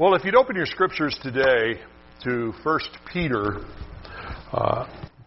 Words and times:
Well, 0.00 0.14
if 0.14 0.24
you'd 0.24 0.34
open 0.34 0.56
your 0.56 0.64
scriptures 0.64 1.14
today 1.22 1.78
to 2.24 2.54
1 2.62 2.80
Peter, 3.12 3.58
uh, 4.50 4.86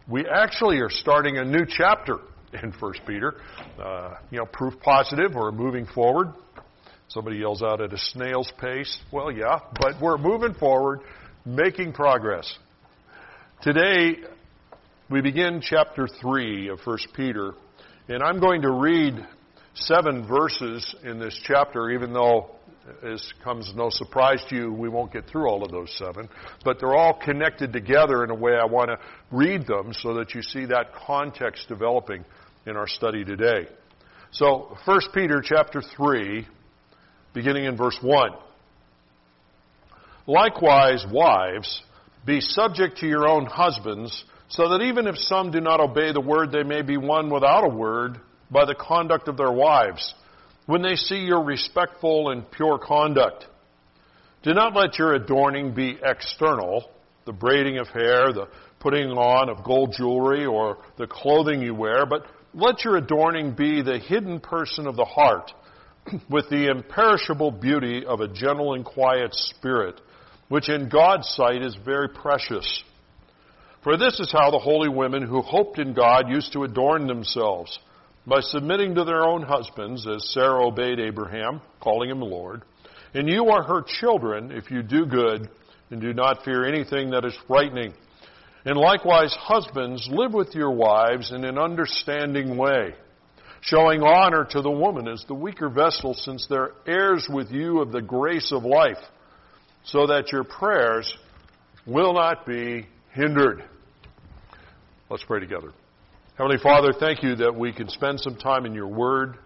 we 0.09 0.25
actually 0.25 0.79
are 0.79 0.89
starting 0.89 1.37
a 1.37 1.45
new 1.45 1.63
chapter 1.67 2.17
in 2.53 2.71
1 2.71 2.93
Peter. 3.05 3.35
Uh, 3.79 4.15
you 4.31 4.39
know, 4.39 4.47
proof 4.47 4.73
positive, 4.79 5.35
we're 5.35 5.51
moving 5.51 5.85
forward. 5.85 6.33
Somebody 7.07 7.37
yells 7.37 7.61
out 7.61 7.81
at 7.81 7.93
a 7.93 7.99
snail's 7.99 8.51
pace. 8.59 8.97
Well, 9.11 9.31
yeah, 9.31 9.59
but 9.79 10.01
we're 10.01 10.17
moving 10.17 10.55
forward, 10.55 11.01
making 11.45 11.93
progress. 11.93 12.51
Today, 13.61 14.21
we 15.07 15.21
begin 15.21 15.61
chapter 15.61 16.07
3 16.19 16.69
of 16.69 16.79
1 16.83 16.97
Peter, 17.15 17.53
and 18.07 18.23
I'm 18.23 18.39
going 18.39 18.63
to 18.63 18.71
read 18.71 19.23
seven 19.75 20.27
verses 20.27 20.95
in 21.03 21.19
this 21.19 21.39
chapter, 21.43 21.91
even 21.91 22.11
though 22.11 22.55
this 23.01 23.33
comes 23.43 23.71
no 23.75 23.89
surprise 23.89 24.43
to 24.49 24.55
you, 24.55 24.73
we 24.73 24.89
won't 24.89 25.13
get 25.13 25.27
through 25.27 25.47
all 25.47 25.63
of 25.63 25.71
those 25.71 25.93
seven, 25.97 26.29
but 26.65 26.79
they're 26.79 26.95
all 26.95 27.13
connected 27.13 27.71
together 27.71 28.23
in 28.23 28.29
a 28.29 28.35
way 28.35 28.53
I 28.55 28.65
want 28.65 28.89
to 28.89 28.97
read 29.31 29.65
them 29.67 29.93
so 29.93 30.15
that 30.15 30.33
you 30.33 30.41
see 30.41 30.65
that 30.65 30.93
context 30.93 31.67
developing 31.67 32.25
in 32.65 32.75
our 32.75 32.87
study 32.87 33.23
today. 33.23 33.67
So, 34.31 34.77
1 34.85 34.99
Peter 35.13 35.41
chapter 35.41 35.81
3, 35.81 36.47
beginning 37.33 37.65
in 37.65 37.77
verse 37.77 37.97
1. 38.01 38.31
Likewise, 40.25 41.05
wives, 41.11 41.83
be 42.25 42.41
subject 42.41 42.97
to 42.99 43.07
your 43.07 43.27
own 43.27 43.45
husbands, 43.45 44.23
so 44.49 44.69
that 44.69 44.81
even 44.81 45.07
if 45.07 45.17
some 45.17 45.51
do 45.51 45.61
not 45.61 45.79
obey 45.79 46.11
the 46.11 46.21
word, 46.21 46.51
they 46.51 46.63
may 46.63 46.81
be 46.81 46.97
won 46.97 47.29
without 47.29 47.63
a 47.63 47.69
word 47.69 48.19
by 48.49 48.65
the 48.65 48.75
conduct 48.75 49.27
of 49.27 49.37
their 49.37 49.51
wives 49.51 50.13
when 50.65 50.81
they 50.81 50.95
see 50.95 51.17
your 51.17 51.43
respectful 51.43 52.29
and 52.29 52.49
pure 52.51 52.77
conduct. 52.77 53.45
Do 54.43 54.53
not 54.53 54.75
let 54.75 54.97
your 54.97 55.13
adorning 55.13 55.73
be 55.73 55.97
external, 56.03 56.89
the 57.25 57.33
braiding 57.33 57.77
of 57.77 57.87
hair, 57.87 58.33
the 58.33 58.47
putting 58.79 59.09
on 59.11 59.49
of 59.49 59.63
gold 59.63 59.93
jewelry, 59.97 60.45
or 60.45 60.77
the 60.97 61.07
clothing 61.07 61.61
you 61.61 61.73
wear, 61.73 62.05
but 62.05 62.25
let 62.53 62.83
your 62.83 62.97
adorning 62.97 63.53
be 63.53 63.81
the 63.81 63.97
hidden 63.97 64.39
person 64.39 64.85
of 64.85 64.95
the 64.95 65.05
heart, 65.05 65.51
with 66.29 66.49
the 66.49 66.69
imperishable 66.69 67.51
beauty 67.51 68.05
of 68.05 68.19
a 68.19 68.27
gentle 68.27 68.73
and 68.73 68.83
quiet 68.83 69.33
spirit, 69.33 69.99
which 70.49 70.69
in 70.69 70.89
God's 70.89 71.27
sight 71.29 71.61
is 71.61 71.77
very 71.85 72.09
precious. 72.09 72.83
For 73.83 73.97
this 73.97 74.19
is 74.19 74.31
how 74.31 74.51
the 74.51 74.59
holy 74.59 74.89
women 74.89 75.23
who 75.23 75.41
hoped 75.41 75.79
in 75.79 75.93
God 75.93 76.29
used 76.29 76.53
to 76.53 76.63
adorn 76.63 77.07
themselves 77.07 77.79
by 78.25 78.39
submitting 78.39 78.95
to 78.95 79.03
their 79.03 79.23
own 79.23 79.41
husbands, 79.41 80.07
as 80.07 80.31
Sarah 80.31 80.65
obeyed 80.65 80.99
Abraham, 80.99 81.61
calling 81.81 82.09
him 82.09 82.21
Lord. 82.21 82.63
And 83.13 83.29
you 83.29 83.49
are 83.49 83.63
her 83.63 83.83
children 83.99 84.51
if 84.51 84.71
you 84.71 84.81
do 84.81 85.05
good 85.05 85.49
and 85.91 86.01
do 86.01 86.13
not 86.13 86.43
fear 86.43 86.65
anything 86.65 87.11
that 87.11 87.25
is 87.25 87.37
frightening. 87.47 87.93
And 88.65 88.77
likewise, 88.77 89.35
husbands, 89.37 90.07
live 90.09 90.33
with 90.33 90.55
your 90.55 90.71
wives 90.71 91.31
in 91.31 91.43
an 91.43 91.57
understanding 91.57 92.57
way, 92.57 92.95
showing 93.61 94.01
honor 94.01 94.45
to 94.51 94.61
the 94.61 94.71
woman 94.71 95.07
as 95.07 95.23
the 95.27 95.33
weaker 95.33 95.69
vessel, 95.69 96.13
since 96.13 96.47
they're 96.49 96.71
heirs 96.87 97.27
with 97.29 97.51
you 97.51 97.81
of 97.81 97.91
the 97.91 98.01
grace 98.01 98.53
of 98.53 98.63
life, 98.63 98.97
so 99.83 100.07
that 100.07 100.31
your 100.31 100.45
prayers 100.45 101.13
will 101.85 102.13
not 102.13 102.45
be 102.45 102.87
hindered. 103.11 103.63
Let's 105.09 105.25
pray 105.25 105.41
together. 105.41 105.73
Heavenly 106.35 106.57
Father, 106.63 106.93
thank 106.99 107.21
you 107.21 107.35
that 107.35 107.55
we 107.55 107.71
can 107.71 107.87
spend 107.89 108.19
some 108.19 108.35
time 108.35 108.65
in 108.65 108.73
your 108.73 108.87
word. 108.87 109.37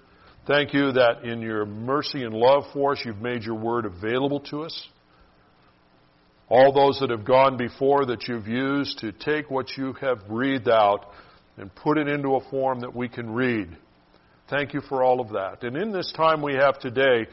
Thank 0.48 0.74
you 0.74 0.94
that 0.94 1.26
in 1.26 1.42
your 1.42 1.66
mercy 1.66 2.24
and 2.24 2.34
love 2.34 2.64
for 2.72 2.94
us, 2.94 3.02
you've 3.04 3.22
made 3.22 3.44
your 3.44 3.56
word 3.56 3.86
available 3.86 4.40
to 4.52 4.64
us. 4.64 4.88
All 6.48 6.72
those 6.72 7.02
that 7.02 7.10
have 7.10 7.26
gone 7.26 7.58
before 7.58 8.06
that 8.06 8.30
you've 8.30 8.48
used 8.48 9.00
to 9.00 9.12
take 9.12 9.52
what 9.52 9.76
you 9.76 9.92
have 10.00 10.30
breathed 10.30 10.70
out 10.70 11.08
and 11.58 11.76
put 11.76 11.98
it 11.98 12.08
into 12.08 12.36
a 12.36 12.50
form 12.50 12.80
that 12.80 12.95
we 12.95 13.10
can 13.10 13.32
read. 13.32 13.76
Thank 14.50 14.73
you 14.73 14.80
for 14.80 15.04
all 15.04 15.20
of 15.20 15.34
that. 15.34 15.64
And 15.64 15.76
in 15.76 15.92
this 15.92 16.14
time 16.16 16.42
we 16.42 16.54
have 16.54 16.80
today, 16.80 17.28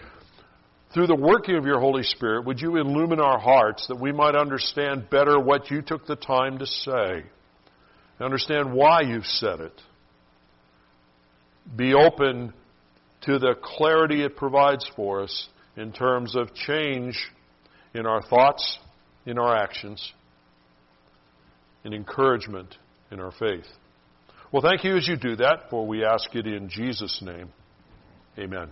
through 0.92 1.06
the 1.06 1.14
working 1.14 1.54
of 1.54 1.64
your 1.64 1.78
Holy 1.78 2.02
Spirit, 2.02 2.44
would 2.44 2.60
you 2.60 2.74
illumine 2.74 3.20
our 3.20 3.38
hearts 3.38 3.86
that 3.86 4.00
we 4.00 4.10
might 4.10 4.34
understand 4.34 5.08
better 5.10 5.38
what 5.38 5.70
you 5.70 5.80
took 5.80 6.06
the 6.08 6.16
time 6.16 6.58
to 6.58 6.66
say? 6.66 7.22
Understand 8.20 8.72
why 8.72 9.02
you've 9.02 9.26
said 9.26 9.60
it. 9.60 9.80
Be 11.76 11.94
open 11.94 12.52
to 13.22 13.38
the 13.38 13.54
clarity 13.60 14.22
it 14.22 14.36
provides 14.36 14.88
for 14.94 15.22
us 15.22 15.48
in 15.76 15.92
terms 15.92 16.36
of 16.36 16.54
change 16.54 17.30
in 17.94 18.06
our 18.06 18.22
thoughts, 18.22 18.78
in 19.26 19.38
our 19.38 19.56
actions, 19.56 20.12
and 21.84 21.94
encouragement 21.94 22.76
in 23.10 23.20
our 23.20 23.32
faith. 23.32 23.66
Well, 24.52 24.62
thank 24.62 24.84
you 24.84 24.96
as 24.96 25.08
you 25.08 25.16
do 25.16 25.36
that, 25.36 25.70
for 25.70 25.86
we 25.86 26.04
ask 26.04 26.34
it 26.34 26.46
in 26.46 26.68
Jesus' 26.68 27.20
name. 27.22 27.48
Amen. 28.38 28.70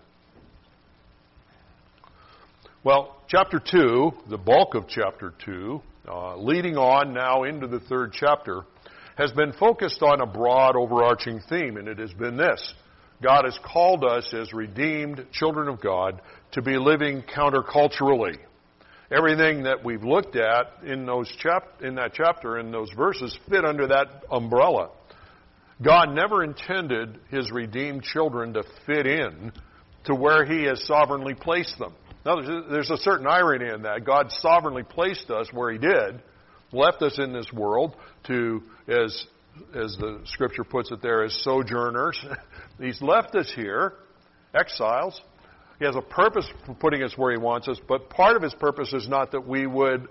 Well, 2.84 3.16
chapter 3.28 3.60
2, 3.60 4.12
the 4.28 4.38
bulk 4.38 4.74
of 4.74 4.88
chapter 4.88 5.32
2, 5.44 5.82
uh, 6.08 6.36
leading 6.36 6.76
on 6.76 7.14
now 7.14 7.44
into 7.44 7.66
the 7.68 7.80
third 7.80 8.12
chapter, 8.12 8.62
has 9.16 9.32
been 9.32 9.52
focused 9.52 10.02
on 10.02 10.20
a 10.20 10.26
broad 10.26 10.76
overarching 10.76 11.40
theme, 11.48 11.76
and 11.76 11.88
it 11.88 11.98
has 11.98 12.12
been 12.12 12.36
this. 12.36 12.74
God 13.22 13.44
has 13.44 13.58
called 13.64 14.04
us 14.04 14.34
as 14.34 14.52
redeemed 14.52 15.26
children 15.32 15.68
of 15.68 15.80
God 15.80 16.20
to 16.52 16.62
be 16.62 16.76
living 16.76 17.22
counterculturally. 17.22 18.36
Everything 19.16 19.64
that 19.64 19.84
we've 19.84 20.02
looked 20.02 20.36
at 20.36 20.84
in, 20.84 21.04
those 21.06 21.30
chap- 21.38 21.82
in 21.82 21.96
that 21.96 22.12
chapter, 22.14 22.58
in 22.58 22.72
those 22.72 22.90
verses, 22.96 23.38
fit 23.48 23.64
under 23.64 23.86
that 23.88 24.24
umbrella. 24.30 24.90
God 25.82 26.14
never 26.14 26.42
intended 26.42 27.18
his 27.30 27.50
redeemed 27.50 28.02
children 28.02 28.54
to 28.54 28.62
fit 28.86 29.06
in 29.06 29.52
to 30.04 30.14
where 30.14 30.44
he 30.44 30.64
has 30.64 30.84
sovereignly 30.86 31.34
placed 31.34 31.78
them. 31.78 31.94
Now, 32.24 32.36
there's 32.70 32.90
a 32.90 32.96
certain 32.98 33.26
irony 33.26 33.68
in 33.72 33.82
that. 33.82 34.04
God 34.04 34.30
sovereignly 34.30 34.84
placed 34.84 35.30
us 35.30 35.48
where 35.52 35.72
he 35.72 35.78
did, 35.78 36.22
left 36.72 37.02
us 37.02 37.18
in 37.18 37.32
this 37.32 37.52
world 37.52 37.96
to, 38.24 38.62
as, 38.88 39.26
as 39.74 39.96
the 39.98 40.20
scripture 40.24 40.64
puts 40.64 40.90
it 40.90 41.02
there, 41.02 41.24
as 41.24 41.34
sojourners. 41.42 42.22
He's 42.80 43.00
left 43.00 43.34
us 43.34 43.52
here, 43.54 43.94
exiles. 44.54 45.20
He 45.78 45.84
has 45.84 45.96
a 45.96 46.02
purpose 46.02 46.48
for 46.64 46.74
putting 46.74 47.02
us 47.02 47.16
where 47.16 47.32
He 47.32 47.38
wants 47.38 47.68
us, 47.68 47.78
but 47.88 48.10
part 48.10 48.36
of 48.36 48.42
His 48.42 48.54
purpose 48.54 48.92
is 48.92 49.08
not 49.08 49.32
that 49.32 49.46
we 49.46 49.66
would 49.66 50.08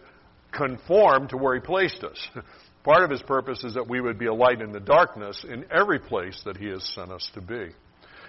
conform 0.52 1.28
to 1.30 1.38
where 1.38 1.56
He 1.56 1.62
placed 1.62 2.04
us. 2.04 2.18
Part 2.84 3.04
of 3.04 3.12
His 3.12 3.22
purpose 3.22 3.64
is 3.64 3.76
that 3.76 3.88
we 3.88 4.02
would 4.02 4.18
be 4.18 4.26
a 4.26 4.34
light 4.34 4.60
in 4.60 4.72
the 4.72 4.80
darkness 4.80 5.46
in 5.48 5.66
every 5.72 6.00
place 6.00 6.42
that 6.46 6.58
He 6.58 6.66
has 6.70 6.84
sent 6.96 7.12
us 7.12 7.30
to 7.36 7.42
be. 7.42 7.70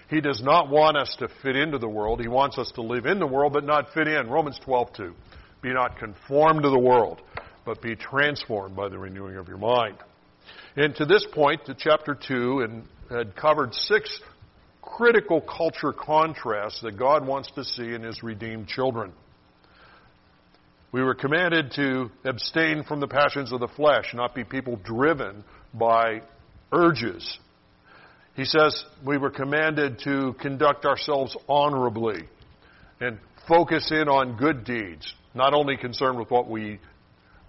He 0.09 0.21
does 0.21 0.43
not 0.43 0.69
want 0.69 0.99
us 0.99 1.17
to 1.21 1.29
fit 1.43 1.57
into 1.57 1.79
the 1.79 1.89
world. 1.89 2.21
He 2.21 2.29
wants 2.29 2.59
us 2.59 2.71
to 2.75 2.83
live 2.83 3.07
in 3.07 3.19
the 3.19 3.27
world, 3.27 3.55
but 3.55 3.65
not 3.65 3.95
fit 3.95 4.07
in. 4.07 4.29
Romans 4.29 4.61
12, 4.63 4.93
2. 4.93 5.15
Be 5.63 5.73
not 5.73 5.97
conformed 5.97 6.65
to 6.65 6.69
the 6.69 6.79
world, 6.79 7.23
but 7.65 7.81
be 7.81 7.97
transformed 7.97 8.77
by 8.77 8.89
the 8.89 8.99
renewing 8.99 9.37
of 9.37 9.49
your 9.49 9.59
mind. 9.59 9.97
And 10.77 10.95
to 10.97 11.05
this 11.05 11.27
point, 11.33 11.67
to 11.67 11.75
chapter 11.75 12.15
2, 12.15 12.61
and 12.61 12.85
had 13.11 13.37
covered 13.37 13.75
six 13.75 14.21
critical 14.81 15.41
culture 15.41 15.93
contrasts 15.93 16.81
that 16.83 16.99
God 16.99 17.27
wants 17.27 17.51
to 17.53 17.65
see 17.65 17.95
in 17.95 18.03
His 18.03 18.23
redeemed 18.23 18.69
children. 18.69 19.13
We 20.93 21.03
were 21.03 21.15
commanded 21.15 21.73
to 21.77 22.11
abstain 22.25 22.85
from 22.85 23.01
the 23.01 23.09
passions 23.09 23.53
of 23.53 23.61
the 23.61 23.69
flesh, 23.69 24.13
not 24.13 24.35
be 24.35 24.45
people 24.45 24.77
driven 24.77 25.45
by 25.73 26.21
urges. 26.71 27.39
He 28.35 28.45
says 28.45 28.85
we 29.05 29.19
were 29.19 29.31
commanded 29.31 30.01
to 30.05 30.35
conduct 30.41 30.85
ourselves 30.85 31.37
honorably 31.49 32.25
and 33.01 33.19
focus 33.49 33.91
in 33.91 34.09
on 34.09 34.37
good 34.37 34.65
deeds, 34.65 35.13
not 35.35 35.55
only 35.55 35.77
concerned 35.77 36.19
with 36.19 36.31
what 36.31 36.49
we 36.49 36.79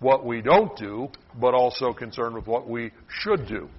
what 0.04 0.26
we 0.26 0.42
don't 0.42 0.78
do, 0.78 1.10
but 1.40 1.54
also 1.54 1.94
concerned 1.94 2.36
with 2.36 2.46
what 2.46 2.70
we 2.70 2.92
should 3.10 3.48
do. 3.48 3.70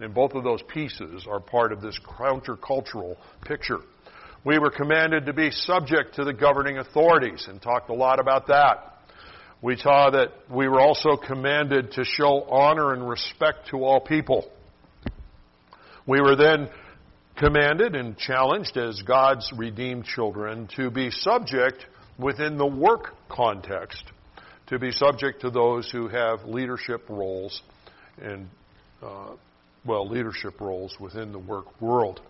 And 0.00 0.14
both 0.14 0.32
of 0.34 0.44
those 0.44 0.62
pieces 0.62 1.26
are 1.28 1.40
part 1.40 1.72
of 1.72 1.80
this 1.80 1.98
countercultural 2.18 3.16
picture. 3.44 3.78
We 4.44 4.58
were 4.58 4.70
commanded 4.70 5.26
to 5.26 5.32
be 5.32 5.50
subject 5.50 6.16
to 6.16 6.24
the 6.24 6.32
governing 6.32 6.78
authorities 6.78 7.46
and 7.48 7.60
talked 7.60 7.90
a 7.90 7.94
lot 7.94 8.20
about 8.20 8.48
that. 8.48 8.92
We 9.62 9.76
saw 9.76 10.10
that 10.10 10.32
we 10.50 10.68
were 10.68 10.80
also 10.80 11.16
commanded 11.16 11.92
to 11.92 12.04
show 12.04 12.42
honor 12.42 12.92
and 12.92 13.08
respect 13.08 13.68
to 13.70 13.82
all 13.84 14.00
people. 14.00 14.50
We 16.06 16.20
were 16.20 16.36
then 16.36 16.68
commanded 17.36 17.94
and 17.94 18.16
challenged 18.18 18.76
as 18.76 19.00
God's 19.02 19.50
redeemed 19.56 20.04
children 20.04 20.68
to 20.76 20.90
be 20.90 21.10
subject 21.10 21.86
within 22.18 22.58
the 22.58 22.66
work 22.66 23.14
context 23.28 24.04
to 24.68 24.78
be 24.78 24.90
subject 24.92 25.42
to 25.42 25.50
those 25.50 25.90
who 25.90 26.08
have 26.08 26.44
leadership 26.44 27.08
roles 27.08 27.60
and, 28.20 28.48
uh, 29.02 29.32
well, 29.84 30.08
leadership 30.08 30.60
roles 30.60 30.96
within 30.98 31.32
the 31.32 31.38
work 31.38 31.80
world. 31.80 32.20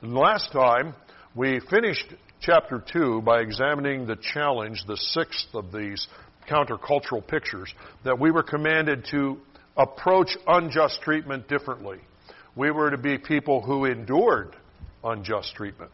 And 0.00 0.14
last 0.14 0.52
time, 0.52 0.94
we 1.34 1.60
finished 1.70 2.06
chapter 2.40 2.82
2 2.92 3.22
by 3.22 3.40
examining 3.40 4.06
the 4.06 4.16
challenge, 4.16 4.84
the 4.86 4.96
sixth 4.96 5.54
of 5.54 5.72
these 5.72 6.06
countercultural 6.48 7.26
pictures, 7.26 7.72
that 8.04 8.18
we 8.18 8.30
were 8.30 8.42
commanded 8.42 9.06
to 9.10 9.38
approach 9.76 10.36
unjust 10.46 11.00
treatment 11.02 11.48
differently. 11.48 11.98
We 12.54 12.70
were 12.70 12.90
to 12.90 12.98
be 12.98 13.18
people 13.18 13.60
who 13.60 13.84
endured 13.84 14.54
unjust 15.02 15.54
treatment. 15.54 15.90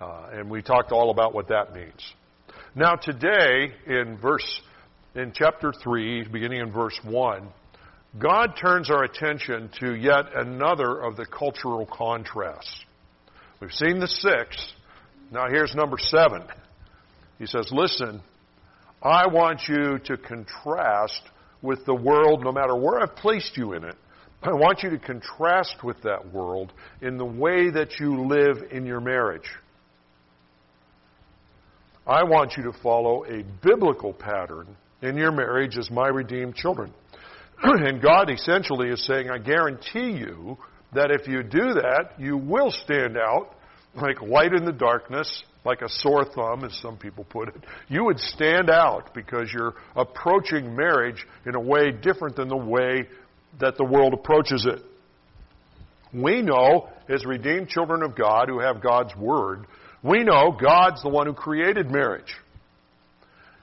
Uh, 0.00 0.28
and 0.32 0.50
we 0.50 0.60
talked 0.60 0.90
all 0.90 1.10
about 1.10 1.34
what 1.34 1.48
that 1.48 1.72
means. 1.72 2.14
Now 2.74 2.96
today, 2.96 3.72
in 3.86 4.18
verse, 4.20 4.60
in 5.14 5.32
chapter 5.32 5.72
3, 5.72 6.24
beginning 6.28 6.60
in 6.60 6.72
verse 6.72 6.98
1, 7.04 7.48
God 8.18 8.54
turns 8.60 8.90
our 8.90 9.04
attention 9.04 9.70
to 9.80 9.94
yet 9.94 10.34
another 10.34 11.00
of 11.00 11.16
the 11.16 11.26
cultural 11.26 11.86
contrasts. 11.86 12.84
We've 13.60 13.72
seen 13.72 14.00
the 14.00 14.08
six. 14.08 14.72
Now 15.30 15.46
here's 15.48 15.74
number 15.74 15.98
seven. 15.98 16.42
He 17.38 17.46
says, 17.46 17.68
listen, 17.72 18.22
I 19.02 19.26
want 19.26 19.62
you 19.68 19.98
to 19.98 20.16
contrast 20.16 21.22
with 21.62 21.84
the 21.86 21.94
world 21.94 22.44
no 22.44 22.52
matter 22.52 22.76
where 22.76 23.00
I've 23.00 23.16
placed 23.16 23.56
you 23.56 23.72
in 23.72 23.84
it. 23.84 23.96
I 24.42 24.52
want 24.52 24.82
you 24.82 24.90
to 24.90 24.98
contrast 24.98 25.82
with 25.82 26.02
that 26.02 26.32
world 26.32 26.72
in 27.00 27.16
the 27.16 27.24
way 27.24 27.70
that 27.70 27.98
you 27.98 28.26
live 28.26 28.70
in 28.70 28.84
your 28.84 29.00
marriage. 29.00 29.48
I 32.06 32.24
want 32.24 32.56
you 32.56 32.64
to 32.64 32.72
follow 32.82 33.24
a 33.24 33.42
biblical 33.62 34.12
pattern 34.12 34.76
in 35.02 35.16
your 35.16 35.32
marriage 35.32 35.76
as 35.76 35.90
my 35.90 36.08
redeemed 36.08 36.54
children. 36.54 36.92
and 37.62 38.00
God 38.02 38.30
essentially 38.30 38.88
is 38.88 39.04
saying, 39.06 39.30
I 39.30 39.38
guarantee 39.38 40.12
you 40.12 40.58
that 40.94 41.10
if 41.10 41.26
you 41.28 41.42
do 41.42 41.74
that, 41.74 42.12
you 42.18 42.36
will 42.36 42.70
stand 42.70 43.16
out 43.16 43.54
like 43.94 44.20
light 44.22 44.52
in 44.52 44.64
the 44.64 44.72
darkness, 44.72 45.42
like 45.64 45.82
a 45.82 45.88
sore 45.88 46.24
thumb, 46.24 46.64
as 46.64 46.76
some 46.80 46.96
people 46.96 47.24
put 47.24 47.48
it. 47.48 47.56
You 47.88 48.04
would 48.04 48.18
stand 48.18 48.70
out 48.70 49.14
because 49.14 49.52
you're 49.52 49.74
approaching 49.94 50.74
marriage 50.74 51.24
in 51.46 51.54
a 51.54 51.60
way 51.60 51.90
different 51.90 52.36
than 52.36 52.48
the 52.48 52.56
way 52.56 53.08
that 53.60 53.76
the 53.76 53.84
world 53.84 54.14
approaches 54.14 54.66
it. 54.68 54.82
We 56.12 56.42
know, 56.42 56.88
as 57.08 57.24
redeemed 57.24 57.68
children 57.68 58.02
of 58.02 58.16
God 58.16 58.48
who 58.48 58.60
have 58.60 58.82
God's 58.82 59.14
Word, 59.16 59.66
we 60.02 60.22
know 60.22 60.56
God's 60.60 61.02
the 61.02 61.08
one 61.08 61.26
who 61.26 61.32
created 61.32 61.90
marriage. 61.90 62.34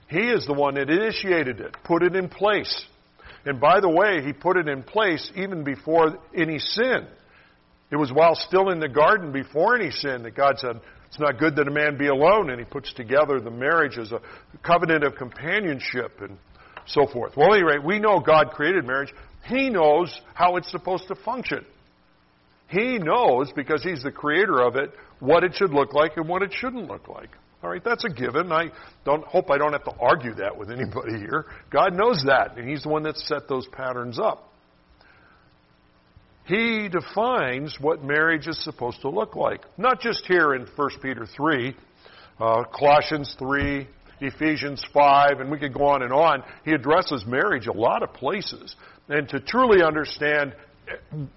He 0.08 0.28
is 0.30 0.46
the 0.46 0.52
one 0.52 0.74
that 0.74 0.90
initiated 0.90 1.60
it, 1.60 1.76
put 1.84 2.02
it 2.02 2.14
in 2.14 2.28
place. 2.28 2.84
And 3.44 3.60
by 3.60 3.80
the 3.80 3.88
way, 3.88 4.22
He 4.22 4.32
put 4.32 4.56
it 4.56 4.68
in 4.68 4.82
place 4.82 5.30
even 5.36 5.64
before 5.64 6.18
any 6.34 6.58
sin. 6.58 7.06
It 7.90 7.96
was 7.96 8.12
while 8.12 8.34
still 8.34 8.70
in 8.70 8.80
the 8.80 8.88
garden 8.88 9.32
before 9.32 9.76
any 9.76 9.90
sin 9.90 10.22
that 10.22 10.34
God 10.34 10.58
said, 10.58 10.80
it's 11.08 11.20
not 11.20 11.38
good 11.38 11.56
that 11.56 11.68
a 11.68 11.70
man 11.70 11.98
be 11.98 12.08
alone, 12.08 12.48
and 12.48 12.58
He 12.58 12.64
puts 12.64 12.92
together 12.94 13.38
the 13.38 13.50
marriage 13.50 13.98
as 13.98 14.12
a 14.12 14.20
covenant 14.62 15.04
of 15.04 15.14
companionship 15.16 16.20
and 16.20 16.38
so 16.86 17.06
forth. 17.06 17.36
Well, 17.36 17.52
at 17.52 17.56
any 17.56 17.64
rate, 17.64 17.84
we 17.84 17.98
know 17.98 18.18
God 18.18 18.52
created 18.52 18.86
marriage. 18.86 19.12
He 19.44 19.68
knows 19.68 20.18
how 20.32 20.56
it's 20.56 20.70
supposed 20.70 21.08
to 21.08 21.14
function. 21.14 21.66
He 22.68 22.98
knows, 22.98 23.52
because 23.54 23.82
He's 23.82 24.02
the 24.02 24.10
creator 24.10 24.62
of 24.62 24.76
it, 24.76 24.90
what 25.20 25.44
it 25.44 25.54
should 25.54 25.72
look 25.72 25.92
like 25.92 26.16
and 26.16 26.26
what 26.26 26.42
it 26.42 26.52
shouldn't 26.54 26.88
look 26.88 27.08
like. 27.08 27.30
All 27.62 27.70
right, 27.70 27.82
that's 27.84 28.04
a 28.04 28.08
given. 28.08 28.50
I 28.50 28.70
don't 29.04 29.24
hope 29.24 29.50
I 29.50 29.58
don't 29.58 29.72
have 29.72 29.84
to 29.84 29.94
argue 30.00 30.34
that 30.34 30.56
with 30.56 30.70
anybody 30.70 31.18
here. 31.18 31.46
God 31.70 31.94
knows 31.94 32.22
that, 32.26 32.58
and 32.58 32.68
He's 32.68 32.82
the 32.82 32.88
one 32.88 33.04
that 33.04 33.16
set 33.16 33.48
those 33.48 33.66
patterns 33.68 34.18
up. 34.18 34.48
He 36.44 36.88
defines 36.88 37.76
what 37.80 38.02
marriage 38.02 38.48
is 38.48 38.62
supposed 38.64 39.00
to 39.02 39.08
look 39.08 39.36
like. 39.36 39.60
Not 39.78 40.00
just 40.00 40.26
here 40.26 40.54
in 40.54 40.66
1 40.74 40.90
Peter 41.00 41.24
3, 41.24 41.74
uh, 42.40 42.64
Colossians 42.64 43.36
3, 43.38 43.86
Ephesians 44.20 44.84
5, 44.92 45.38
and 45.38 45.50
we 45.50 45.58
could 45.58 45.72
go 45.72 45.86
on 45.86 46.02
and 46.02 46.12
on. 46.12 46.42
He 46.64 46.72
addresses 46.72 47.24
marriage 47.26 47.68
a 47.68 47.72
lot 47.72 48.02
of 48.02 48.12
places. 48.12 48.74
And 49.08 49.28
to 49.28 49.38
truly 49.38 49.84
understand 49.84 50.54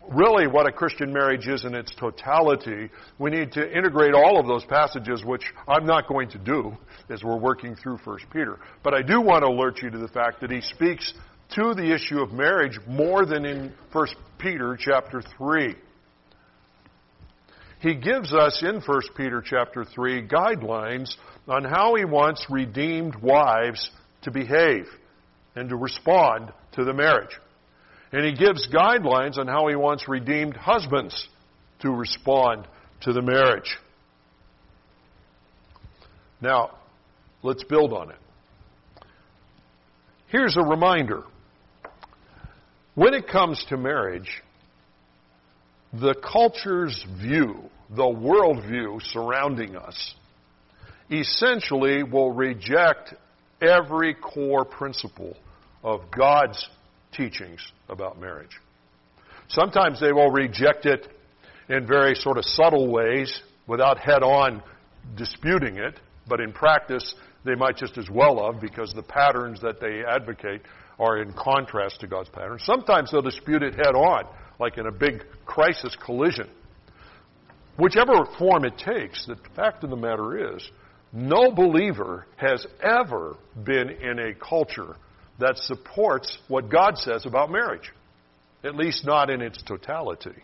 really 0.10 0.48
what 0.48 0.66
a 0.66 0.72
Christian 0.72 1.12
marriage 1.12 1.48
is 1.48 1.66
in 1.66 1.76
its 1.76 1.94
totality, 1.96 2.90
we 3.20 3.30
need 3.30 3.52
to 3.54 3.78
integrate 3.78 4.14
all 4.14 4.40
of 4.40 4.48
those 4.48 4.66
passages, 4.66 5.24
which 5.24 5.44
I'm 5.68 5.86
not 5.86 6.08
going 6.08 6.30
to 6.30 6.38
do 6.38 6.78
as 7.10 7.24
we're 7.24 7.38
working 7.38 7.76
through 7.76 7.98
1 8.04 8.18
Peter. 8.32 8.60
But 8.84 8.94
I 8.94 9.02
do 9.02 9.22
want 9.22 9.44
to 9.44 9.48
alert 9.48 9.82
you 9.82 9.90
to 9.90 9.98
the 9.98 10.08
fact 10.08 10.42
that 10.42 10.52
he 10.52 10.62
speaks 10.62 11.14
to 11.56 11.74
the 11.74 11.94
issue 11.94 12.20
of 12.20 12.32
marriage 12.32 12.80
more 12.88 13.26
than 13.26 13.46
in 13.46 13.74
1 13.92 14.08
Peter 14.40 14.78
chapter 14.80 15.22
3. 15.38 15.76
He 17.80 17.94
gives 17.94 18.34
us 18.34 18.64
in 18.64 18.82
1 18.82 19.02
Peter 19.16 19.44
chapter 19.46 19.86
3 19.86 20.28
guidelines 20.28 21.14
on 21.48 21.64
how 21.64 21.96
he 21.96 22.06
wants 22.06 22.46
redeemed 22.50 23.16
wives 23.18 23.92
to 24.24 24.32
behave 24.32 24.88
and 25.56 25.70
to 25.70 25.76
respond 25.76 26.52
to 26.74 26.84
the 26.84 26.94
marriage. 26.94 27.38
And 28.12 28.26
he 28.26 28.34
gives 28.34 28.68
guidelines 28.68 29.38
on 29.38 29.48
how 29.48 29.68
he 29.68 29.76
wants 29.76 30.08
redeemed 30.08 30.56
husbands 30.56 31.28
to 31.82 31.90
respond 31.90 32.68
to 33.02 33.14
the 33.14 33.22
marriage. 33.22 33.78
Now, 36.42 36.78
let's 37.44 37.64
build 37.64 37.94
on 37.94 38.12
it. 38.12 38.18
Here's 40.28 40.58
a 40.58 40.62
reminder. 40.62 41.24
When 42.94 43.14
it 43.14 43.28
comes 43.28 43.64
to 43.70 43.78
marriage, 43.78 44.42
the 45.94 46.16
culture's 46.16 47.06
view, 47.22 47.70
the 47.90 48.04
worldview 48.04 49.02
surrounding 49.02 49.76
us, 49.76 50.16
essentially 51.12 52.04
will 52.04 52.32
reject 52.32 53.14
every 53.62 54.14
core 54.16 54.66
principle 54.66 55.36
of 55.84 56.02
God's 56.12 56.68
teachings 57.14 57.62
about 57.90 58.20
marriage. 58.20 58.60
Sometimes 59.48 60.00
they 60.00 60.12
will 60.12 60.32
reject 60.32 60.86
it 60.86 61.08
in 61.70 61.88
very 61.88 62.16
sort 62.16 62.38
of 62.38 62.46
subtle 62.46 62.92
ways 62.92 63.42
without 63.68 64.00
head 64.00 64.24
on 64.24 64.62
disputing 65.16 65.78
it, 65.78 66.00
but 66.28 66.40
in 66.40 66.52
practice 66.52 67.16
they 67.44 67.56
might 67.56 67.78
just 67.78 67.98
as 67.98 68.10
well 68.10 68.52
have 68.52 68.60
because 68.60 68.92
the 68.94 69.04
patterns 69.04 69.62
that 69.62 69.80
they 69.80 70.04
advocate 70.04 70.62
are 70.98 71.22
in 71.22 71.34
contrast 71.34 72.00
to 72.00 72.08
God's 72.08 72.30
patterns. 72.30 72.64
Sometimes 72.66 73.12
they'll 73.12 73.22
dispute 73.22 73.62
it 73.62 73.76
head 73.76 73.96
on, 73.96 74.26
like 74.60 74.78
in 74.78 74.88
a 74.88 74.92
big 74.92 75.24
crisis 75.46 75.96
collision. 76.04 76.50
Whichever 77.78 78.26
form 78.40 78.66
it 78.66 78.78
takes, 78.78 79.26
the 79.26 79.38
fact 79.56 79.84
of 79.84 79.90
the 79.90 79.98
matter 79.98 80.56
is, 80.56 80.68
no 81.12 81.52
believer 81.52 82.26
has 82.38 82.66
ever 82.82 83.36
been 83.64 83.90
in 83.90 84.20
a 84.20 84.34
culture 84.34 84.96
that 85.40 85.58
supports 85.58 86.38
what 86.48 86.70
God 86.70 86.98
says 86.98 87.26
about 87.26 87.52
marriage, 87.52 87.92
at 88.64 88.76
least 88.76 89.06
not 89.06 89.30
in 89.30 89.42
its 89.42 89.62
totality. 89.64 90.36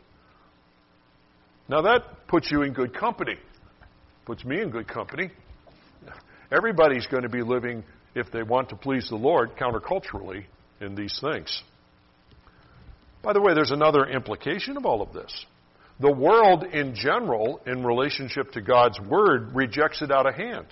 Now 1.68 1.82
that 1.84 2.28
puts 2.28 2.52
you 2.52 2.64
in 2.64 2.74
good 2.74 2.94
company, 2.94 3.38
puts 4.26 4.44
me 4.44 4.62
in 4.62 4.70
good 4.70 4.88
company. 4.88 5.32
Everybody's 6.52 7.08
going 7.08 7.24
to 7.24 7.30
be 7.30 7.44
living, 7.44 7.84
if 8.14 8.32
they 8.32 8.44
want 8.44 8.70
to 8.70 8.76
please 8.76 9.08
the 9.10 9.16
Lord, 9.16 9.56
counterculturally 9.56 10.46
in 10.82 10.96
these 10.96 11.18
things. 11.22 11.64
By 13.24 13.34
the 13.34 13.42
way, 13.42 13.54
there's 13.54 13.72
another 13.72 14.06
implication 14.06 14.76
of 14.76 14.86
all 14.86 15.02
of 15.02 15.14
this. 15.14 15.46
The 16.00 16.12
world 16.12 16.64
in 16.64 16.96
general, 16.96 17.62
in 17.66 17.86
relationship 17.86 18.52
to 18.54 18.62
God's 18.62 19.00
Word, 19.00 19.56
rejects 19.56 20.02
it 20.02 20.12
out 20.12 20.26
of 20.26 20.34
hand 20.34 20.66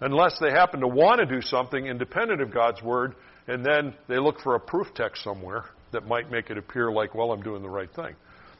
unless 0.00 0.38
they 0.40 0.50
happen 0.50 0.80
to 0.80 0.88
want 0.88 1.20
to 1.20 1.26
do 1.26 1.40
something 1.40 1.86
independent 1.86 2.40
of 2.40 2.52
God's 2.52 2.82
Word, 2.82 3.14
and 3.46 3.64
then 3.64 3.94
they 4.08 4.18
look 4.18 4.40
for 4.40 4.54
a 4.54 4.60
proof 4.60 4.88
text 4.94 5.22
somewhere 5.22 5.64
that 5.92 6.06
might 6.06 6.30
make 6.30 6.50
it 6.50 6.58
appear 6.58 6.90
like, 6.90 7.14
well, 7.14 7.32
I'm 7.32 7.42
doing 7.42 7.62
the 7.62 7.68
right 7.68 7.92
thing. 7.94 8.14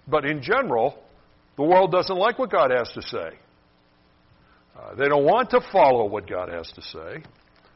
But 0.06 0.24
in 0.24 0.42
general, 0.42 0.98
the 1.56 1.62
world 1.62 1.92
doesn't 1.92 2.16
like 2.16 2.38
what 2.38 2.50
God 2.50 2.70
has 2.70 2.90
to 2.92 3.02
say. 3.02 3.38
Uh, 4.76 4.94
they 4.96 5.08
don't 5.08 5.24
want 5.24 5.50
to 5.50 5.60
follow 5.72 6.06
what 6.06 6.28
God 6.28 6.48
has 6.48 6.70
to 6.72 6.82
say. 6.82 7.22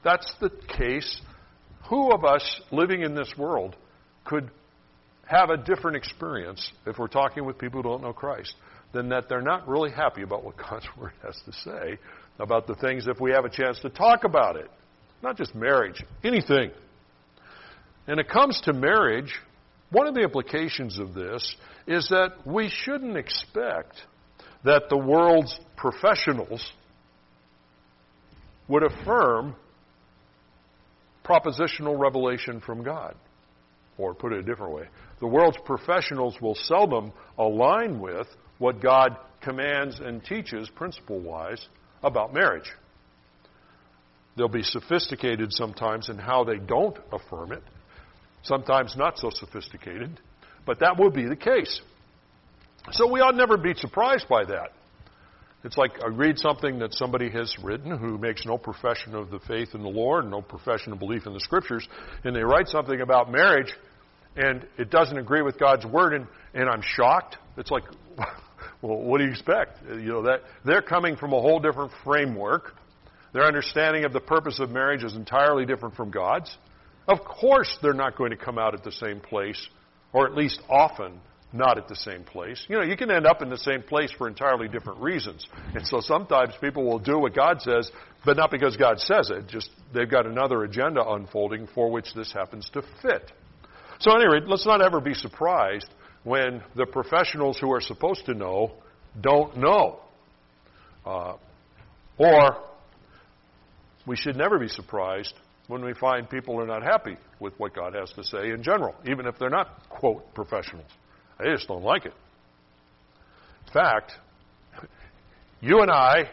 That's 0.04 0.32
the 0.40 0.50
case. 0.76 1.20
Who 1.88 2.12
of 2.12 2.24
us 2.24 2.60
living 2.70 3.02
in 3.02 3.14
this 3.14 3.32
world 3.38 3.76
could 4.24 4.50
have 5.26 5.50
a 5.50 5.56
different 5.56 5.96
experience 5.96 6.72
if 6.86 6.98
we're 6.98 7.06
talking 7.06 7.44
with 7.44 7.58
people 7.58 7.82
who 7.82 7.88
don't 7.88 8.02
know 8.02 8.12
Christ 8.12 8.54
than 8.92 9.10
that 9.10 9.28
they're 9.28 9.42
not 9.42 9.68
really 9.68 9.90
happy 9.90 10.22
about 10.22 10.44
what 10.44 10.56
God's 10.70 10.86
Word 10.98 11.12
has 11.22 11.40
to 11.46 11.52
say 11.52 11.98
about 12.38 12.66
the 12.66 12.74
things 12.74 13.06
if 13.06 13.20
we 13.20 13.32
have 13.32 13.44
a 13.44 13.50
chance 13.50 13.78
to 13.80 13.90
talk 13.90 14.24
about 14.24 14.56
it. 14.56 14.70
Not 15.22 15.36
just 15.36 15.54
marriage, 15.54 16.02
anything. 16.22 16.70
And 18.06 18.20
it 18.20 18.28
comes 18.28 18.60
to 18.64 18.72
marriage, 18.72 19.34
one 19.90 20.06
of 20.06 20.14
the 20.14 20.22
implications 20.22 20.98
of 20.98 21.14
this 21.14 21.56
is 21.86 22.08
that 22.10 22.46
we 22.46 22.68
shouldn't 22.68 23.16
expect 23.16 23.94
that 24.64 24.84
the 24.88 24.96
world's 24.96 25.58
professionals 25.76 26.72
would 28.68 28.82
affirm 28.82 29.56
propositional 31.24 31.98
revelation 31.98 32.60
from 32.60 32.82
God. 32.82 33.14
Or 33.98 34.14
put 34.14 34.32
it 34.32 34.38
a 34.38 34.42
different 34.42 34.74
way, 34.74 34.84
the 35.20 35.26
world's 35.26 35.58
professionals 35.64 36.40
will 36.40 36.54
seldom 36.54 37.12
align 37.36 37.98
with 37.98 38.28
what 38.58 38.80
God 38.80 39.16
commands 39.40 39.98
and 39.98 40.22
teaches 40.24 40.70
principle 40.70 41.20
wise 41.20 41.66
about 42.02 42.32
marriage. 42.32 42.70
They'll 44.36 44.48
be 44.48 44.62
sophisticated 44.62 45.52
sometimes 45.52 46.08
in 46.08 46.18
how 46.18 46.44
they 46.44 46.58
don't 46.58 46.96
affirm 47.12 47.52
it, 47.52 47.62
sometimes 48.42 48.94
not 48.96 49.18
so 49.18 49.30
sophisticated, 49.30 50.20
but 50.64 50.80
that 50.80 50.98
will 50.98 51.10
be 51.10 51.26
the 51.26 51.36
case. 51.36 51.80
So 52.92 53.10
we 53.10 53.20
ought 53.20 53.34
never 53.34 53.56
be 53.56 53.74
surprised 53.74 54.28
by 54.28 54.44
that. 54.44 54.70
It's 55.64 55.76
like 55.76 56.02
I 56.02 56.06
read 56.06 56.38
something 56.38 56.78
that 56.78 56.94
somebody 56.94 57.30
has 57.30 57.54
written 57.62 57.98
who 57.98 58.16
makes 58.16 58.46
no 58.46 58.56
profession 58.56 59.14
of 59.14 59.30
the 59.30 59.40
faith 59.40 59.74
in 59.74 59.82
the 59.82 59.88
Lord, 59.88 60.30
no 60.30 60.40
profession 60.40 60.92
of 60.92 61.00
belief 61.00 61.26
in 61.26 61.32
the 61.32 61.40
Scriptures, 61.40 61.86
and 62.22 62.34
they 62.34 62.42
write 62.42 62.68
something 62.68 63.00
about 63.00 63.30
marriage, 63.30 63.72
and 64.36 64.64
it 64.78 64.88
doesn't 64.90 65.18
agree 65.18 65.42
with 65.42 65.58
God's 65.58 65.84
Word, 65.84 66.14
and, 66.14 66.26
and 66.54 66.68
I'm 66.68 66.82
shocked. 66.82 67.38
It's 67.56 67.72
like, 67.72 67.82
well, 68.82 68.98
what 68.98 69.18
do 69.18 69.24
you 69.24 69.30
expect? 69.30 69.82
You 69.88 70.12
know, 70.12 70.22
that 70.22 70.42
they're 70.64 70.82
coming 70.82 71.16
from 71.16 71.32
a 71.32 71.40
whole 71.40 71.60
different 71.60 71.92
framework. 72.04 72.74
Their 73.32 73.44
understanding 73.44 74.04
of 74.04 74.12
the 74.12 74.20
purpose 74.20 74.60
of 74.60 74.70
marriage 74.70 75.04
is 75.04 75.14
entirely 75.14 75.66
different 75.66 75.96
from 75.96 76.10
God's. 76.10 76.56
Of 77.08 77.24
course, 77.24 77.76
they're 77.82 77.92
not 77.92 78.16
going 78.16 78.30
to 78.30 78.36
come 78.36 78.58
out 78.58 78.74
at 78.74 78.84
the 78.84 78.92
same 78.92 79.20
place, 79.20 79.68
or 80.12 80.26
at 80.26 80.34
least 80.34 80.60
often 80.68 81.20
not 81.52 81.78
at 81.78 81.88
the 81.88 81.96
same 81.96 82.24
place. 82.24 82.62
You 82.68 82.76
know, 82.76 82.82
you 82.82 82.96
can 82.96 83.10
end 83.10 83.26
up 83.26 83.40
in 83.40 83.48
the 83.48 83.58
same 83.58 83.82
place 83.82 84.12
for 84.12 84.28
entirely 84.28 84.68
different 84.68 85.00
reasons. 85.00 85.46
And 85.74 85.86
so 85.86 86.00
sometimes 86.00 86.52
people 86.60 86.84
will 86.84 86.98
do 86.98 87.18
what 87.18 87.34
God 87.34 87.62
says, 87.62 87.90
but 88.24 88.36
not 88.36 88.50
because 88.50 88.76
God 88.76 89.00
says 89.00 89.30
it, 89.30 89.48
just 89.48 89.70
they've 89.94 90.10
got 90.10 90.26
another 90.26 90.64
agenda 90.64 91.02
unfolding 91.08 91.66
for 91.74 91.90
which 91.90 92.12
this 92.14 92.32
happens 92.32 92.68
to 92.74 92.82
fit. 93.00 93.32
So 94.00 94.14
anyway, 94.14 94.40
let's 94.46 94.66
not 94.66 94.82
ever 94.82 95.00
be 95.00 95.14
surprised 95.14 95.88
when 96.24 96.62
the 96.76 96.86
professionals 96.86 97.58
who 97.58 97.72
are 97.72 97.80
supposed 97.80 98.26
to 98.26 98.34
know 98.34 98.72
don't 99.20 99.56
know. 99.56 100.00
Uh, 101.06 101.34
or 102.18 102.58
we 104.06 104.16
should 104.16 104.36
never 104.36 104.58
be 104.58 104.68
surprised 104.68 105.34
when 105.68 105.84
we 105.84 105.94
find 105.94 106.28
people 106.28 106.60
are 106.60 106.66
not 106.66 106.82
happy 106.82 107.16
with 107.40 107.52
what 107.58 107.74
God 107.74 107.94
has 107.94 108.10
to 108.12 108.24
say 108.24 108.50
in 108.50 108.62
general, 108.62 108.94
even 109.06 109.26
if 109.26 109.38
they're 109.38 109.50
not, 109.50 109.88
quote, 109.88 110.34
professionals. 110.34 110.90
They 111.38 111.50
just 111.52 111.68
don't 111.68 111.84
like 111.84 112.06
it. 112.06 112.14
In 113.66 113.72
fact, 113.72 114.12
you 115.60 115.80
and 115.80 115.90
I, 115.90 116.30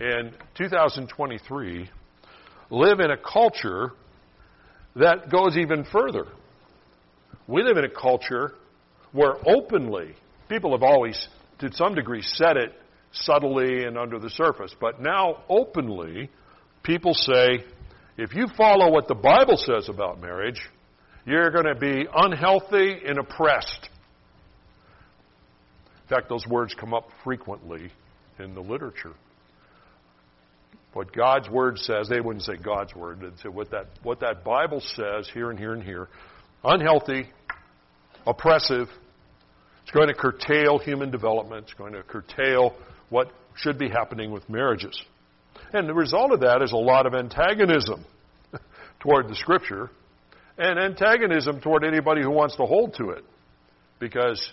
in 0.00 0.32
2023, 0.56 1.88
live 2.70 3.00
in 3.00 3.10
a 3.10 3.16
culture 3.16 3.92
that 4.96 5.30
goes 5.30 5.56
even 5.56 5.84
further. 5.84 6.26
We 7.46 7.62
live 7.62 7.76
in 7.76 7.84
a 7.84 7.90
culture 7.90 8.54
where 9.12 9.34
openly, 9.46 10.14
people 10.48 10.72
have 10.72 10.82
always, 10.82 11.28
to 11.58 11.72
some 11.74 11.94
degree, 11.94 12.22
said 12.22 12.56
it 12.56 12.72
subtly 13.12 13.84
and 13.84 13.96
under 13.96 14.18
the 14.18 14.30
surface, 14.30 14.74
but 14.80 15.00
now 15.00 15.42
openly, 15.48 16.30
people 16.82 17.14
say, 17.14 17.64
if 18.18 18.34
you 18.34 18.46
follow 18.56 18.90
what 18.90 19.08
the 19.08 19.14
Bible 19.14 19.56
says 19.56 19.88
about 19.88 20.20
marriage, 20.20 20.60
you're 21.24 21.50
going 21.50 21.66
to 21.66 21.74
be 21.74 22.06
unhealthy 22.14 23.00
and 23.06 23.18
oppressed. 23.18 23.88
In 26.02 26.08
fact, 26.08 26.28
those 26.28 26.46
words 26.46 26.74
come 26.78 26.94
up 26.94 27.08
frequently 27.24 27.90
in 28.38 28.54
the 28.54 28.60
literature. 28.60 29.14
What 30.92 31.12
God's 31.12 31.50
Word 31.50 31.78
says, 31.78 32.08
they 32.08 32.20
wouldn't 32.20 32.44
say 32.44 32.56
God's 32.56 32.94
Word, 32.94 33.20
they'd 33.20 33.38
say 33.40 33.48
what 33.48 33.70
that, 33.72 33.88
what 34.02 34.20
that 34.20 34.44
Bible 34.44 34.80
says 34.80 35.28
here 35.34 35.50
and 35.50 35.58
here 35.58 35.72
and 35.72 35.82
here. 35.82 36.08
Unhealthy, 36.64 37.28
oppressive, 38.26 38.88
it's 39.82 39.90
going 39.92 40.08
to 40.08 40.14
curtail 40.14 40.78
human 40.78 41.10
development, 41.10 41.64
it's 41.64 41.74
going 41.74 41.92
to 41.92 42.02
curtail 42.02 42.74
what 43.08 43.30
should 43.56 43.78
be 43.78 43.88
happening 43.88 44.30
with 44.32 44.48
marriages. 44.48 45.00
And 45.72 45.88
the 45.88 45.94
result 45.94 46.32
of 46.32 46.40
that 46.40 46.62
is 46.62 46.72
a 46.72 46.76
lot 46.76 47.06
of 47.06 47.14
antagonism 47.14 48.04
toward 49.00 49.28
the 49.28 49.34
Scripture 49.34 49.90
and 50.58 50.78
antagonism 50.78 51.60
toward 51.60 51.84
anybody 51.84 52.22
who 52.22 52.30
wants 52.30 52.56
to 52.56 52.64
hold 52.64 52.94
to 52.94 53.10
it. 53.10 53.24
Because 53.98 54.52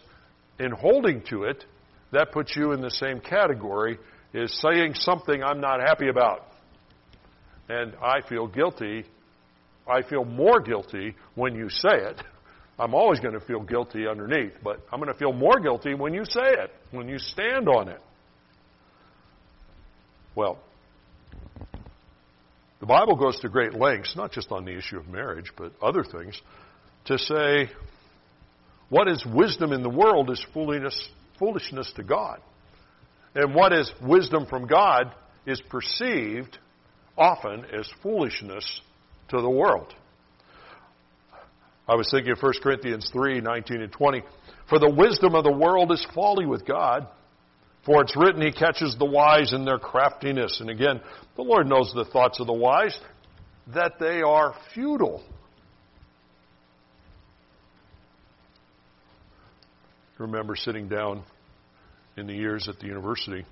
in 0.59 0.71
holding 0.71 1.23
to 1.29 1.43
it, 1.43 1.63
that 2.11 2.31
puts 2.31 2.55
you 2.55 2.71
in 2.71 2.81
the 2.81 2.91
same 2.91 3.19
category 3.19 3.97
as 4.33 4.53
saying 4.59 4.93
something 4.95 5.43
I'm 5.43 5.61
not 5.61 5.79
happy 5.79 6.09
about. 6.09 6.47
And 7.69 7.93
I 8.01 8.21
feel 8.27 8.47
guilty. 8.47 9.05
I 9.87 10.01
feel 10.01 10.25
more 10.25 10.59
guilty 10.59 11.15
when 11.35 11.55
you 11.55 11.69
say 11.69 11.95
it. 11.95 12.21
I'm 12.83 12.93
always 12.93 13.21
going 13.21 13.33
to 13.33 13.39
feel 13.39 13.61
guilty 13.61 14.07
underneath, 14.07 14.51
but 14.61 14.81
I'm 14.91 14.99
going 14.99 15.11
to 15.11 15.17
feel 15.17 15.31
more 15.31 15.57
guilty 15.61 15.93
when 15.93 16.13
you 16.13 16.25
say 16.25 16.41
it, 16.41 16.69
when 16.91 17.07
you 17.07 17.17
stand 17.17 17.69
on 17.69 17.87
it. 17.87 18.01
Well, 20.35 20.59
the 22.81 22.85
Bible 22.85 23.15
goes 23.15 23.39
to 23.39 23.47
great 23.47 23.73
lengths, 23.73 24.17
not 24.17 24.33
just 24.33 24.51
on 24.51 24.65
the 24.65 24.77
issue 24.77 24.97
of 24.97 25.07
marriage, 25.07 25.53
but 25.55 25.71
other 25.81 26.03
things, 26.03 26.41
to 27.05 27.17
say 27.17 27.69
what 28.89 29.07
is 29.07 29.25
wisdom 29.25 29.71
in 29.71 29.81
the 29.81 29.89
world 29.89 30.29
is 30.29 30.45
foolishness, 30.53 31.07
foolishness 31.39 31.89
to 31.95 32.03
God. 32.03 32.41
And 33.33 33.55
what 33.55 33.71
is 33.71 33.89
wisdom 34.01 34.45
from 34.45 34.67
God 34.67 35.15
is 35.45 35.61
perceived 35.69 36.57
often 37.17 37.63
as 37.73 37.89
foolishness 38.01 38.81
to 39.29 39.39
the 39.39 39.49
world. 39.49 39.95
I 41.87 41.95
was 41.95 42.09
thinking 42.09 42.31
of 42.31 42.41
1 42.41 42.53
Corinthians 42.61 43.09
3 43.11 43.41
19 43.41 43.81
and 43.81 43.91
20. 43.91 44.23
For 44.69 44.79
the 44.79 44.89
wisdom 44.89 45.35
of 45.35 45.43
the 45.43 45.51
world 45.51 45.91
is 45.91 46.05
folly 46.13 46.45
with 46.45 46.65
God. 46.65 47.07
For 47.85 48.01
it's 48.01 48.15
written, 48.15 48.41
He 48.41 48.51
catches 48.51 48.95
the 48.97 49.05
wise 49.05 49.51
in 49.51 49.65
their 49.65 49.79
craftiness. 49.79 50.61
And 50.61 50.69
again, 50.69 51.01
the 51.35 51.41
Lord 51.41 51.67
knows 51.67 51.91
the 51.93 52.05
thoughts 52.05 52.39
of 52.39 52.47
the 52.47 52.53
wise, 52.53 52.97
that 53.73 53.93
they 53.99 54.21
are 54.21 54.55
futile. 54.73 55.21
I 60.17 60.23
remember 60.23 60.55
sitting 60.55 60.87
down 60.87 61.23
in 62.15 62.27
the 62.27 62.33
years 62.33 62.69
at 62.69 62.79
the 62.79 62.85
university. 62.85 63.43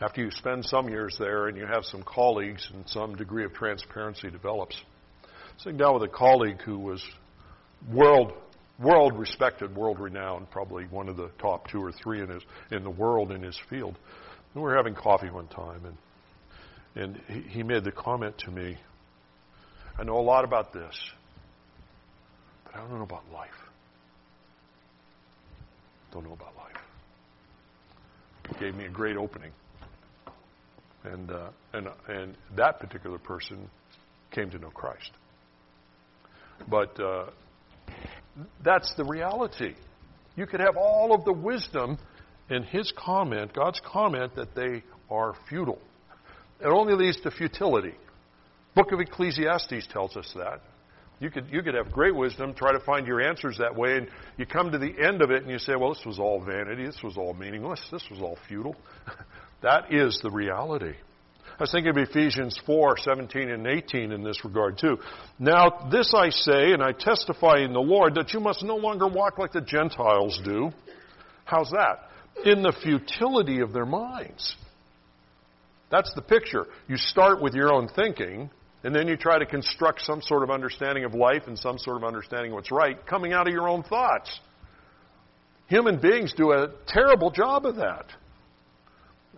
After 0.00 0.24
you 0.24 0.32
spend 0.32 0.64
some 0.64 0.88
years 0.88 1.14
there 1.20 1.46
and 1.46 1.56
you 1.56 1.66
have 1.66 1.84
some 1.84 2.02
colleagues 2.02 2.68
and 2.74 2.88
some 2.88 3.14
degree 3.14 3.44
of 3.44 3.52
transparency 3.52 4.30
develops, 4.30 4.74
sitting 5.58 5.78
down 5.78 5.94
with 5.94 6.02
a 6.02 6.08
colleague 6.08 6.60
who 6.62 6.78
was 6.78 7.04
world 7.90 8.32
world 8.78 9.18
respected, 9.18 9.74
world 9.74 10.00
renowned, 10.00 10.50
probably 10.50 10.84
one 10.84 11.08
of 11.08 11.16
the 11.16 11.30
top 11.38 11.68
two 11.68 11.82
or 11.82 11.92
three 11.92 12.20
in 12.20 12.28
his 12.28 12.42
in 12.70 12.82
the 12.82 12.90
world 12.90 13.32
in 13.32 13.42
his 13.42 13.58
field. 13.70 13.96
And 14.54 14.62
we 14.62 14.68
were 14.68 14.76
having 14.76 14.94
coffee 14.94 15.30
one 15.30 15.48
time, 15.48 15.82
and 15.84 15.96
and 16.94 17.20
he, 17.28 17.40
he 17.58 17.62
made 17.62 17.84
the 17.84 17.92
comment 17.92 18.36
to 18.38 18.50
me, 18.50 18.76
"I 19.98 20.04
know 20.04 20.18
a 20.18 20.20
lot 20.20 20.44
about 20.44 20.72
this, 20.72 20.94
but 22.64 22.74
I 22.74 22.78
don't 22.78 22.98
know 22.98 23.02
about 23.02 23.24
life. 23.32 23.50
Don't 26.12 26.24
know 26.24 26.32
about 26.32 26.56
life." 26.56 26.76
It 28.50 28.60
gave 28.60 28.74
me 28.74 28.84
a 28.84 28.90
great 28.90 29.16
opening, 29.16 29.52
and 31.04 31.30
uh, 31.30 31.50
and 31.72 31.88
and 32.08 32.36
that 32.56 32.80
particular 32.80 33.18
person 33.18 33.70
came 34.30 34.50
to 34.50 34.58
know 34.58 34.70
Christ. 34.70 35.10
But 36.68 36.98
uh, 37.00 37.26
that's 38.64 38.92
the 38.96 39.04
reality. 39.04 39.74
You 40.36 40.46
could 40.46 40.60
have 40.60 40.76
all 40.76 41.14
of 41.14 41.24
the 41.24 41.32
wisdom 41.32 41.98
in 42.48 42.62
his 42.62 42.92
comment, 42.96 43.52
God's 43.54 43.80
comment, 43.84 44.34
that 44.36 44.54
they 44.54 44.82
are 45.10 45.34
futile. 45.48 45.78
It 46.60 46.68
only 46.68 46.94
leads 46.94 47.20
to 47.22 47.30
futility. 47.30 47.94
Book 48.74 48.92
of 48.92 49.00
Ecclesiastes 49.00 49.88
tells 49.92 50.16
us 50.16 50.32
that. 50.36 50.60
You 51.20 51.30
could, 51.30 51.46
you 51.52 51.62
could 51.62 51.74
have 51.74 51.92
great 51.92 52.14
wisdom, 52.14 52.52
try 52.52 52.72
to 52.72 52.80
find 52.80 53.06
your 53.06 53.20
answers 53.20 53.58
that 53.58 53.76
way, 53.76 53.96
and 53.96 54.08
you 54.38 54.46
come 54.46 54.72
to 54.72 54.78
the 54.78 54.92
end 54.98 55.22
of 55.22 55.30
it 55.30 55.42
and 55.42 55.50
you 55.50 55.58
say, 55.58 55.76
well, 55.76 55.94
this 55.94 56.04
was 56.04 56.18
all 56.18 56.44
vanity, 56.44 56.84
this 56.84 57.00
was 57.02 57.16
all 57.16 57.32
meaningless, 57.32 57.80
this 57.92 58.02
was 58.10 58.20
all 58.20 58.36
futile. 58.48 58.74
that 59.62 59.92
is 59.92 60.18
the 60.22 60.30
reality. 60.30 60.94
I 61.62 61.64
was 61.64 61.70
thinking 61.70 61.90
of 61.90 61.96
Ephesians 61.96 62.60
4, 62.66 62.96
17 62.98 63.48
and 63.48 63.68
18 63.68 64.10
in 64.10 64.24
this 64.24 64.44
regard 64.44 64.78
too. 64.78 64.98
Now, 65.38 65.86
this 65.92 66.12
I 66.12 66.30
say, 66.30 66.72
and 66.72 66.82
I 66.82 66.90
testify 66.90 67.60
in 67.60 67.72
the 67.72 67.78
Lord, 67.78 68.16
that 68.16 68.32
you 68.34 68.40
must 68.40 68.64
no 68.64 68.74
longer 68.74 69.06
walk 69.06 69.38
like 69.38 69.52
the 69.52 69.60
Gentiles 69.60 70.40
do. 70.44 70.72
How's 71.44 71.70
that? 71.70 72.08
In 72.44 72.62
the 72.62 72.72
futility 72.72 73.60
of 73.60 73.72
their 73.72 73.86
minds. 73.86 74.56
That's 75.88 76.12
the 76.16 76.22
picture. 76.22 76.66
You 76.88 76.96
start 76.96 77.40
with 77.40 77.54
your 77.54 77.72
own 77.72 77.86
thinking, 77.86 78.50
and 78.82 78.92
then 78.92 79.06
you 79.06 79.16
try 79.16 79.38
to 79.38 79.46
construct 79.46 80.00
some 80.00 80.20
sort 80.20 80.42
of 80.42 80.50
understanding 80.50 81.04
of 81.04 81.14
life 81.14 81.44
and 81.46 81.56
some 81.56 81.78
sort 81.78 81.96
of 81.96 82.02
understanding 82.02 82.50
of 82.50 82.56
what's 82.56 82.72
right 82.72 83.06
coming 83.06 83.32
out 83.32 83.46
of 83.46 83.54
your 83.54 83.68
own 83.68 83.84
thoughts. 83.84 84.36
Human 85.68 86.00
beings 86.00 86.34
do 86.36 86.50
a 86.50 86.72
terrible 86.88 87.30
job 87.30 87.66
of 87.66 87.76
that. 87.76 88.06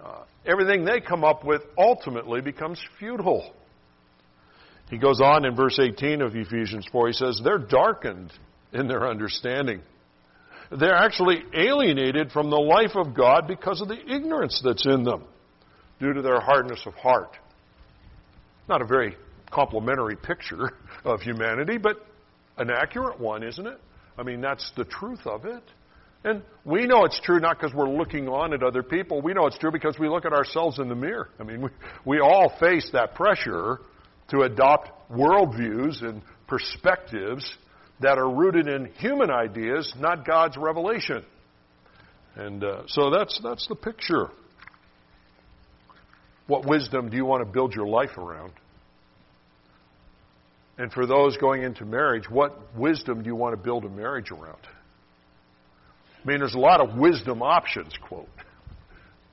Uh, 0.02 0.24
everything 0.46 0.84
they 0.84 1.00
come 1.00 1.24
up 1.24 1.44
with 1.44 1.62
ultimately 1.78 2.40
becomes 2.40 2.80
futile. 2.98 3.52
He 4.90 4.98
goes 4.98 5.20
on 5.20 5.44
in 5.44 5.56
verse 5.56 5.78
18 5.78 6.20
of 6.20 6.36
Ephesians 6.36 6.86
4, 6.92 7.06
he 7.08 7.12
says, 7.14 7.40
They're 7.42 7.58
darkened 7.58 8.32
in 8.72 8.86
their 8.86 9.08
understanding. 9.08 9.80
they're 10.70 10.94
actually 10.94 11.42
alienated 11.54 12.32
from 12.32 12.50
the 12.50 12.56
life 12.56 12.96
of 12.96 13.14
God 13.14 13.46
because 13.46 13.80
of 13.80 13.88
the 13.88 13.98
ignorance 13.98 14.60
that's 14.64 14.84
in 14.86 15.04
them 15.04 15.24
due 16.00 16.12
to 16.12 16.22
their 16.22 16.40
hardness 16.40 16.82
of 16.86 16.94
heart. 16.94 17.36
Not 18.68 18.82
a 18.82 18.86
very 18.86 19.16
complimentary 19.50 20.16
picture 20.16 20.72
of 21.04 21.20
humanity, 21.20 21.78
but 21.78 22.04
an 22.56 22.70
accurate 22.70 23.20
one, 23.20 23.42
isn't 23.42 23.66
it? 23.66 23.80
I 24.18 24.22
mean, 24.22 24.40
that's 24.40 24.70
the 24.76 24.84
truth 24.84 25.26
of 25.26 25.44
it. 25.44 25.62
And 26.24 26.42
we 26.64 26.86
know 26.86 27.04
it's 27.04 27.20
true 27.20 27.38
not 27.38 27.58
because 27.58 27.74
we're 27.74 27.90
looking 27.90 28.28
on 28.28 28.54
at 28.54 28.62
other 28.62 28.82
people. 28.82 29.20
We 29.20 29.34
know 29.34 29.46
it's 29.46 29.58
true 29.58 29.70
because 29.70 29.98
we 29.98 30.08
look 30.08 30.24
at 30.24 30.32
ourselves 30.32 30.78
in 30.78 30.88
the 30.88 30.94
mirror. 30.94 31.28
I 31.38 31.42
mean, 31.42 31.60
we, 31.60 31.68
we 32.06 32.20
all 32.20 32.50
face 32.58 32.88
that 32.94 33.14
pressure 33.14 33.80
to 34.30 34.40
adopt 34.40 35.10
worldviews 35.10 36.02
and 36.02 36.22
perspectives 36.46 37.46
that 38.00 38.16
are 38.18 38.28
rooted 38.28 38.68
in 38.68 38.86
human 38.94 39.30
ideas, 39.30 39.92
not 39.98 40.26
God's 40.26 40.56
revelation. 40.56 41.24
And 42.36 42.64
uh, 42.64 42.82
so 42.86 43.10
that's, 43.10 43.38
that's 43.42 43.66
the 43.68 43.76
picture. 43.76 44.30
What 46.46 46.66
wisdom 46.66 47.10
do 47.10 47.16
you 47.16 47.26
want 47.26 47.46
to 47.46 47.52
build 47.52 47.74
your 47.74 47.86
life 47.86 48.16
around? 48.16 48.52
And 50.78 50.90
for 50.90 51.06
those 51.06 51.36
going 51.36 51.62
into 51.62 51.84
marriage, 51.84 52.28
what 52.28 52.74
wisdom 52.76 53.22
do 53.22 53.28
you 53.28 53.36
want 53.36 53.56
to 53.56 53.62
build 53.62 53.84
a 53.84 53.88
marriage 53.88 54.30
around? 54.30 54.58
I 56.24 56.28
mean, 56.28 56.38
there's 56.38 56.54
a 56.54 56.58
lot 56.58 56.80
of 56.80 56.96
wisdom 56.96 57.42
options, 57.42 57.92
quote. 58.08 58.28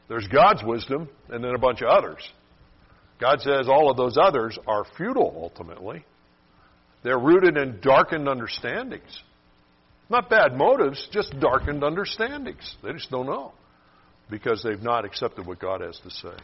There's 0.09 0.27
God's 0.27 0.61
wisdom 0.63 1.09
and 1.29 1.43
then 1.43 1.55
a 1.55 1.59
bunch 1.59 1.81
of 1.81 1.87
others. 1.87 2.19
God 3.19 3.39
says 3.39 3.67
all 3.69 3.89
of 3.89 3.97
those 3.97 4.17
others 4.21 4.59
are 4.67 4.83
futile 4.97 5.33
ultimately. 5.41 6.03
They're 7.03 7.19
rooted 7.19 7.55
in 7.55 7.79
darkened 7.81 8.27
understandings. 8.27 9.21
Not 10.09 10.29
bad 10.29 10.57
motives, 10.57 11.07
just 11.13 11.39
darkened 11.39 11.83
understandings. 11.83 12.75
They 12.83 12.91
just 12.91 13.09
don't 13.09 13.27
know 13.27 13.53
because 14.29 14.61
they've 14.63 14.81
not 14.81 15.05
accepted 15.05 15.47
what 15.47 15.59
God 15.59 15.81
has 15.81 15.97
to 15.99 16.09
say. 16.09 16.35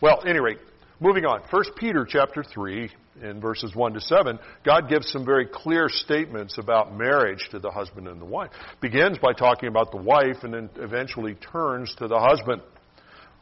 Well, 0.00 0.22
any 0.26 0.40
rate, 0.40 0.58
moving 1.00 1.24
on. 1.24 1.42
1 1.50 1.64
Peter 1.76 2.06
chapter 2.08 2.42
3 2.42 2.90
in 3.22 3.40
verses 3.40 3.74
1 3.74 3.94
to 3.94 4.00
7, 4.00 4.38
God 4.64 4.88
gives 4.88 5.10
some 5.10 5.24
very 5.24 5.46
clear 5.46 5.88
statements 5.88 6.58
about 6.58 6.96
marriage 6.96 7.48
to 7.50 7.58
the 7.58 7.70
husband 7.70 8.08
and 8.08 8.20
the 8.20 8.26
wife. 8.26 8.50
Begins 8.80 9.18
by 9.18 9.32
talking 9.32 9.68
about 9.68 9.90
the 9.90 9.98
wife 9.98 10.42
and 10.42 10.54
then 10.54 10.70
eventually 10.76 11.34
turns 11.34 11.94
to 11.98 12.08
the 12.08 12.18
husband. 12.18 12.62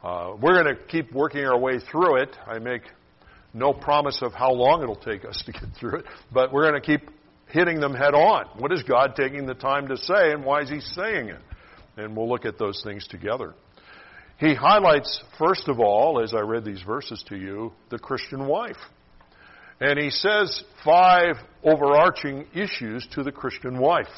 Uh, 0.03 0.35
we're 0.41 0.63
going 0.63 0.75
to 0.75 0.83
keep 0.85 1.13
working 1.13 1.45
our 1.45 1.59
way 1.59 1.79
through 1.79 2.23
it. 2.23 2.37
I 2.47 2.59
make 2.59 2.83
no 3.53 3.73
promise 3.73 4.21
of 4.23 4.33
how 4.33 4.53
long 4.53 4.83
it'll 4.83 4.97
take 4.97 5.25
us 5.25 5.43
to 5.47 5.53
get 5.53 5.65
through 5.79 6.01
it, 6.01 6.05
but 6.33 6.53
we're 6.53 6.69
going 6.69 6.81
to 6.81 6.87
keep 6.87 7.11
hitting 7.49 7.81
them 7.81 7.95
head 7.95 8.15
on. 8.15 8.47
What 8.59 8.73
is 8.73 8.83
God 8.83 9.15
taking 9.17 9.47
the 9.47 9.55
time 9.55 9.89
to 9.89 9.97
say 9.97 10.33
and 10.33 10.45
why 10.45 10.63
is 10.63 10.71
He 10.71 10.81
saying 10.81 11.29
it? 11.29 11.41
And 11.97 12.17
we'll 12.17 12.29
look 12.29 12.45
at 12.45 12.59
those 12.59 12.81
things 12.83 13.07
together. 13.09 13.55
He 14.41 14.55
highlights, 14.55 15.23
first 15.39 15.69
of 15.69 15.81
all, 15.81 16.23
as 16.23 16.33
I 16.33 16.41
read 16.41 16.65
these 16.65 16.81
verses 16.81 17.23
to 17.29 17.37
you, 17.37 17.73
the 17.91 17.99
Christian 17.99 18.47
wife. 18.47 18.79
And 19.81 19.99
he 19.99 20.09
says 20.09 20.65
five 20.83 21.37
overarching 21.63 22.47
issues 22.55 23.07
to 23.13 23.23
the 23.23 23.33
Christian 23.33 23.79
wife. 23.79 24.09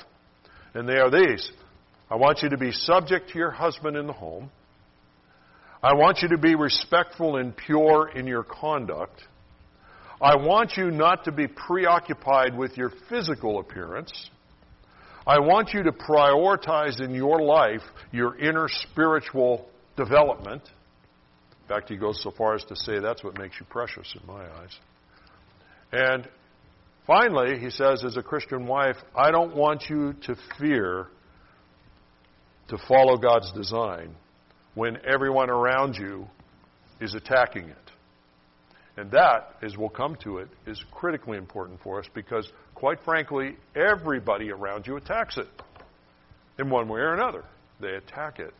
And 0.74 0.88
they 0.88 0.98
are 0.98 1.10
these. 1.10 1.50
I 2.08 2.14
want 2.14 2.42
you 2.42 2.50
to 2.50 2.56
be 2.56 2.70
subject 2.70 3.30
to 3.30 3.38
your 3.38 3.50
husband 3.50 3.96
in 3.96 4.06
the 4.06 4.12
home. 4.12 4.50
I 5.82 5.94
want 5.94 6.18
you 6.22 6.28
to 6.28 6.38
be 6.38 6.54
respectful 6.54 7.36
and 7.36 7.56
pure 7.56 8.08
in 8.14 8.28
your 8.28 8.44
conduct. 8.44 9.20
I 10.20 10.36
want 10.36 10.76
you 10.76 10.92
not 10.92 11.24
to 11.24 11.32
be 11.32 11.48
preoccupied 11.48 12.56
with 12.56 12.76
your 12.76 12.92
physical 13.08 13.58
appearance. 13.58 14.30
I 15.26 15.40
want 15.40 15.70
you 15.72 15.82
to 15.82 15.90
prioritize 15.90 17.00
in 17.00 17.12
your 17.12 17.42
life 17.42 17.82
your 18.12 18.38
inner 18.38 18.68
spiritual 18.68 19.68
development. 19.96 20.62
In 21.62 21.68
fact, 21.68 21.88
he 21.88 21.96
goes 21.96 22.22
so 22.22 22.30
far 22.30 22.54
as 22.54 22.64
to 22.64 22.76
say 22.76 22.98
that's 22.98 23.22
what 23.22 23.38
makes 23.38 23.56
you 23.60 23.66
precious 23.68 24.14
in 24.20 24.26
my 24.26 24.42
eyes. 24.42 24.78
And 25.92 26.28
finally, 27.06 27.58
he 27.58 27.70
says, 27.70 28.04
as 28.04 28.16
a 28.16 28.22
Christian 28.22 28.66
wife, 28.66 28.96
I 29.14 29.30
don't 29.30 29.54
want 29.54 29.84
you 29.88 30.14
to 30.26 30.36
fear 30.58 31.08
to 32.68 32.78
follow 32.88 33.16
God's 33.16 33.52
design 33.52 34.14
when 34.74 34.98
everyone 35.06 35.50
around 35.50 35.96
you 35.96 36.26
is 37.00 37.14
attacking 37.14 37.68
it. 37.68 37.76
And 38.96 39.10
that, 39.12 39.56
as 39.62 39.76
we'll 39.76 39.88
come 39.88 40.16
to 40.24 40.38
it, 40.38 40.48
is 40.66 40.82
critically 40.90 41.38
important 41.38 41.80
for 41.82 41.98
us 41.98 42.06
because, 42.14 42.50
quite 42.74 42.98
frankly, 43.04 43.56
everybody 43.74 44.50
around 44.50 44.86
you 44.86 44.96
attacks 44.96 45.38
it 45.38 45.48
in 46.58 46.68
one 46.68 46.88
way 46.88 47.00
or 47.00 47.14
another. 47.14 47.44
They 47.80 47.94
attack 47.94 48.38
it. 48.38 48.52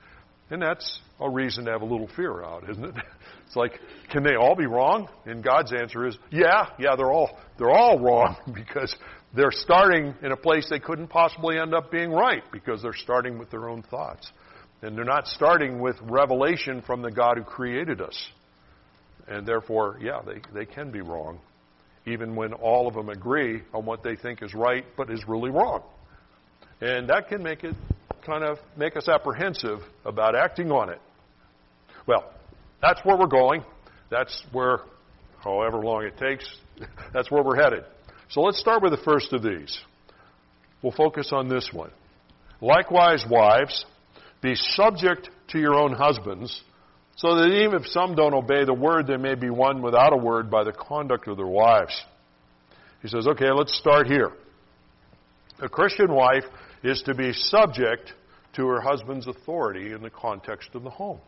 And 0.51 0.61
that's 0.61 1.01
a 1.21 1.31
reason 1.31 1.65
to 1.65 1.73
have 1.73 1.83
a 1.83 1.87
little 1.87 2.09
fear 2.15 2.43
out, 2.43 2.69
isn't 2.69 2.85
it? 2.85 2.95
It's 3.47 3.57
like, 3.59 3.81
can 4.11 4.23
they 4.23 4.35
all 4.35 4.57
be 4.57 4.65
wrong? 4.65 5.11
And 5.27 5.45
God's 5.45 5.75
answer 5.75 6.07
is, 6.07 6.17
yeah, 6.31 6.71
yeah, 6.79 6.97
they're 6.97 7.13
all 7.13 7.39
they're 7.59 7.71
all 7.71 7.99
wrong 7.99 8.37
because 8.55 8.97
they're 9.35 9.53
starting 9.53 10.15
in 10.23 10.33
a 10.33 10.37
place 10.39 10.69
they 10.71 10.79
couldn't 10.79 11.09
possibly 11.09 11.59
end 11.59 11.75
up 11.75 11.91
being 11.91 12.11
right 12.11 12.43
because 12.51 12.81
they're 12.81 12.95
starting 12.95 13.39
with 13.39 13.51
their 13.51 13.69
own 13.69 13.83
thoughts. 13.83 14.31
And 14.81 14.97
they're 14.97 15.05
not 15.05 15.27
starting 15.27 15.83
with 15.83 15.97
revelation 16.01 16.81
from 16.81 17.03
the 17.03 17.11
God 17.11 17.37
who 17.37 17.45
created 17.45 18.01
us. 18.01 18.31
And 19.29 19.47
therefore, 19.47 19.99
yeah, 20.01 20.23
they, 20.25 20.41
they 20.55 20.65
can 20.65 20.91
be 20.91 21.03
wrong, 21.03 21.39
even 22.07 22.35
when 22.35 22.55
all 22.55 22.89
of 22.89 22.95
them 22.95 23.11
agree 23.11 23.63
on 23.75 23.85
what 23.85 24.03
they 24.03 24.17
think 24.17 24.43
is 24.43 24.55
right 24.55 24.85
but 24.97 25.11
is 25.11 25.23
really 25.29 25.51
wrong. 25.51 25.83
And 26.81 27.09
that 27.11 27.29
can 27.29 27.43
make 27.43 27.63
it 27.65 27.77
kind 28.25 28.45
of 28.45 28.59
make 28.77 28.97
us 28.97 29.09
apprehensive 29.09 29.81
about 30.05 30.35
acting 30.35 30.71
on 30.71 30.89
it. 30.89 31.01
Well, 32.07 32.33
that's 32.81 33.01
where 33.05 33.17
we're 33.17 33.27
going. 33.27 33.65
That's 34.11 34.45
where, 34.53 34.81
however 35.43 35.79
long 35.79 36.05
it 36.05 36.17
takes, 36.19 36.49
that's 37.13 37.31
where 37.31 37.43
we're 37.43 37.61
headed. 37.61 37.85
So 38.31 38.41
let's 38.41 38.59
start 38.59 38.83
with 38.83 38.93
the 38.93 39.05
first 39.05 39.33
of 39.33 39.43
these. 39.43 39.79
We'll 40.83 40.93
focus 40.93 41.31
on 41.33 41.49
this 41.49 41.71
one. 41.73 41.91
Likewise, 42.61 43.25
wives, 43.29 43.85
be 44.41 44.55
subject 44.55 45.31
to 45.49 45.59
your 45.59 45.75
own 45.75 45.93
husbands, 45.93 46.63
so 47.17 47.37
that 47.37 47.49
even 47.49 47.81
if 47.81 47.87
some 47.87 48.15
don't 48.15 48.35
obey 48.35 48.65
the 48.65 48.75
word, 48.75 49.07
they 49.07 49.17
may 49.17 49.35
be 49.35 49.51
won 49.51 49.83
without 49.83 50.13
a 50.13 50.17
word 50.17 50.51
by 50.51 50.65
the 50.65 50.73
conduct 50.73 51.29
of 51.29 51.37
their 51.37 51.47
wives. 51.47 52.03
He 53.03 53.09
says, 53.09 53.27
okay, 53.27 53.51
let's 53.51 53.77
start 53.77 54.07
here. 54.07 54.33
A 55.61 55.69
Christian 55.69 56.13
wife 56.13 56.45
is 56.83 57.03
to 57.03 57.15
be 57.15 57.33
subject 57.33 58.13
to 58.55 58.67
her 58.67 58.81
husband's 58.81 59.27
authority 59.27 59.93
in 59.93 60.03
the 60.03 60.11
context 60.11 60.71
of 60.75 60.83
the 60.83 60.91
home. 60.91 61.21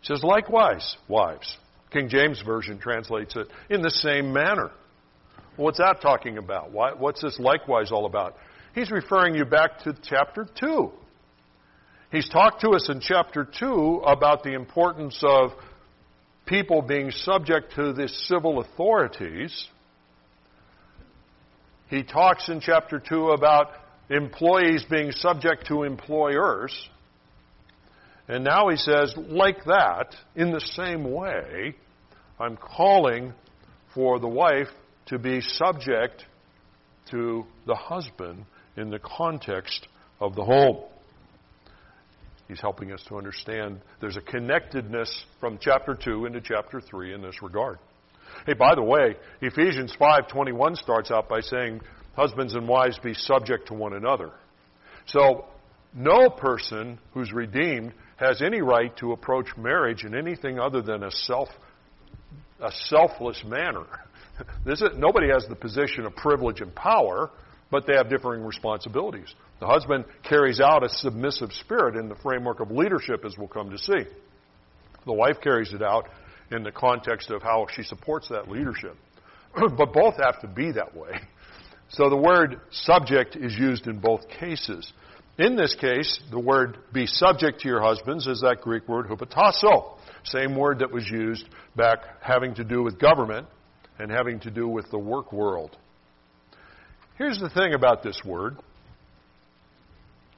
He 0.00 0.06
says, 0.06 0.22
likewise, 0.22 0.96
wives. 1.08 1.56
King 1.92 2.08
James 2.08 2.40
Version 2.40 2.78
translates 2.78 3.36
it 3.36 3.48
in 3.68 3.82
the 3.82 3.90
same 3.90 4.32
manner. 4.32 4.70
What's 5.56 5.78
that 5.78 6.00
talking 6.00 6.38
about? 6.38 6.72
What's 6.72 7.20
this 7.20 7.38
likewise 7.38 7.92
all 7.92 8.06
about? 8.06 8.36
He's 8.74 8.90
referring 8.90 9.34
you 9.34 9.44
back 9.44 9.80
to 9.80 9.94
chapter 10.02 10.46
2. 10.58 10.90
He's 12.12 12.28
talked 12.28 12.62
to 12.62 12.70
us 12.70 12.88
in 12.88 13.00
chapter 13.00 13.46
2 13.58 14.02
about 14.06 14.42
the 14.42 14.54
importance 14.54 15.22
of 15.22 15.50
people 16.46 16.82
being 16.82 17.10
subject 17.10 17.74
to 17.74 17.92
the 17.92 18.08
civil 18.08 18.60
authorities. 18.60 19.68
He 21.90 22.04
talks 22.04 22.48
in 22.48 22.60
chapter 22.60 23.00
2 23.00 23.30
about 23.30 23.72
employees 24.08 24.84
being 24.88 25.10
subject 25.10 25.66
to 25.66 25.82
employers. 25.82 26.72
And 28.28 28.44
now 28.44 28.68
he 28.68 28.76
says, 28.76 29.12
like 29.16 29.64
that, 29.64 30.14
in 30.36 30.52
the 30.52 30.60
same 30.60 31.10
way, 31.10 31.74
I'm 32.38 32.56
calling 32.56 33.34
for 33.92 34.20
the 34.20 34.28
wife 34.28 34.68
to 35.06 35.18
be 35.18 35.40
subject 35.40 36.24
to 37.10 37.44
the 37.66 37.74
husband 37.74 38.44
in 38.76 38.90
the 38.90 39.00
context 39.00 39.88
of 40.20 40.36
the 40.36 40.44
home. 40.44 40.84
He's 42.46 42.60
helping 42.60 42.92
us 42.92 43.02
to 43.08 43.16
understand 43.16 43.80
there's 44.00 44.16
a 44.16 44.20
connectedness 44.20 45.24
from 45.40 45.58
chapter 45.60 45.96
2 45.96 46.26
into 46.26 46.40
chapter 46.40 46.80
3 46.80 47.14
in 47.14 47.22
this 47.22 47.42
regard. 47.42 47.78
Hey, 48.46 48.54
by 48.54 48.74
the 48.74 48.82
way, 48.82 49.16
Ephesians 49.40 49.94
5:21 49.96 50.76
starts 50.76 51.10
out 51.10 51.28
by 51.28 51.40
saying, 51.40 51.80
"Husbands 52.16 52.54
and 52.54 52.66
wives 52.66 52.98
be 52.98 53.14
subject 53.14 53.68
to 53.68 53.74
one 53.74 53.92
another." 53.92 54.30
So, 55.06 55.46
no 55.92 56.30
person 56.30 56.98
who's 57.12 57.32
redeemed 57.32 57.92
has 58.16 58.42
any 58.42 58.62
right 58.62 58.94
to 58.98 59.12
approach 59.12 59.56
marriage 59.56 60.04
in 60.04 60.14
anything 60.14 60.58
other 60.58 60.82
than 60.82 61.02
a 61.02 61.10
self 61.10 61.48
a 62.60 62.70
selfless 62.72 63.42
manner. 63.44 63.86
This 64.64 64.80
is, 64.80 64.96
nobody 64.96 65.28
has 65.28 65.46
the 65.48 65.54
position 65.54 66.06
of 66.06 66.16
privilege 66.16 66.62
and 66.62 66.74
power, 66.74 67.30
but 67.70 67.86
they 67.86 67.94
have 67.94 68.08
differing 68.08 68.42
responsibilities. 68.42 69.34
The 69.58 69.66
husband 69.66 70.06
carries 70.22 70.60
out 70.60 70.82
a 70.82 70.88
submissive 70.88 71.52
spirit 71.52 71.94
in 71.94 72.08
the 72.08 72.14
framework 72.14 72.60
of 72.60 72.70
leadership, 72.70 73.26
as 73.26 73.36
we'll 73.36 73.48
come 73.48 73.68
to 73.68 73.76
see. 73.76 74.06
The 75.04 75.12
wife 75.12 75.42
carries 75.42 75.74
it 75.74 75.82
out 75.82 76.08
in 76.50 76.62
the 76.62 76.72
context 76.72 77.30
of 77.30 77.42
how 77.42 77.66
she 77.74 77.82
supports 77.82 78.28
that 78.28 78.50
leadership. 78.50 78.96
but 79.54 79.92
both 79.92 80.16
have 80.16 80.40
to 80.40 80.48
be 80.48 80.72
that 80.72 80.96
way. 80.96 81.12
So 81.90 82.08
the 82.08 82.16
word 82.16 82.60
subject 82.70 83.36
is 83.36 83.54
used 83.54 83.86
in 83.86 83.98
both 83.98 84.28
cases. 84.28 84.92
In 85.38 85.56
this 85.56 85.74
case, 85.74 86.20
the 86.30 86.38
word 86.38 86.78
be 86.92 87.06
subject 87.06 87.60
to 87.60 87.68
your 87.68 87.82
husbands 87.82 88.26
is 88.26 88.42
that 88.42 88.60
Greek 88.60 88.86
word 88.88 89.06
hupotasso. 89.06 89.96
Same 90.24 90.56
word 90.56 90.80
that 90.80 90.92
was 90.92 91.08
used 91.08 91.46
back 91.76 92.00
having 92.20 92.54
to 92.56 92.64
do 92.64 92.82
with 92.82 92.98
government 92.98 93.46
and 93.98 94.10
having 94.10 94.40
to 94.40 94.50
do 94.50 94.68
with 94.68 94.90
the 94.90 94.98
work 94.98 95.32
world. 95.32 95.76
Here's 97.16 97.38
the 97.38 97.50
thing 97.50 97.74
about 97.74 98.02
this 98.02 98.20
word. 98.24 98.56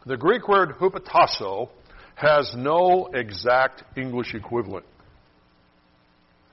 The 0.06 0.16
Greek 0.16 0.48
word 0.48 0.70
hupotasso 0.80 1.68
has 2.14 2.52
no 2.56 3.10
exact 3.12 3.84
English 3.96 4.34
equivalent. 4.34 4.86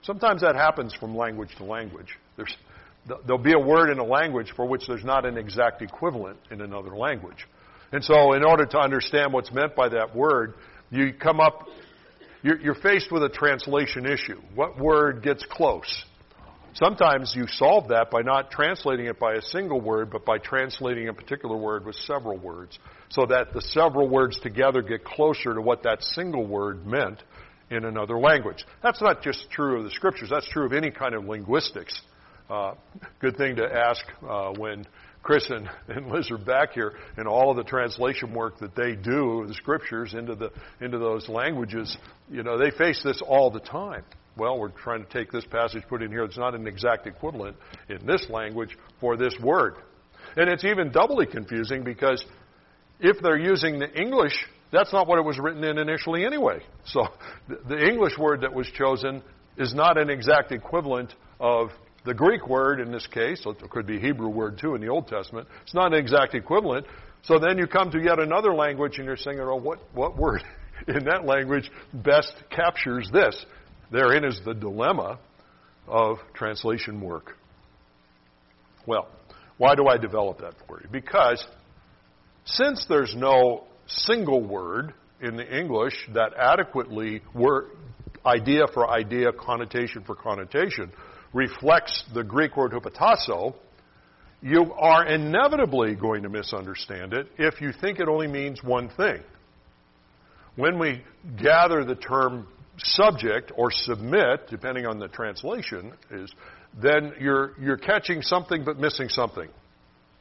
Sometimes 0.04 0.42
that 0.42 0.56
happens 0.56 0.94
from 0.94 1.16
language 1.16 1.50
to 1.58 1.64
language. 1.64 2.18
There's, 2.38 2.56
there'll 3.08 3.38
be 3.38 3.54
a 3.54 3.60
word 3.60 3.90
in 3.90 4.00
a 4.00 4.04
language 4.04 4.54
for 4.56 4.66
which 4.66 4.84
there's 4.88 5.04
not 5.04 5.26
an 5.26 5.38
exact 5.38 5.82
equivalent 5.82 6.38
in 6.52 6.62
another 6.62 6.96
language. 6.96 7.48
And 7.92 8.04
so, 8.04 8.34
in 8.34 8.44
order 8.44 8.66
to 8.66 8.78
understand 8.78 9.34
what's 9.34 9.52
meant 9.52 9.76
by 9.76 9.90
that 9.90 10.16
word, 10.16 10.54
you 10.92 11.12
come 11.14 11.40
up, 11.40 11.68
you're, 12.44 12.60
you're 12.62 12.76
faced 12.76 13.12
with 13.12 13.24
a 13.24 13.30
translation 13.30 14.06
issue. 14.06 14.40
What 14.56 14.80
word 14.80 15.24
gets 15.24 15.44
close? 15.50 16.06
Sometimes 16.74 17.34
you 17.36 17.46
solve 17.48 17.90
that 17.90 18.12
by 18.12 18.22
not 18.22 18.52
translating 18.52 19.08
it 19.08 19.20
by 19.20 19.34
a 19.34 19.42
single 19.42 19.82
word, 19.82 20.12
but 20.12 20.24
by 20.24 20.38
translating 20.38 21.10
a 21.10 21.14
particular 21.14 21.58
word 21.58 21.86
with 21.86 21.96
several 21.96 22.38
words, 22.38 22.78
so 23.10 23.26
that 23.26 23.54
the 23.54 23.62
several 23.62 24.08
words 24.08 24.40
together 24.40 24.82
get 24.82 25.04
closer 25.04 25.56
to 25.56 25.62
what 25.62 25.84
that 25.84 26.04
single 26.04 26.46
word 26.46 26.86
meant 26.86 27.24
in 27.70 27.86
another 27.86 28.18
language. 28.18 28.66
That's 28.82 29.02
not 29.02 29.22
just 29.22 29.50
true 29.52 29.80
of 29.80 29.84
the 29.84 29.92
scriptures, 29.92 30.30
that's 30.30 30.50
true 30.50 30.66
of 30.66 30.74
any 30.74 30.92
kind 30.92 31.14
of 31.14 31.26
linguistics. 31.26 32.00
Uh, 32.50 32.74
good 33.20 33.38
thing 33.38 33.58
to 33.58 33.64
ask 33.64 34.04
uh, 34.28 34.52
when 34.58 34.86
Chris 35.22 35.50
and, 35.50 35.70
and 35.88 36.12
Liz 36.12 36.32
are 36.32 36.38
back 36.38 36.72
here 36.74 36.94
and 37.18 37.28
all 37.28 37.52
of 37.52 37.58
the 37.58 37.64
translation 37.64 38.34
work 38.34 38.60
that 38.60 38.76
they 38.76 38.96
do 38.96 39.46
the 39.48 39.54
scriptures 39.54 40.14
into 40.14 40.36
the 40.36 40.52
into 40.82 40.98
those 40.98 41.30
languages. 41.30 41.96
You 42.30 42.44
know, 42.44 42.58
they 42.58 42.72
face 42.72 43.02
this 43.04 43.22
all 43.26 43.52
the 43.52 43.60
time. 43.60 44.04
Well, 44.38 44.58
we're 44.58 44.70
trying 44.70 45.06
to 45.06 45.10
take 45.12 45.32
this 45.32 45.46
passage, 45.46 45.84
put 45.90 46.02
in 46.02 46.12
here. 46.12 46.24
It's 46.24 46.38
not 46.38 46.56
an 46.56 46.66
exact 46.66 47.08
equivalent 47.08 47.58
in 47.90 48.06
this 48.06 48.26
language 48.30 48.78
for 49.02 49.18
this 49.18 49.36
word. 49.44 49.76
And 50.38 50.50
it's 50.50 50.64
even 50.64 50.92
doubly 50.92 51.26
confusing 51.26 51.84
because 51.84 52.26
if 53.00 53.18
they're 53.22 53.40
using 53.40 53.80
the 53.80 53.92
English, 54.00 54.34
that's 54.72 54.94
not 54.94 55.08
what 55.08 55.18
it 55.18 55.26
was 55.26 55.40
written 55.40 55.64
in 55.64 55.78
initially 55.78 56.26
anyway. 56.26 56.60
So 56.86 57.08
the 57.48 57.88
English 57.88 58.18
word 58.18 58.42
that 58.42 58.54
was 58.54 58.68
chosen 58.76 59.24
is 59.58 59.74
not 59.74 59.98
an 59.98 60.10
exact 60.10 60.52
equivalent 60.52 61.14
of 61.40 61.70
the 62.06 62.14
Greek 62.14 62.48
word 62.48 62.80
in 62.80 62.92
this 62.92 63.08
case. 63.08 63.42
So 63.44 63.52
it 63.52 63.70
could 63.70 63.88
be 63.88 64.00
Hebrew 64.00 64.30
word 64.30 64.60
too 64.60 64.76
in 64.76 64.82
the 64.82 64.88
Old 64.88 65.08
Testament. 65.08 65.48
It's 65.64 65.74
not 65.74 65.94
an 65.94 66.00
exact 66.00 66.36
equivalent. 66.36 66.86
So 67.24 67.40
then 67.40 67.58
you 67.58 67.68
come 67.68 67.92
to 67.92 68.00
yet 68.00 68.20
another 68.20 68.54
language 68.54 68.98
and 68.98 69.06
you're 69.06 69.18
saying, 69.18 69.40
oh, 69.40 69.56
what, 69.56 69.80
what 69.94 70.18
word 70.18 70.44
in 70.88 71.06
that 71.06 71.26
language 71.26 71.70
best 71.94 72.34
captures 72.50 73.10
this? 73.12 73.46
Therein 73.92 74.24
is 74.24 74.40
the 74.46 74.54
dilemma 74.54 75.20
of 75.88 76.18
translation 76.34 77.02
work. 77.02 77.36
Well, 78.86 79.08
why 79.58 79.76
do 79.76 79.88
I 79.88 79.98
develop 79.98 80.40
that 80.40 80.54
for 80.68 80.80
you? 80.82 80.88
Because 80.90 81.46
since 82.46 82.86
there's 82.88 83.14
no 83.16 83.66
single 83.90 84.42
word 84.42 84.94
in 85.22 85.36
the 85.36 85.58
English 85.58 85.94
that 86.14 86.34
adequately 86.38 87.22
word, 87.34 87.72
idea 88.26 88.68
for 88.74 88.90
idea, 88.90 89.32
connotation 89.32 90.04
for 90.04 90.16
connotation, 90.16 90.92
reflects 91.34 92.04
the 92.14 92.24
Greek 92.24 92.56
word 92.56 92.72
hupotasso, 92.72 93.54
you 94.42 94.74
are 94.74 95.06
inevitably 95.06 95.96
going 95.96 96.24
to 96.24 96.30
misunderstand 96.30 97.14
it 97.14 97.28
if 97.38 97.60
you 97.60 97.72
think 97.82 98.00
it 98.00 98.08
only 98.08 98.28
means 98.28 98.64
one 98.64 98.90
thing. 98.90 99.22
When 100.56 100.80
we 100.80 101.04
gather 101.42 101.84
the 101.84 101.96
term 101.96 102.48
subject 102.78 103.52
or 103.56 103.70
submit, 103.72 104.48
depending 104.50 104.86
on 104.86 105.00
the 105.00 105.08
translation, 105.10 105.94
is 106.12 106.32
then 106.82 107.14
you're, 107.20 107.54
you're 107.60 107.78
catching 107.78 108.22
something 108.22 108.64
but 108.64 108.80
missing 108.80 109.10
something. 109.10 109.50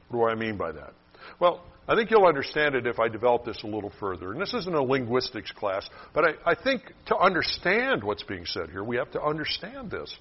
What 0.08 0.18
do 0.18 0.32
I 0.32 0.34
mean 0.34 0.56
by 0.56 0.72
that? 0.72 0.92
Well, 1.38 1.64
I 1.88 1.94
think 1.94 2.10
you'll 2.10 2.26
understand 2.26 2.74
it 2.74 2.86
if 2.86 2.98
I 2.98 3.08
develop 3.08 3.46
this 3.46 3.62
a 3.62 3.66
little 3.66 3.92
further. 3.98 4.32
And 4.32 4.40
this 4.40 4.52
isn't 4.52 4.74
a 4.74 4.82
linguistics 4.82 5.50
class, 5.52 5.88
but 6.12 6.24
I, 6.24 6.52
I 6.52 6.54
think 6.54 6.82
to 7.06 7.16
understand 7.16 8.04
what's 8.04 8.22
being 8.22 8.44
said 8.44 8.68
here, 8.70 8.84
we 8.84 8.96
have 8.96 9.10
to 9.12 9.22
understand 9.22 9.90
this. 9.90 10.14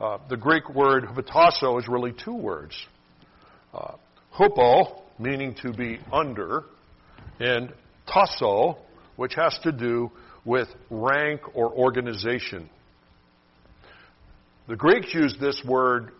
Uh, 0.00 0.16
the 0.30 0.36
Greek 0.38 0.70
word 0.70 1.04
hupotasso 1.04 1.78
is 1.78 1.86
really 1.88 2.14
two 2.24 2.34
words. 2.34 2.74
Uh, 3.74 3.96
hupo, 4.34 5.02
meaning 5.18 5.54
to 5.62 5.74
be 5.74 6.00
under, 6.10 6.64
and 7.38 7.74
tasso, 8.06 8.78
which 9.16 9.34
has 9.34 9.58
to 9.62 9.72
do 9.72 10.10
with 10.46 10.68
rank 10.88 11.42
or 11.54 11.70
organization. 11.70 12.70
The 14.68 14.76
Greeks 14.76 15.12
used 15.12 15.38
this 15.38 15.62
word 15.66 16.12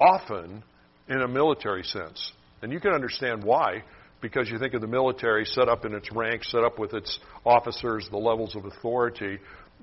often 0.00 0.64
in 1.08 1.20
a 1.20 1.28
military 1.28 1.84
sense. 1.84 2.32
And 2.62 2.72
you 2.72 2.80
can 2.80 2.92
understand 2.92 3.42
why, 3.42 3.82
because 4.20 4.48
you 4.48 4.58
think 4.58 4.74
of 4.74 4.80
the 4.80 4.86
military 4.86 5.44
set 5.44 5.68
up 5.68 5.84
in 5.84 5.94
its 5.94 6.10
ranks, 6.12 6.50
set 6.50 6.62
up 6.62 6.78
with 6.78 6.94
its 6.94 7.18
officers, 7.44 8.08
the 8.10 8.16
levels 8.16 8.54
of 8.54 8.64
authority. 8.64 9.38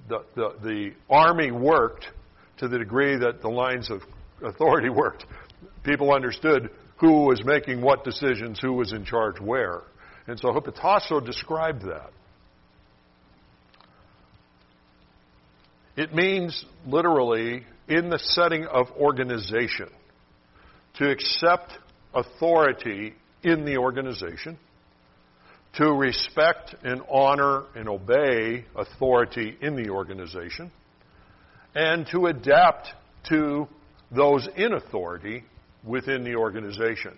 The, 0.07 0.23
the, 0.35 0.55
the 0.63 0.91
army 1.09 1.51
worked 1.51 2.07
to 2.59 2.69
the 2.69 2.77
degree 2.79 3.17
that 3.17 3.41
the 3.41 3.49
lines 3.49 3.91
of 3.91 4.01
authority 4.41 4.89
worked. 4.89 5.25
People 5.83 6.13
understood 6.13 6.69
who 6.97 7.25
was 7.25 7.43
making 7.43 7.81
what 7.81 8.03
decisions, 8.03 8.59
who 8.61 8.73
was 8.73 8.93
in 8.93 9.05
charge 9.05 9.39
where. 9.39 9.81
And 10.27 10.39
so 10.39 10.49
hupotasso 10.49 11.25
described 11.25 11.83
that. 11.83 12.11
It 15.97 16.13
means 16.13 16.65
literally 16.85 17.65
in 17.89 18.09
the 18.09 18.19
setting 18.19 18.65
of 18.65 18.87
organization 18.91 19.89
to 20.95 21.09
accept 21.09 21.77
authority 22.13 23.13
in 23.43 23.65
the 23.65 23.77
organization, 23.77 24.57
to 25.75 25.91
respect 25.91 26.75
and 26.83 27.01
honor 27.09 27.63
and 27.75 27.87
obey 27.87 28.65
authority 28.75 29.57
in 29.61 29.75
the 29.75 29.89
organization, 29.89 30.71
and 31.75 32.07
to 32.07 32.25
adapt 32.25 32.87
to 33.29 33.67
those 34.11 34.47
in 34.55 34.73
authority 34.73 35.43
within 35.83 36.23
the 36.23 36.35
organization. 36.35 37.17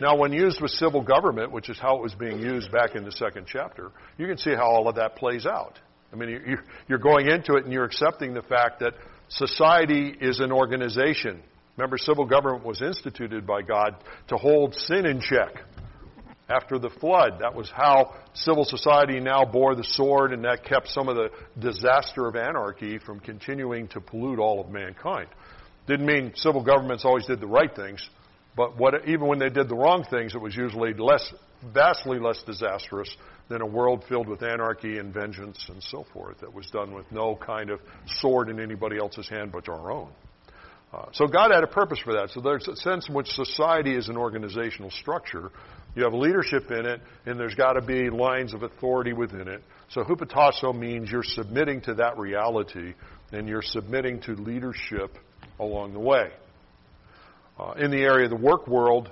Now, 0.00 0.16
when 0.16 0.32
used 0.32 0.60
with 0.60 0.70
civil 0.70 1.02
government, 1.02 1.52
which 1.52 1.68
is 1.68 1.78
how 1.78 1.96
it 1.96 2.02
was 2.02 2.14
being 2.14 2.38
used 2.38 2.72
back 2.72 2.94
in 2.94 3.04
the 3.04 3.12
second 3.12 3.46
chapter, 3.46 3.90
you 4.16 4.26
can 4.26 4.38
see 4.38 4.54
how 4.54 4.64
all 4.64 4.88
of 4.88 4.96
that 4.96 5.16
plays 5.16 5.46
out. 5.46 5.78
I 6.12 6.16
mean, 6.16 6.58
you're 6.88 6.98
going 6.98 7.28
into 7.28 7.54
it 7.54 7.64
and 7.64 7.72
you're 7.72 7.84
accepting 7.84 8.34
the 8.34 8.42
fact 8.42 8.80
that 8.80 8.94
society 9.28 10.14
is 10.20 10.40
an 10.40 10.52
organization. 10.52 11.42
Remember, 11.76 11.96
civil 11.96 12.26
government 12.26 12.64
was 12.64 12.82
instituted 12.82 13.46
by 13.46 13.62
God 13.62 13.96
to 14.28 14.36
hold 14.36 14.74
sin 14.74 15.06
in 15.06 15.20
check. 15.20 15.64
After 16.48 16.78
the 16.78 16.90
flood, 16.90 17.38
that 17.40 17.54
was 17.54 17.70
how 17.70 18.14
civil 18.34 18.64
society 18.64 19.20
now 19.20 19.44
bore 19.44 19.74
the 19.74 19.84
sword, 19.84 20.32
and 20.32 20.44
that 20.44 20.64
kept 20.64 20.88
some 20.88 21.08
of 21.08 21.16
the 21.16 21.30
disaster 21.58 22.26
of 22.26 22.36
anarchy 22.36 22.98
from 22.98 23.20
continuing 23.20 23.88
to 23.88 24.00
pollute 24.00 24.38
all 24.38 24.60
of 24.60 24.68
mankind. 24.68 25.28
Didn't 25.86 26.04
mean 26.04 26.32
civil 26.34 26.62
governments 26.62 27.04
always 27.06 27.26
did 27.26 27.40
the 27.40 27.46
right 27.46 27.74
things, 27.74 28.06
but 28.54 28.76
what, 28.76 29.08
even 29.08 29.26
when 29.26 29.38
they 29.38 29.48
did 29.48 29.68
the 29.68 29.74
wrong 29.74 30.04
things, 30.04 30.34
it 30.34 30.40
was 30.40 30.54
usually 30.54 30.92
less, 30.92 31.32
vastly 31.72 32.18
less 32.18 32.42
disastrous 32.42 33.16
than 33.48 33.62
a 33.62 33.66
world 33.66 34.04
filled 34.08 34.28
with 34.28 34.42
anarchy 34.42 34.98
and 34.98 35.14
vengeance 35.14 35.64
and 35.68 35.82
so 35.82 36.04
forth 36.12 36.38
that 36.40 36.52
was 36.52 36.66
done 36.70 36.94
with 36.94 37.10
no 37.10 37.34
kind 37.34 37.70
of 37.70 37.80
sword 38.06 38.50
in 38.50 38.60
anybody 38.60 38.98
else's 38.98 39.28
hand 39.28 39.52
but 39.52 39.68
our 39.68 39.90
own. 39.90 40.10
Uh, 40.92 41.06
so 41.12 41.26
God 41.26 41.50
had 41.52 41.64
a 41.64 41.68
purpose 41.68 41.98
for 41.98 42.12
that. 42.14 42.30
So 42.30 42.40
there's 42.40 42.68
a 42.68 42.76
sense 42.76 43.08
in 43.08 43.14
which 43.14 43.28
society 43.28 43.94
is 43.94 44.08
an 44.08 44.16
organizational 44.16 44.90
structure. 44.90 45.50
You 45.94 46.04
have 46.04 46.12
leadership 46.12 46.70
in 46.70 46.84
it, 46.84 47.00
and 47.24 47.38
there's 47.38 47.54
got 47.54 47.74
to 47.74 47.82
be 47.82 48.10
lines 48.10 48.52
of 48.52 48.62
authority 48.62 49.12
within 49.12 49.48
it. 49.48 49.62
So 49.90 50.02
hupotasso 50.02 50.78
means 50.78 51.10
you're 51.10 51.22
submitting 51.22 51.80
to 51.82 51.94
that 51.94 52.18
reality, 52.18 52.94
and 53.30 53.48
you're 53.48 53.62
submitting 53.62 54.20
to 54.22 54.32
leadership 54.32 55.16
along 55.58 55.94
the 55.94 56.00
way. 56.00 56.30
Uh, 57.58 57.72
in 57.72 57.90
the 57.90 58.02
area 58.02 58.24
of 58.24 58.30
the 58.30 58.36
work 58.36 58.66
world, 58.66 59.10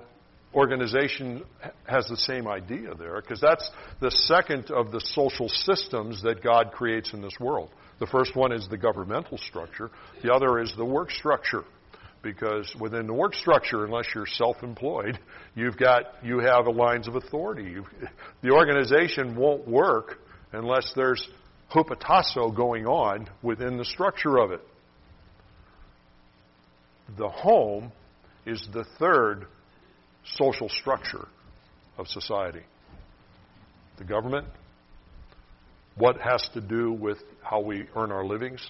organization 0.55 1.45
has 1.87 2.07
the 2.09 2.17
same 2.17 2.49
idea 2.49 2.95
there 2.95 3.21
because 3.21 3.41
that's 3.41 3.71
the 4.01 4.11
second 4.11 4.71
of 4.71 4.91
the 4.91 5.01
social 5.01 5.49
systems 5.49 6.23
that 6.23 6.43
God 6.43 6.73
creates 6.73 7.13
in 7.13 7.23
this 7.23 7.39
world. 7.39 7.71
The 8.01 8.07
first 8.07 8.35
one 8.35 8.51
is 8.51 8.67
the 8.69 8.79
governmental 8.79 9.39
structure. 9.39 9.91
The 10.23 10.33
other 10.33 10.59
is 10.59 10.73
the 10.77 10.85
work 10.85 11.11
structure. 11.11 11.65
Because 12.23 12.75
within 12.79 13.07
the 13.07 13.15
work 13.15 13.35
structure, 13.35 13.85
unless 13.85 14.07
you're 14.15 14.27
self-employed, 14.27 15.19
you've 15.55 15.79
got 15.79 16.03
you 16.23 16.41
have 16.41 16.67
lines 16.67 17.09
of 17.09 17.15
authority. 17.15 17.71
You've, 17.71 17.87
the 18.43 18.51
organization 18.51 19.37
won't 19.37 19.67
work 19.67 20.19
unless 20.53 20.93
there's 20.95 21.27
hupotasso 21.73 22.55
going 22.55 22.87
on 22.87 23.29
within 23.43 23.79
the 23.79 23.85
structure 23.85 24.39
of 24.39 24.51
it. 24.51 24.61
The 27.17 27.29
home 27.29 27.93
is 28.45 28.67
the 28.73 28.85
third 28.99 29.47
social 30.25 30.69
structure 30.69 31.27
of 31.97 32.07
society. 32.07 32.63
The 33.99 34.05
government, 34.05 34.47
what 36.01 36.21
has 36.21 36.49
to 36.55 36.61
do 36.61 36.93
with 36.93 37.19
how 37.43 37.61
we 37.61 37.85
earn 37.95 38.11
our 38.11 38.25
livings, 38.25 38.61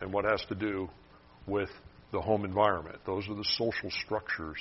and 0.00 0.12
what 0.12 0.24
has 0.24 0.42
to 0.48 0.54
do 0.54 0.88
with 1.46 1.68
the 2.12 2.20
home 2.20 2.44
environment. 2.44 2.98
Those 3.04 3.28
are 3.28 3.34
the 3.34 3.44
social 3.44 3.90
structures 4.04 4.56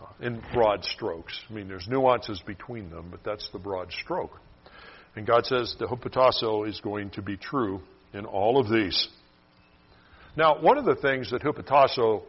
uh, 0.00 0.06
in 0.24 0.40
broad 0.52 0.84
strokes. 0.84 1.38
I 1.50 1.52
mean, 1.52 1.68
there's 1.68 1.88
nuances 1.88 2.40
between 2.46 2.90
them, 2.90 3.08
but 3.10 3.24
that's 3.24 3.48
the 3.52 3.58
broad 3.58 3.90
stroke. 3.92 4.38
And 5.16 5.26
God 5.26 5.46
says 5.46 5.74
the 5.78 5.86
hupotasso 5.86 6.68
is 6.68 6.80
going 6.80 7.10
to 7.10 7.22
be 7.22 7.36
true 7.36 7.80
in 8.12 8.24
all 8.24 8.60
of 8.60 8.68
these. 8.68 9.08
Now, 10.36 10.60
one 10.60 10.78
of 10.78 10.84
the 10.84 10.96
things 10.96 11.30
that 11.30 11.42
hupotasso, 11.42 12.22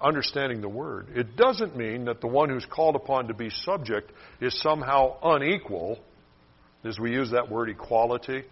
understanding 0.00 0.60
the 0.60 0.68
word, 0.68 1.08
it 1.14 1.36
doesn't 1.36 1.76
mean 1.76 2.04
that 2.06 2.20
the 2.20 2.28
one 2.28 2.48
who's 2.48 2.66
called 2.66 2.96
upon 2.96 3.28
to 3.28 3.34
be 3.34 3.50
subject 3.50 4.10
is 4.40 4.60
somehow 4.60 5.16
unequal, 5.22 5.98
as 6.84 6.98
we 6.98 7.12
use 7.12 7.30
that 7.30 7.50
word 7.50 7.68
equality. 7.68 8.44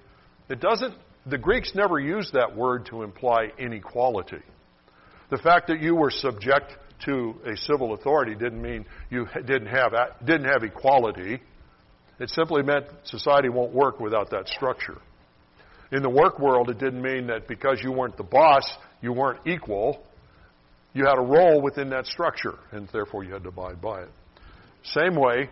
It 0.49 0.61
doesn't, 0.61 0.95
the 1.27 1.39
Greeks 1.39 1.73
never 1.75 1.99
used 1.99 2.33
that 2.35 2.57
word 2.57 2.87
to 2.87 3.03
imply 3.03 3.53
inequality. 3.59 4.43
The 5.31 5.39
fact 5.39 5.69
that 5.69 5.81
you 5.81 5.95
were 5.95 6.11
subject 6.11 6.77
to 7.05 7.35
a 7.47 7.57
civil 7.57 7.95
authority 7.95 8.35
didn't 8.35 8.61
mean 8.61 8.87
you 9.11 9.27
didn't 9.35 9.69
have, 9.69 9.93
didn't 10.25 10.47
have 10.47 10.63
equality. 10.63 11.41
It 12.19 12.31
simply 12.31 12.63
meant 12.63 12.87
society 13.05 13.49
won't 13.49 13.73
work 13.73 14.01
without 14.01 14.31
that 14.31 14.49
structure. 14.49 14.99
In 15.93 16.03
the 16.03 16.11
work 16.11 16.39
world, 16.39 16.69
it 16.71 16.79
didn't 16.79 17.01
mean 17.01 17.29
that 17.29 17.47
because 17.47 17.81
you 17.83 17.93
weren't 17.93 18.17
the 18.17 18.25
boss, 18.25 18.71
you 19.01 19.13
weren't 19.13 19.47
equal. 19.47 20.05
You 20.93 21.07
had 21.07 21.19
a 21.19 21.23
role 21.23 21.63
within 21.63 21.91
that 21.91 22.07
structure, 22.07 22.59
and 22.73 22.89
therefore 22.89 23.25
you 23.25 23.33
had 23.33 23.43
to 23.45 23.51
abide 23.51 23.81
by 23.81 24.03
it. 24.03 24.11
Same 24.83 25.15
way, 25.15 25.49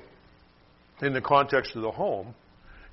in 1.00 1.12
the 1.12 1.20
context 1.20 1.76
of 1.76 1.82
the 1.82 1.90
home, 1.90 2.34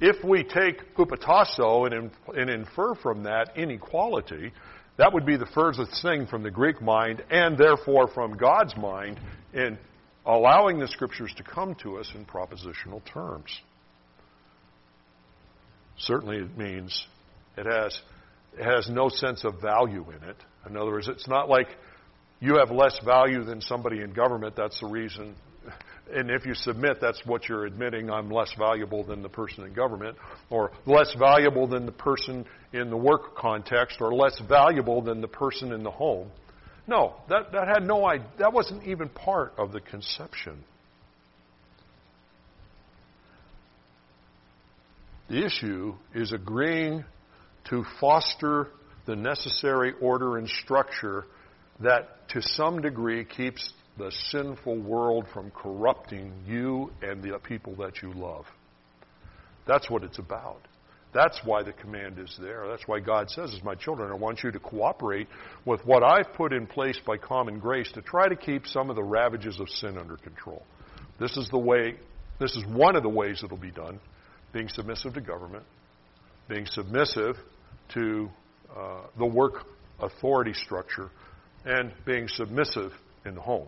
if 0.06 0.22
we 0.22 0.44
take 0.44 0.96
hupotasso 0.98 1.89
and, 1.89 2.12
and 2.36 2.50
infer 2.50 2.94
from 2.96 3.24
that 3.24 3.56
inequality, 3.56 4.52
that 4.98 5.13
would 5.13 5.26
be 5.26 5.38
the 5.38 5.46
furthest 5.46 6.02
thing 6.02 6.28
from 6.28 6.44
the 6.44 6.52
Greek 6.52 6.82
mind 6.82 7.24
and 7.32 7.58
therefore 7.58 8.10
from 8.10 8.36
God's 8.36 8.76
mind 8.76 9.18
in 9.54 9.78
allowing 10.26 10.78
the 10.78 10.89
scriptures 10.89 11.34
to 11.38 11.44
come 11.44 11.76
to 11.76 12.00
us 12.00 12.12
in 12.13 12.26
propositional 12.26 13.02
terms. 13.06 13.62
Certainly 15.98 16.38
it 16.39 16.58
means 16.58 17.08
it 17.56 17.66
has, 17.66 17.98
it 18.60 18.66
has 18.66 18.89
no 18.89 19.08
sense 19.08 19.46
of 19.46 19.62
value 19.62 20.06
in 20.10 20.28
it. 20.28 20.38
In 20.70 20.76
other 20.76 20.92
words, 20.92 21.08
it's 21.08 21.30
not 21.30 21.48
like 21.48 21.68
you 22.42 22.58
have 22.58 22.72
less 22.72 23.00
value 23.06 23.46
than 23.46 23.62
somebody 23.62 24.02
in 24.02 24.12
government. 24.12 24.56
That's 24.58 24.82
the 24.82 24.88
reason. 24.88 25.36
And 26.12 26.30
if 26.30 26.46
you 26.46 26.54
submit, 26.54 27.00
that's 27.00 27.22
what 27.26 27.48
you're 27.48 27.66
admitting. 27.66 28.10
I'm 28.10 28.30
less 28.30 28.54
valuable 28.58 29.04
than 29.04 29.22
the 29.22 29.30
person 29.30 29.63
in 29.63 29.74
government, 29.74 30.18
or 30.50 30.72
less 30.86 31.13
valuable 31.18 31.68
than 31.68 31.86
the 31.86 31.94
person 31.94 32.46
in 32.74 32.89
the 32.89 32.98
work 32.98 33.38
context, 33.38 33.98
or 34.02 34.13
less 34.13 34.39
valuable 34.48 35.02
than 35.02 35.22
the 35.22 35.28
person 35.28 35.72
in 35.72 35.84
the 35.84 35.92
home. 35.92 36.30
No, 36.88 37.16
that, 37.30 37.54
that 37.54 37.68
had 37.68 37.84
no 37.84 38.06
idea. 38.06 38.28
That 38.39 38.54
wasn't 38.54 38.86
even 38.86 39.08
part 39.10 39.54
of 39.58 39.72
the 39.72 39.80
conception. 39.80 40.63
The 45.30 45.46
issue 45.46 45.96
is 46.13 46.34
agreeing 46.34 47.06
to 47.70 47.86
foster 48.02 48.68
the 49.06 49.16
necessary 49.16 49.94
order 50.02 50.38
and 50.38 50.50
structure 50.50 51.26
that 51.80 52.30
to 52.30 52.42
some 52.42 52.82
degree 52.82 53.24
keeps 53.24 53.74
the 53.98 54.12
sinful 54.30 54.80
world 54.80 55.26
from 55.34 55.52
corrupting 55.52 56.34
you 56.48 56.92
and 57.02 57.22
the 57.22 57.38
people 57.40 57.76
that 57.76 58.02
you 58.02 58.12
love. 58.14 58.46
That's 59.68 59.90
what 59.90 60.04
it's 60.04 60.20
about. 60.20 60.62
That's 61.14 61.40
why 61.46 61.62
the 61.62 61.74
command 61.74 62.18
is 62.18 62.36
there. 62.42 62.68
That's 62.68 62.88
why 62.88 63.00
God 63.00 63.30
says, 63.30 63.54
as 63.54 63.64
my 63.64 63.76
children, 63.76 64.12
I 64.12 64.16
want 64.16 64.44
you 64.44 64.52
to 64.52 64.60
cooperate 64.60 65.28
with 65.64 65.86
what 65.86 66.04
I've 66.04 66.34
put 66.34 66.52
in 66.54 66.66
place 66.66 67.00
by 67.06 67.18
common 67.18 67.60
grace 67.60 67.92
to 67.94 68.02
try 68.02 68.28
to 68.28 68.36
keep 68.36 68.66
some 68.66 68.90
of 68.90 68.96
the 68.96 69.04
ravages 69.04 69.60
of 69.60 69.70
sin 69.70 69.98
under 70.00 70.18
control. 70.18 70.64
This 71.20 71.38
is 71.38 71.48
the 71.50 71.60
way, 71.60 71.96
this 72.40 72.56
is 72.56 72.66
one 72.66 72.96
of 72.96 73.04
the 73.04 73.10
ways 73.10 73.42
it'll 73.44 73.58
be 73.58 73.72
done. 73.72 74.00
Being 74.54 74.70
submissive 74.70 75.14
to 75.14 75.22
government, 75.22 75.66
being 76.48 76.66
submissive 76.66 77.36
to 77.94 78.30
uh, 78.76 79.02
the 79.18 79.26
work 79.26 79.66
authority 80.00 80.54
structure, 80.54 81.10
and 81.66 81.94
being 82.06 82.28
submissive 82.28 82.92
in 83.26 83.36
the 83.36 83.42
home. 83.42 83.68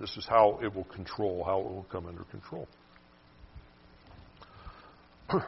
This 0.00 0.16
is 0.16 0.26
how 0.28 0.58
it 0.62 0.74
will 0.74 0.84
control, 0.84 1.44
how 1.44 1.60
it 1.60 1.64
will 1.64 1.86
come 1.90 2.06
under 2.06 2.24
control. 2.24 2.66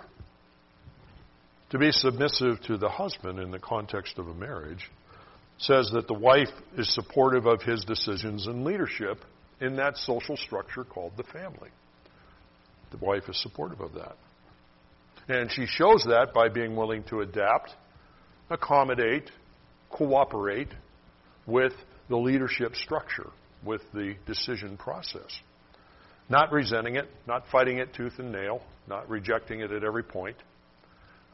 to 1.71 1.79
be 1.79 1.91
submissive 1.91 2.61
to 2.63 2.77
the 2.77 2.89
husband 2.89 3.39
in 3.39 3.51
the 3.51 3.59
context 3.59 4.19
of 4.19 4.29
a 4.29 4.35
marriage 4.35 4.91
says 5.59 5.91
that 5.95 6.07
the 6.07 6.15
wife 6.15 6.51
is 6.77 6.93
supportive 6.95 7.47
of 7.47 7.63
his 7.63 7.85
decisions 7.85 8.47
and 8.47 8.65
leadership 8.65 9.25
in 9.61 9.77
that 9.77 9.97
social 9.97 10.37
structure 10.37 10.85
called 10.85 11.13
the 11.17 11.25
family. 11.25 11.71
The 12.91 12.99
wife 12.99 13.29
is 13.29 13.41
supportive 13.43 13.81
of 13.81 13.95
that. 13.95 14.17
And 15.29 15.51
she 15.51 15.67
shows 15.67 16.05
that 16.09 16.33
by 16.33 16.49
being 16.49 16.77
willing 16.77 17.03
to 17.05 17.21
adapt, 17.21 17.75
accommodate, 18.51 19.31
cooperate 19.91 20.69
with 21.47 21.73
the 22.09 22.17
leadership 22.17 22.77
structure, 22.77 23.31
with 23.67 23.83
the 23.93 24.15
decision 24.27 24.77
process. 24.77 25.41
Not 26.29 26.53
resenting 26.53 26.97
it, 26.97 27.09
not 27.27 27.45
fighting 27.53 27.79
it 27.79 27.95
tooth 27.95 28.19
and 28.19 28.33
nail, 28.33 28.63
not 28.89 29.09
rejecting 29.09 29.61
it 29.61 29.71
at 29.71 29.85
every 29.85 30.03
point, 30.03 30.37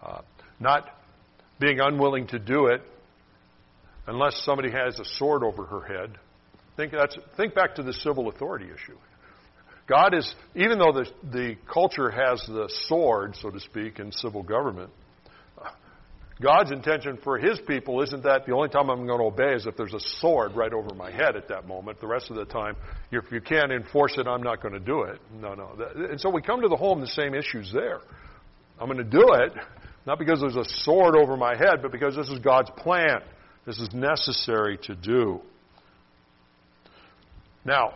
uh, 0.03 0.23
not 0.59 0.87
being 1.59 1.81
unwilling 1.81 2.27
to 2.29 2.38
do 2.38 2.66
it 2.66 2.83
unless 4.07 4.42
somebody 4.45 4.71
has 4.71 4.99
a 4.99 5.05
sword 5.16 5.42
over 5.42 5.64
her 5.64 5.83
head. 5.83 6.18
Think, 6.77 6.92
that's, 6.92 7.16
think 7.37 7.55
back 7.55 7.77
to 7.77 7.83
the 7.83 7.92
civil 7.92 8.29
authority 8.29 8.66
issue. 8.66 8.97
God 9.87 10.14
is, 10.14 10.35
even 10.55 10.79
though 10.79 10.92
the, 10.92 11.07
the 11.31 11.57
culture 11.73 12.11
has 12.11 12.45
the 12.47 12.71
sword, 12.87 13.37
so 13.37 13.51
to 13.51 13.61
speak, 13.61 13.99
in 13.99 14.12
civil 14.12 14.42
government, 14.42 14.90
God's 16.43 16.73
intention 16.73 17.19
for 17.23 17.39
His 17.39 17.61
people 17.67 18.03
isn't 18.03 18.25
that 18.25 18.47
the 18.47 18.53
only 18.53 18.69
time 18.69 18.91
I'm 18.91 19.07
going 19.07 19.21
to 19.21 19.27
obey 19.27 19.55
is 19.55 19.67
if 19.67 19.77
there's 19.77 19.95
a 19.95 20.01
sword 20.21 20.57
right 20.57 20.73
over 20.73 20.95
my 20.95 21.11
head 21.11 21.37
at 21.37 21.49
that 21.49 21.69
moment. 21.69 22.01
The 22.01 22.07
rest 22.07 22.31
of 22.31 22.37
the 22.37 22.45
time, 22.45 22.77
if 23.13 23.31
you 23.31 23.41
can't 23.41 23.71
enforce 23.71 24.19
it, 24.19 24.27
I'm 24.27 24.43
not 24.43 24.61
going 24.61 24.75
to 24.75 24.81
do 24.81 25.03
it. 25.03 25.21
No, 25.41 25.55
no. 25.55 25.77
And 25.95 26.21
so 26.21 26.31
we 26.31 26.43
come 26.43 26.61
to 26.63 26.69
the 26.69 26.77
home, 26.77 27.01
the 27.01 27.07
same 27.07 27.35
issues 27.35 27.71
there. 27.73 28.01
I'm 28.81 28.87
going 28.87 28.99
to 28.99 29.05
do 29.05 29.25
it, 29.35 29.53
not 30.07 30.19
because 30.19 30.41
there's 30.41 30.57
a 30.57 30.65
sword 30.83 31.15
over 31.17 31.37
my 31.37 31.57
head, 31.57 31.81
but 31.81 31.93
because 31.93 32.17
this 32.17 32.29
is 32.29 32.41
God's 32.41 32.71
plan. 32.77 33.21
This 33.65 33.79
is 33.79 33.91
necessary 33.95 34.79
to 34.85 34.97
do. 34.97 35.41
Now, 37.65 37.95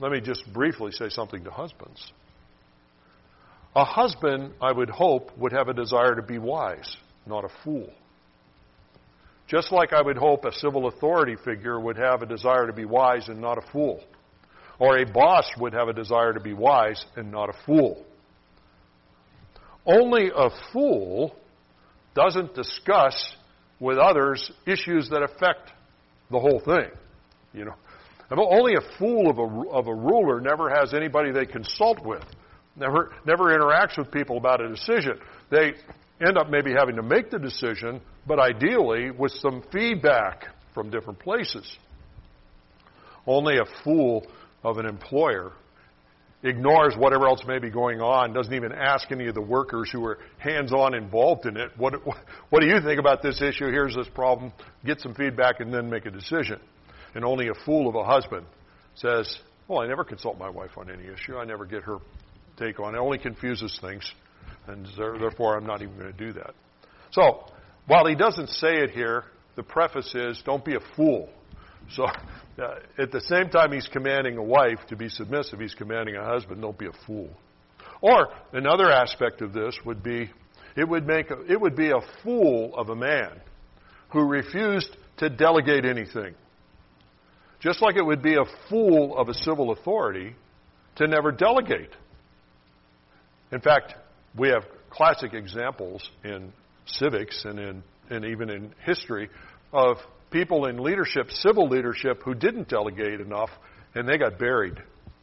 let 0.00 0.10
me 0.10 0.20
just 0.20 0.50
briefly 0.52 0.92
say 0.92 1.10
something 1.10 1.44
to 1.44 1.50
husbands. 1.50 2.10
A 3.74 3.84
husband, 3.84 4.54
I 4.62 4.72
would 4.72 4.88
hope, 4.88 5.36
would 5.36 5.52
have 5.52 5.68
a 5.68 5.74
desire 5.74 6.14
to 6.14 6.22
be 6.22 6.38
wise, 6.38 6.96
not 7.26 7.44
a 7.44 7.48
fool. 7.64 7.90
Just 9.46 9.70
like 9.70 9.92
I 9.92 10.02
would 10.02 10.16
hope 10.16 10.44
a 10.44 10.52
civil 10.52 10.88
authority 10.88 11.36
figure 11.44 11.78
would 11.78 11.96
have 11.96 12.22
a 12.22 12.26
desire 12.26 12.66
to 12.66 12.72
be 12.72 12.84
wise 12.84 13.28
and 13.28 13.40
not 13.40 13.58
a 13.58 13.70
fool. 13.72 14.02
Or 14.78 14.98
a 14.98 15.04
boss 15.06 15.48
would 15.58 15.72
have 15.72 15.88
a 15.88 15.92
desire 15.92 16.32
to 16.32 16.40
be 16.40 16.52
wise 16.52 17.04
and 17.16 17.30
not 17.30 17.48
a 17.48 17.54
fool. 17.64 18.04
Only 19.86 20.30
a 20.34 20.50
fool 20.72 21.34
doesn't 22.14 22.54
discuss 22.54 23.36
with 23.78 23.98
others 23.98 24.50
issues 24.66 25.08
that 25.10 25.22
affect 25.22 25.70
the 26.30 26.40
whole 26.40 26.60
thing. 26.64 26.90
You 27.52 27.66
know, 27.66 27.74
only 28.36 28.74
a 28.74 28.98
fool 28.98 29.30
of 29.30 29.38
a, 29.38 29.70
of 29.70 29.86
a 29.86 29.94
ruler 29.94 30.40
never 30.40 30.68
has 30.70 30.92
anybody 30.92 31.30
they 31.30 31.46
consult 31.46 32.04
with, 32.04 32.24
never, 32.74 33.12
never 33.24 33.56
interacts 33.56 33.96
with 33.96 34.10
people 34.10 34.36
about 34.36 34.60
a 34.60 34.68
decision. 34.68 35.20
They 35.50 35.74
end 36.20 36.38
up 36.38 36.48
maybe 36.50 36.72
having 36.72 36.96
to 36.96 37.02
make 37.02 37.30
the 37.30 37.38
decision, 37.38 38.00
but 38.26 38.38
ideally 38.38 39.10
with 39.10 39.32
some 39.32 39.62
feedback 39.72 40.46
from 40.74 40.90
different 40.90 41.18
places. 41.18 41.76
Only 43.26 43.58
a 43.58 43.64
fool 43.84 44.26
of 44.62 44.78
an 44.78 44.86
employer 44.86 45.52
ignores 46.42 46.94
whatever 46.96 47.26
else 47.26 47.42
may 47.46 47.58
be 47.58 47.70
going 47.70 48.00
on, 48.00 48.32
doesn't 48.32 48.54
even 48.54 48.72
ask 48.72 49.10
any 49.10 49.26
of 49.26 49.34
the 49.34 49.42
workers 49.42 49.90
who 49.90 50.04
are 50.04 50.18
hands 50.38 50.72
on 50.72 50.94
involved 50.94 51.46
in 51.46 51.56
it, 51.56 51.70
what, 51.76 51.94
what 52.50 52.60
do 52.60 52.66
you 52.66 52.80
think 52.80 53.00
about 53.00 53.22
this 53.22 53.40
issue? 53.42 53.66
Here's 53.66 53.94
this 53.94 54.08
problem. 54.14 54.52
Get 54.84 55.00
some 55.00 55.14
feedback 55.14 55.60
and 55.60 55.72
then 55.72 55.90
make 55.90 56.06
a 56.06 56.10
decision. 56.10 56.60
And 57.14 57.24
only 57.24 57.48
a 57.48 57.54
fool 57.64 57.88
of 57.88 57.94
a 57.94 58.04
husband 58.04 58.46
says, 58.94 59.38
Well, 59.68 59.80
I 59.80 59.86
never 59.86 60.04
consult 60.04 60.38
my 60.38 60.50
wife 60.50 60.76
on 60.76 60.90
any 60.90 61.04
issue. 61.04 61.36
I 61.36 61.44
never 61.44 61.64
get 61.64 61.82
her 61.84 61.98
take 62.58 62.78
on 62.78 62.94
it. 62.94 62.98
It 62.98 63.00
only 63.00 63.18
confuses 63.18 63.78
things. 63.80 64.10
And 64.66 64.86
therefore, 64.96 65.56
I'm 65.56 65.66
not 65.66 65.82
even 65.82 65.96
going 65.96 66.12
to 66.12 66.18
do 66.18 66.32
that. 66.34 66.54
So, 67.10 67.46
while 67.86 68.06
he 68.06 68.14
doesn't 68.14 68.48
say 68.48 68.78
it 68.78 68.90
here, 68.90 69.24
the 69.54 69.62
preface 69.62 70.12
is, 70.14 70.42
Don't 70.44 70.64
be 70.64 70.74
a 70.74 70.80
fool. 70.96 71.28
So, 71.90 72.04
uh, 72.62 72.74
at 72.98 73.12
the 73.12 73.20
same 73.20 73.48
time 73.48 73.72
he's 73.72 73.88
commanding 73.88 74.36
a 74.36 74.42
wife 74.42 74.80
to 74.88 74.96
be 74.96 75.08
submissive, 75.08 75.60
he's 75.60 75.74
commanding 75.74 76.16
a 76.16 76.24
husband, 76.24 76.62
don't 76.62 76.78
be 76.78 76.86
a 76.86 77.06
fool. 77.06 77.30
Or 78.00 78.28
another 78.52 78.90
aspect 78.90 79.40
of 79.40 79.52
this 79.52 79.78
would 79.84 80.02
be 80.02 80.30
it 80.76 80.86
would 80.86 81.06
make 81.06 81.30
a, 81.30 81.40
it 81.50 81.58
would 81.58 81.74
be 81.74 81.90
a 81.90 82.00
fool 82.22 82.74
of 82.76 82.90
a 82.90 82.96
man 82.96 83.40
who 84.10 84.20
refused 84.20 84.94
to 85.18 85.30
delegate 85.30 85.86
anything. 85.86 86.34
Just 87.60 87.80
like 87.80 87.96
it 87.96 88.04
would 88.04 88.22
be 88.22 88.34
a 88.34 88.44
fool 88.68 89.16
of 89.16 89.30
a 89.30 89.34
civil 89.34 89.70
authority 89.70 90.36
to 90.96 91.06
never 91.06 91.32
delegate. 91.32 91.90
In 93.50 93.60
fact, 93.60 93.94
we 94.38 94.48
have 94.48 94.64
classic 94.90 95.34
examples 95.34 96.08
in 96.24 96.52
civics 96.86 97.44
and 97.44 97.58
in 97.58 97.82
and 98.10 98.24
even 98.24 98.50
in 98.50 98.72
history 98.84 99.28
of 99.72 99.96
people 100.30 100.66
in 100.66 100.78
leadership, 100.78 101.30
civil 101.30 101.68
leadership, 101.68 102.22
who 102.24 102.34
didn't 102.34 102.68
delegate 102.68 103.20
enough 103.20 103.50
and 103.94 104.08
they 104.08 104.18
got 104.18 104.38
buried 104.38 104.74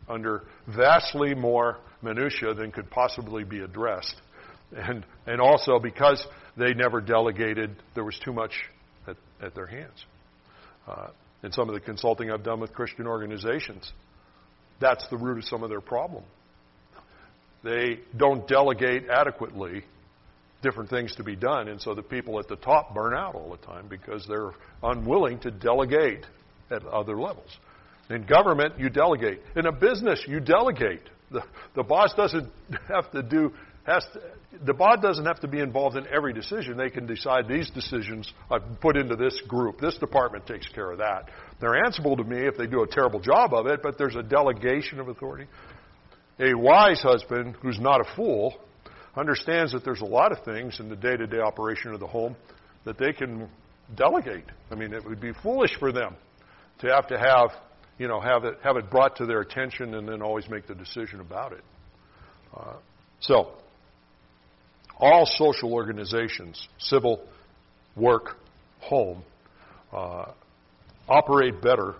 under 0.09 0.43
vastly 0.67 1.33
more 1.33 1.77
minutia 2.01 2.53
than 2.53 2.71
could 2.71 2.89
possibly 2.89 3.43
be 3.43 3.59
addressed. 3.59 4.15
And, 4.75 5.05
and 5.25 5.39
also 5.39 5.79
because 5.79 6.25
they 6.57 6.73
never 6.73 6.99
delegated, 6.99 7.75
there 7.95 8.03
was 8.03 8.19
too 8.23 8.33
much 8.33 8.51
at, 9.07 9.15
at 9.41 9.55
their 9.55 9.67
hands. 9.67 10.05
Uh, 10.87 11.07
in 11.43 11.51
some 11.51 11.69
of 11.69 11.75
the 11.75 11.81
consulting 11.81 12.31
I've 12.31 12.43
done 12.43 12.59
with 12.59 12.73
Christian 12.73 13.05
organizations, 13.05 13.91
that's 14.79 15.07
the 15.09 15.17
root 15.17 15.37
of 15.37 15.45
some 15.45 15.63
of 15.63 15.69
their 15.69 15.81
problem. 15.81 16.23
They 17.63 17.99
don't 18.15 18.47
delegate 18.47 19.09
adequately 19.09 19.83
different 20.61 20.89
things 20.89 21.15
to 21.15 21.23
be 21.23 21.35
done, 21.35 21.67
and 21.67 21.81
so 21.81 21.93
the 21.93 22.03
people 22.03 22.39
at 22.39 22.47
the 22.47 22.55
top 22.55 22.93
burn 22.93 23.13
out 23.13 23.35
all 23.35 23.51
the 23.51 23.65
time 23.65 23.87
because 23.87 24.25
they're 24.27 24.51
unwilling 24.81 25.39
to 25.39 25.51
delegate 25.51 26.25
at 26.71 26.85
other 26.85 27.19
levels. 27.19 27.49
In 28.09 28.25
government, 28.25 28.79
you 28.79 28.89
delegate. 28.89 29.41
In 29.55 29.65
a 29.65 29.71
business, 29.71 30.23
you 30.27 30.39
delegate. 30.39 31.01
The, 31.31 31.41
the 31.75 31.83
boss 31.83 32.13
doesn't 32.15 32.51
have 32.87 33.11
to 33.11 33.23
do 33.23 33.53
has 33.85 34.05
to, 34.13 34.21
the 34.65 34.73
boss 34.73 34.99
doesn't 35.01 35.25
have 35.25 35.39
to 35.41 35.47
be 35.47 35.59
involved 35.59 35.97
in 35.97 36.07
every 36.07 36.31
decision. 36.31 36.77
They 36.77 36.89
can 36.89 37.05
decide 37.05 37.47
these 37.47 37.69
decisions 37.71 38.31
I've 38.49 38.79
put 38.79 38.95
into 38.95 39.15
this 39.15 39.41
group. 39.47 39.81
This 39.81 39.97
department 39.97 40.47
takes 40.47 40.67
care 40.69 40.91
of 40.91 40.99
that. 40.99 41.29
They're 41.59 41.83
answerable 41.85 42.15
to 42.17 42.23
me 42.23 42.47
if 42.47 42.55
they 42.55 42.67
do 42.67 42.83
a 42.83 42.87
terrible 42.87 43.19
job 43.19 43.53
of 43.53 43.67
it, 43.67 43.81
but 43.83 43.97
there's 43.97 44.15
a 44.15 44.23
delegation 44.23 44.99
of 44.99 45.09
authority. 45.09 45.47
A 46.39 46.53
wise 46.53 47.01
husband 47.01 47.55
who's 47.61 47.79
not 47.79 48.01
a 48.01 48.15
fool 48.15 48.55
understands 49.15 49.71
that 49.73 49.83
there's 49.85 50.01
a 50.01 50.05
lot 50.05 50.31
of 50.31 50.43
things 50.43 50.79
in 50.79 50.89
the 50.89 50.95
day-to-day 50.95 51.39
operation 51.39 51.93
of 51.93 51.99
the 51.99 52.07
home 52.07 52.35
that 52.85 52.97
they 52.97 53.13
can 53.13 53.47
delegate. 53.95 54.45
I 54.71 54.75
mean, 54.75 54.93
it 54.93 55.05
would 55.05 55.21
be 55.21 55.31
foolish 55.43 55.77
for 55.77 55.91
them 55.91 56.15
to 56.79 56.87
have 56.87 57.07
to 57.07 57.19
have, 57.19 57.51
you 57.99 58.07
know, 58.07 58.19
have 58.19 58.45
it 58.45 58.57
have 58.63 58.77
it 58.77 58.89
brought 58.89 59.17
to 59.17 59.25
their 59.25 59.41
attention 59.41 59.93
and 59.93 60.07
then 60.07 60.21
always 60.21 60.49
make 60.49 60.65
the 60.65 60.75
decision 60.75 61.19
about 61.19 61.53
it. 61.53 61.63
Uh, 62.55 62.73
so, 63.19 63.51
all 64.97 65.25
social 65.25 65.73
organizations, 65.73 66.67
civil, 66.79 67.23
work, 67.95 68.37
home, 68.79 69.23
uh, 69.91 70.25
operate 71.07 71.61
better 71.61 71.95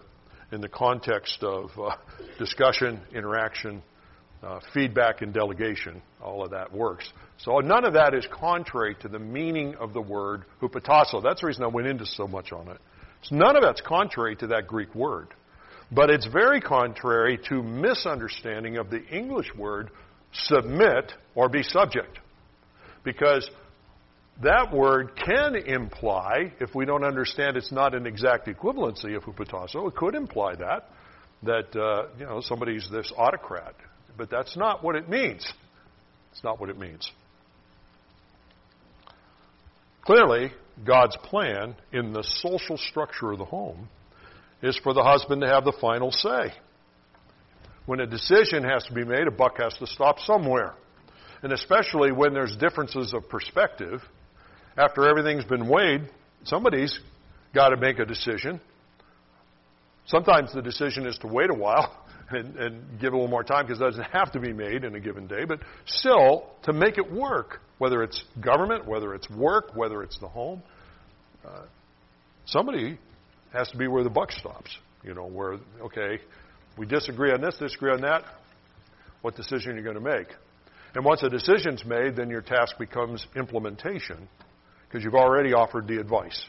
in 0.52 0.62
the 0.62 0.68
context 0.68 1.44
of 1.44 1.70
uh, 1.80 1.96
discussion, 2.40 3.00
interaction, 3.14 3.82
uh, 4.44 4.60
feedback, 4.74 5.22
and 5.22 5.34
delegation. 5.34 6.02
All 6.22 6.44
of 6.44 6.52
that 6.52 6.72
works. 6.74 7.12
So 7.38 7.60
none 7.60 7.86
of 7.86 7.94
that 7.94 8.14
is 8.14 8.28
contrary 8.32 8.96
to 9.02 9.08
the 9.08 9.20
meaning 9.20 9.76
of 9.76 9.94
the 9.94 10.02
word 10.02 10.44
hupotasso. 10.62 11.22
That's 11.24 11.42
the 11.42 11.48
reason 11.48 11.64
I 11.64 11.68
went 11.68 11.88
into 11.88 12.06
so 12.06 12.28
much 12.28 12.52
on 12.52 12.68
it. 12.68 12.78
So 13.24 13.36
none 13.36 13.56
of 13.56 13.64
that's 13.64 13.82
contrary 13.82 14.36
to 14.38 14.48
that 14.48 14.68
Greek 14.68 14.94
word. 14.94 15.30
But 15.92 16.10
it's 16.10 16.26
very 16.28 16.60
contrary 16.60 17.40
to 17.50 17.62
misunderstanding 17.62 18.78
of 18.78 18.90
the 18.90 19.04
English 19.06 19.54
word 19.56 19.92
submit 20.34 21.14
or 21.36 21.50
be 21.50 21.64
subject. 21.64 22.20
Because 23.04 23.50
that 24.42 24.74
word 24.74 25.12
can 25.16 25.56
imply, 25.56 26.54
if 26.60 26.74
we 26.74 26.86
don't 26.86 27.04
understand 27.04 27.56
it's 27.56 27.72
not 27.72 27.94
an 27.94 28.08
exact 28.08 28.48
equivalency 28.48 29.16
of 29.16 29.24
hupotasso, 29.24 29.88
it 29.88 29.96
could 29.96 30.16
imply 30.16 30.56
that, 30.56 30.90
that, 31.44 31.76
uh, 31.80 32.08
you 32.18 32.26
know, 32.26 32.42
somebody's 32.42 32.90
this 32.90 33.12
autocrat. 33.16 33.76
But 34.18 34.30
that's 34.30 34.56
not 34.56 34.84
what 34.84 34.96
it 34.96 35.10
means. 35.10 35.52
It's 36.32 36.44
not 36.44 36.60
what 36.60 36.70
it 36.70 36.78
means. 36.78 37.10
Clearly, 40.02 40.52
God's 40.86 41.16
plan 41.24 41.76
in 41.92 42.14
the 42.14 42.24
social 42.24 42.78
structure 42.78 43.32
of 43.32 43.38
the 43.38 43.46
home 43.46 43.88
is 44.62 44.80
for 44.84 44.94
the 44.94 45.04
husband 45.04 45.42
to 45.42 45.48
have 45.48 45.66
the 45.66 45.74
final 45.80 46.12
say. 46.12 46.54
When 47.86 48.00
a 48.00 48.06
decision 48.06 48.64
has 48.64 48.84
to 48.86 48.94
be 48.94 49.04
made, 49.04 49.28
a 49.28 49.32
buck 49.32 49.58
has 49.60 49.74
to 49.76 49.88
stop 49.88 50.20
somewhere. 50.20 50.74
And 51.42 51.52
especially 51.52 52.12
when 52.12 52.34
there's 52.34 52.56
differences 52.58 53.14
of 53.14 53.28
perspective, 53.30 54.02
after 54.78 55.08
everything's 55.08 55.46
been 55.46 55.68
weighed, 55.68 56.10
somebody's 56.46 56.98
got 57.54 57.70
to 57.70 57.78
make 57.78 58.00
a 58.00 58.06
decision. 58.06 58.62
Sometimes 60.06 60.54
the 60.54 60.62
decision 60.62 61.06
is 61.06 61.18
to 61.20 61.28
wait 61.28 61.50
a 61.50 61.54
while 61.54 62.03
and, 62.36 62.56
and 62.58 63.00
give 63.00 63.14
a 63.14 63.16
little 63.16 63.30
more 63.30 63.44
time 63.44 63.66
because 63.66 63.82
it 63.82 63.86
doesn't 63.86 64.12
have 64.12 64.32
to 64.34 64.40
be 64.40 64.54
made 64.54 64.84
in 64.84 64.96
a 64.96 65.00
given 65.00 65.28
day, 65.28 65.46
but 65.46 65.60
still 65.86 66.48
to 66.64 66.74
make 66.74 66.98
it 66.98 67.12
work, 67.12 67.62
whether 67.78 68.04
it's 68.04 68.24
government, 68.40 68.88
whether 68.88 69.14
it's 69.14 69.30
work, 69.30 69.76
whether 69.76 70.04
it's 70.04 70.18
the 70.20 70.28
home. 70.28 70.62
Uh, 71.46 71.64
somebody 72.46 72.98
has 73.54 73.70
to 73.70 73.78
be 73.78 73.88
where 73.88 74.04
the 74.04 74.10
buck 74.10 74.32
stops. 74.32 74.78
You 75.04 75.14
know, 75.14 75.28
where, 75.28 75.58
okay, 75.82 76.20
we 76.78 76.86
disagree 76.86 77.32
on 77.32 77.42
this, 77.42 77.56
disagree 77.60 77.92
on 77.92 78.02
that. 78.02 78.24
What 79.22 79.36
decision 79.36 79.74
are 79.74 79.78
you 79.78 79.84
going 79.84 79.96
to 79.96 80.02
make? 80.02 80.28
And 80.96 81.04
once 81.04 81.24
a 81.24 81.30
decision's 81.30 81.84
made, 81.86 82.16
then 82.16 82.30
your 82.30 82.42
task 82.42 82.78
becomes 82.78 83.26
implementation 83.36 84.28
because 84.88 85.04
you've 85.04 85.16
already 85.16 85.54
offered 85.54 85.88
the 85.88 86.00
advice. 86.00 86.46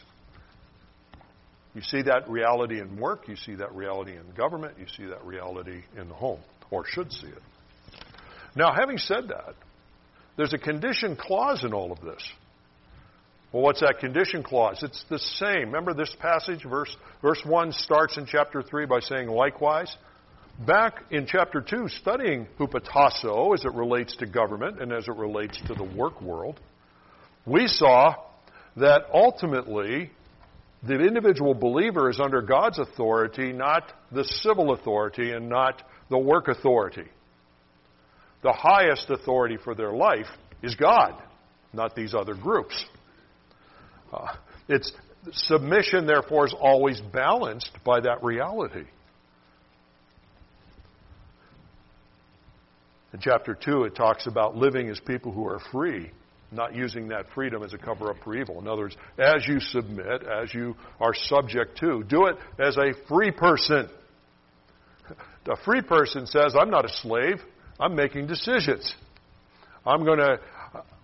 You 1.75 1.83
see 1.83 2.03
that 2.03 2.29
reality 2.29 2.81
in 2.81 2.97
work, 2.99 3.29
you 3.29 3.37
see 3.37 3.57
that 3.57 3.75
reality 3.75 4.13
in 4.13 4.23
government, 4.37 4.75
you 4.79 4.87
see 4.97 5.07
that 5.07 5.25
reality 5.25 5.83
in 5.97 6.09
the 6.09 6.15
home, 6.15 6.41
or 6.71 6.85
should 6.87 7.13
see 7.13 7.27
it. 7.27 7.43
Now, 8.55 8.73
having 8.73 8.99
said 8.99 9.29
that, 9.29 9.55
there's 10.37 10.53
a 10.53 10.59
condition 10.59 11.17
clause 11.17 11.65
in 11.65 11.73
all 11.73 11.91
of 11.91 12.01
this. 12.01 12.23
Well, 13.53 13.63
what's 13.63 13.81
that 13.81 13.99
condition 14.01 14.43
clause? 14.43 14.83
It's 14.83 15.05
the 15.09 15.19
same. 15.19 15.67
Remember 15.67 15.95
this 15.95 16.15
passage, 16.19 16.65
verse, 16.65 16.97
verse 17.23 17.41
1 17.45 17.73
starts 17.73 18.17
in 18.17 18.27
chapter 18.27 18.63
3 18.63 18.87
by 18.87 19.01
saying, 19.01 19.29
likewise. 19.29 19.95
Back 20.67 21.05
in 21.11 21.27
chapter 21.27 21.61
2, 21.61 21.89
studying 21.89 22.47
hupotasso 22.59 23.55
as 23.55 23.65
it 23.65 23.73
relates 23.73 24.17
to 24.17 24.27
government 24.27 24.81
and 24.81 24.93
as 24.93 25.09
it 25.09 25.17
relates 25.17 25.61
to 25.67 25.75
the 25.75 25.85
work 25.85 26.21
world, 26.23 26.61
we 27.45 27.67
saw 27.67 28.15
that 28.77 29.03
ultimately 29.13 30.11
the 30.87 30.95
individual 30.95 31.55
believer 31.55 32.11
is 32.11 32.21
under 32.21 32.43
God's 32.43 32.79
authority, 32.79 33.53
not 33.53 33.93
the 34.13 34.25
civil 34.25 34.73
authority 34.73 35.31
and 35.31 35.49
not 35.49 35.83
the 36.11 36.19
work 36.19 36.49
authority. 36.49 37.07
The 38.43 38.53
highest 38.53 39.09
authority 39.09 39.57
for 39.57 39.75
their 39.75 39.93
life 39.93 40.27
is 40.63 40.75
God, 40.75 41.15
not 41.73 41.95
these 41.95 42.15
other 42.15 42.35
groups. 42.35 42.85
Uh, 44.13 44.35
it's 44.69 44.93
submission, 45.33 46.07
therefore, 46.07 46.47
is 46.47 46.55
always 46.59 47.01
balanced 47.01 47.71
by 47.85 48.01
that 48.01 48.23
reality. 48.23 48.85
In 53.15 53.21
chapter 53.21 53.55
2, 53.55 53.85
it 53.85 53.95
talks 53.95 54.27
about 54.27 54.57
living 54.57 54.91
as 54.91 55.01
people 55.01 55.33
who 55.33 55.47
are 55.47 55.61
free, 55.73 56.11
not 56.55 56.75
using 56.75 57.09
that 57.09 57.27
freedom 57.35 57.63
as 57.63 57.75
a 57.75 57.79
cover 57.79 58.11
up 58.11 58.17
for 58.25 58.35
evil. 58.35 58.61
In 58.61 58.69
other 58.69 58.83
words, 58.83 58.97
as 59.19 59.47
you 59.47 59.61
submit, 59.61 60.23
as 60.23 60.53
you 60.55 60.77
are 61.01 61.15
subject 61.15 61.79
to, 61.81 62.03
do 62.05 62.27
it 62.27 62.37
as 62.59 62.77
a 62.77 62.93
free 63.09 63.31
person. 63.31 63.89
A 65.47 65.57
free 65.63 65.83
person 65.83 66.27
says, 66.27 66.55
I'm 66.59 66.71
not 66.71 66.87
a 66.87 66.89
slave, 66.89 67.37
I'm 67.79 67.95
making 67.95 68.29
decisions. 68.29 68.95
I'm 69.85 70.03
going 70.03 70.19
to 70.19 70.39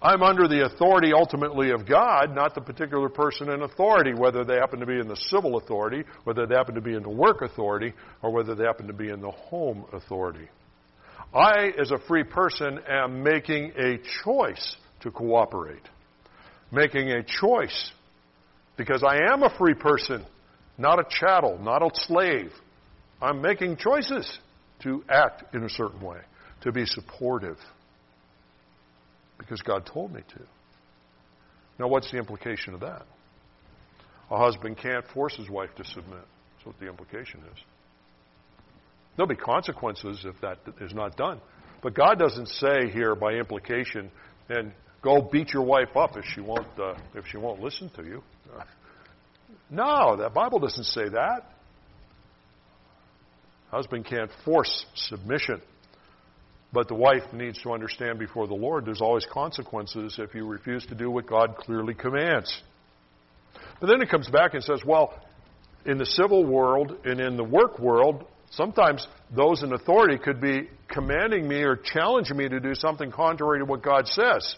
I'm 0.02 0.22
under 0.22 0.48
the 0.48 0.64
authority 0.64 1.12
ultimately 1.12 1.70
of 1.72 1.86
God, 1.86 2.34
not 2.34 2.54
the 2.54 2.62
particular 2.62 3.10
person 3.10 3.50
in 3.50 3.62
authority, 3.62 4.14
whether 4.14 4.44
they 4.44 4.54
happen 4.54 4.80
to 4.80 4.86
be 4.86 4.98
in 4.98 5.08
the 5.08 5.16
civil 5.16 5.58
authority, 5.58 6.04
whether 6.24 6.46
they 6.46 6.54
happen 6.54 6.74
to 6.74 6.80
be 6.80 6.94
in 6.94 7.02
the 7.02 7.10
work 7.10 7.42
authority, 7.42 7.92
or 8.22 8.32
whether 8.32 8.54
they 8.54 8.64
happen 8.64 8.86
to 8.86 8.94
be 8.94 9.10
in 9.10 9.20
the 9.20 9.30
home 9.30 9.84
authority. 9.92 10.48
I, 11.34 11.72
as 11.78 11.90
a 11.90 11.98
free 12.08 12.24
person, 12.24 12.80
am 12.88 13.22
making 13.22 13.72
a 13.78 13.98
choice 14.24 14.76
to 15.00 15.10
cooperate. 15.10 15.82
Making 16.72 17.10
a 17.10 17.22
choice. 17.22 17.92
Because 18.76 19.02
I 19.02 19.32
am 19.32 19.42
a 19.42 19.54
free 19.58 19.74
person, 19.74 20.24
not 20.78 20.98
a 20.98 21.04
chattel, 21.08 21.58
not 21.58 21.82
a 21.82 21.90
slave. 21.92 22.52
I'm 23.20 23.42
making 23.42 23.76
choices 23.76 24.38
to 24.82 25.04
act 25.10 25.54
in 25.54 25.64
a 25.64 25.68
certain 25.68 26.00
way, 26.00 26.18
to 26.62 26.72
be 26.72 26.86
supportive. 26.86 27.58
Because 29.38 29.60
God 29.62 29.84
told 29.86 30.12
me 30.12 30.22
to. 30.34 30.40
Now, 31.78 31.88
what's 31.88 32.10
the 32.10 32.18
implication 32.18 32.74
of 32.74 32.80
that? 32.80 33.02
A 34.30 34.38
husband 34.38 34.78
can't 34.78 35.04
force 35.12 35.36
his 35.36 35.50
wife 35.50 35.70
to 35.76 35.84
submit. 35.84 36.24
That's 36.54 36.66
what 36.66 36.78
the 36.78 36.88
implication 36.88 37.40
is. 37.52 37.58
There'll 39.16 39.28
be 39.28 39.36
consequences 39.36 40.24
if 40.24 40.40
that 40.40 40.58
is 40.80 40.94
not 40.94 41.16
done. 41.16 41.40
But 41.82 41.94
God 41.94 42.18
doesn't 42.18 42.48
say 42.48 42.90
here 42.92 43.14
by 43.14 43.32
implication, 43.32 44.10
and 44.48 44.72
go 45.02 45.20
beat 45.20 45.52
your 45.52 45.62
wife 45.62 45.96
up 45.96 46.16
if 46.16 46.24
she 46.34 46.40
won't 46.40 46.66
uh, 46.78 46.94
if 47.14 47.26
she 47.26 47.36
won't 47.36 47.60
listen 47.60 47.90
to 47.96 48.04
you. 48.04 48.22
Uh, 48.54 48.62
no, 49.70 50.16
the 50.16 50.28
Bible 50.30 50.58
doesn't 50.58 50.84
say 50.84 51.08
that. 51.08 51.52
Husband 53.70 54.04
can't 54.04 54.30
force 54.44 54.84
submission. 54.94 55.62
But 56.72 56.88
the 56.88 56.94
wife 56.94 57.32
needs 57.32 57.60
to 57.62 57.72
understand 57.72 58.18
before 58.18 58.46
the 58.46 58.54
Lord 58.54 58.84
there's 58.84 59.00
always 59.00 59.26
consequences 59.26 60.16
if 60.18 60.34
you 60.34 60.46
refuse 60.46 60.86
to 60.86 60.94
do 60.94 61.10
what 61.10 61.26
God 61.26 61.56
clearly 61.56 61.94
commands. 61.94 62.62
But 63.80 63.88
then 63.88 64.02
it 64.02 64.08
comes 64.08 64.28
back 64.28 64.54
and 64.54 64.62
says, 64.62 64.82
well, 64.84 65.14
in 65.84 65.98
the 65.98 66.06
civil 66.06 66.44
world 66.44 66.96
and 67.04 67.20
in 67.20 67.36
the 67.36 67.44
work 67.44 67.78
world, 67.78 68.24
sometimes 68.50 69.06
those 69.34 69.62
in 69.62 69.72
authority 69.72 70.18
could 70.18 70.40
be 70.40 70.68
commanding 70.88 71.48
me 71.48 71.62
or 71.62 71.76
challenging 71.76 72.36
me 72.36 72.48
to 72.48 72.60
do 72.60 72.74
something 72.74 73.10
contrary 73.10 73.60
to 73.60 73.64
what 73.64 73.82
God 73.82 74.06
says. 74.06 74.54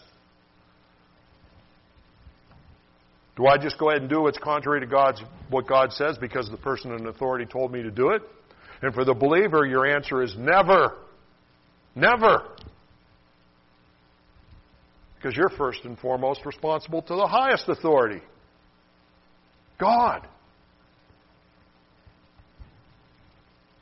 Do 3.35 3.47
I 3.47 3.57
just 3.57 3.79
go 3.79 3.89
ahead 3.89 4.01
and 4.01 4.09
do 4.09 4.21
what's 4.21 4.37
contrary 4.37 4.79
to 4.81 4.85
God's 4.85 5.21
what 5.49 5.67
God 5.67 5.91
says 5.91 6.17
because 6.19 6.49
the 6.49 6.57
person 6.57 6.91
in 6.91 7.07
authority 7.07 7.45
told 7.45 7.71
me 7.71 7.81
to 7.81 7.91
do 7.91 8.09
it? 8.09 8.21
And 8.81 8.93
for 8.93 9.05
the 9.05 9.13
believer, 9.13 9.65
your 9.65 9.85
answer 9.85 10.21
is 10.21 10.35
never. 10.37 10.97
Never. 11.95 12.43
Because 15.15 15.35
you're 15.37 15.49
first 15.49 15.85
and 15.85 15.97
foremost 15.97 16.45
responsible 16.45 17.01
to 17.01 17.15
the 17.15 17.27
highest 17.27 17.69
authority 17.69 18.21
God. 19.79 20.27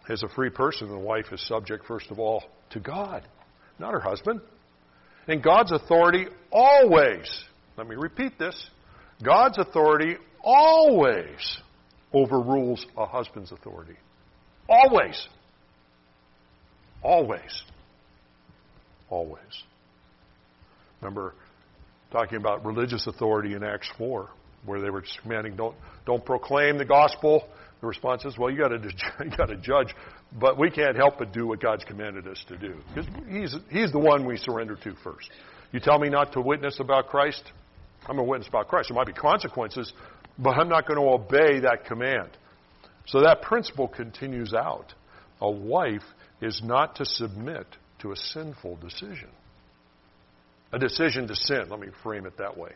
As 0.10 0.24
a 0.24 0.30
free 0.30 0.49
person, 0.49 0.89
the 0.89 0.97
wife 0.97 1.28
is 1.32 1.45
subject, 1.47 1.86
first 1.86 2.12
of 2.12 2.20
all, 2.20 2.43
to 2.72 2.80
God, 2.80 3.24
not 3.80 3.93
her 3.93 3.99
husband. 3.99 4.41
And 5.28 5.43
God's 5.43 5.72
authority 5.72 6.26
always, 6.52 7.43
let 7.78 7.88
me 7.88 7.95
repeat 7.95 8.38
this, 8.39 8.70
God's 9.24 9.57
authority 9.57 10.17
always 10.43 11.59
overrules 12.13 12.86
a 12.97 13.05
husband's 13.05 13.51
authority. 13.51 13.95
Always. 14.67 15.28
Always. 17.03 17.63
Always. 19.09 19.63
Remember 21.01 21.34
talking 22.11 22.38
about 22.38 22.65
religious 22.65 23.07
authority 23.07 23.53
in 23.53 23.63
Acts 23.63 23.89
4, 23.97 24.30
where 24.65 24.82
they 24.82 24.89
were 24.89 25.03
commanding, 25.22 25.55
don't, 25.55 25.76
don't 26.05 26.24
proclaim 26.24 26.78
the 26.78 26.86
gospel. 26.86 27.47
The 27.82 27.88
response 27.88 28.26
is, 28.26 28.38
well, 28.38 28.51
you 28.51 28.57
got 28.57 28.72
you 28.72 29.38
got 29.38 29.47
to 29.47 29.57
judge, 29.57 29.95
but 30.39 30.57
we 30.59 30.69
can't 30.69 30.95
help 30.95 31.17
but 31.17 31.34
do 31.34 31.47
what 31.47 31.61
God's 31.61 31.84
commanded 31.84 32.28
us 32.28 32.43
to 32.47 32.57
do 32.57 32.76
because 32.93 33.09
He's 33.28 33.55
He's 33.72 33.91
the 33.91 33.99
one 33.99 34.26
we 34.26 34.38
surrender 34.38 34.76
to 34.84 34.93
first. 35.03 35.30
You 35.72 35.80
tell 35.80 35.97
me 35.97 36.09
not 36.09 36.34
to 36.34 36.41
witness 36.41 36.80
about 36.80 37.07
Christ, 37.07 37.41
I'm 38.08 38.20
a 38.20 38.24
witness 38.24 38.47
about 38.47 38.68
Christ. 38.68 38.89
There 38.89 38.95
might 38.95 39.08
be 39.08 39.14
consequences, 39.14 39.93
but 40.38 40.52
I'm 40.52 40.70
not 40.70 40.88
going 40.88 40.99
to 40.99 41.08
obey 41.08 41.60
that 41.62 41.86
command. 41.86 42.30
So 43.06 43.22
that 43.22 43.41
principle 43.41 43.88
continues 43.88 44.54
out. 44.54 44.93
A 45.39 45.49
wife 45.49 46.04
is 46.41 46.62
not 46.64 46.95
to 46.97 47.06
submit 47.06 47.66
to 47.99 48.12
a 48.12 48.16
sinful 48.16 48.78
decision. 48.78 49.30
A 50.72 50.80
decision 50.80 51.28
to 51.28 51.36
sin, 51.36 51.64
let 51.70 51.80
me 51.80 51.88
frame 52.04 52.26
it 52.26 52.38
that 52.38 52.58
way. 52.58 52.72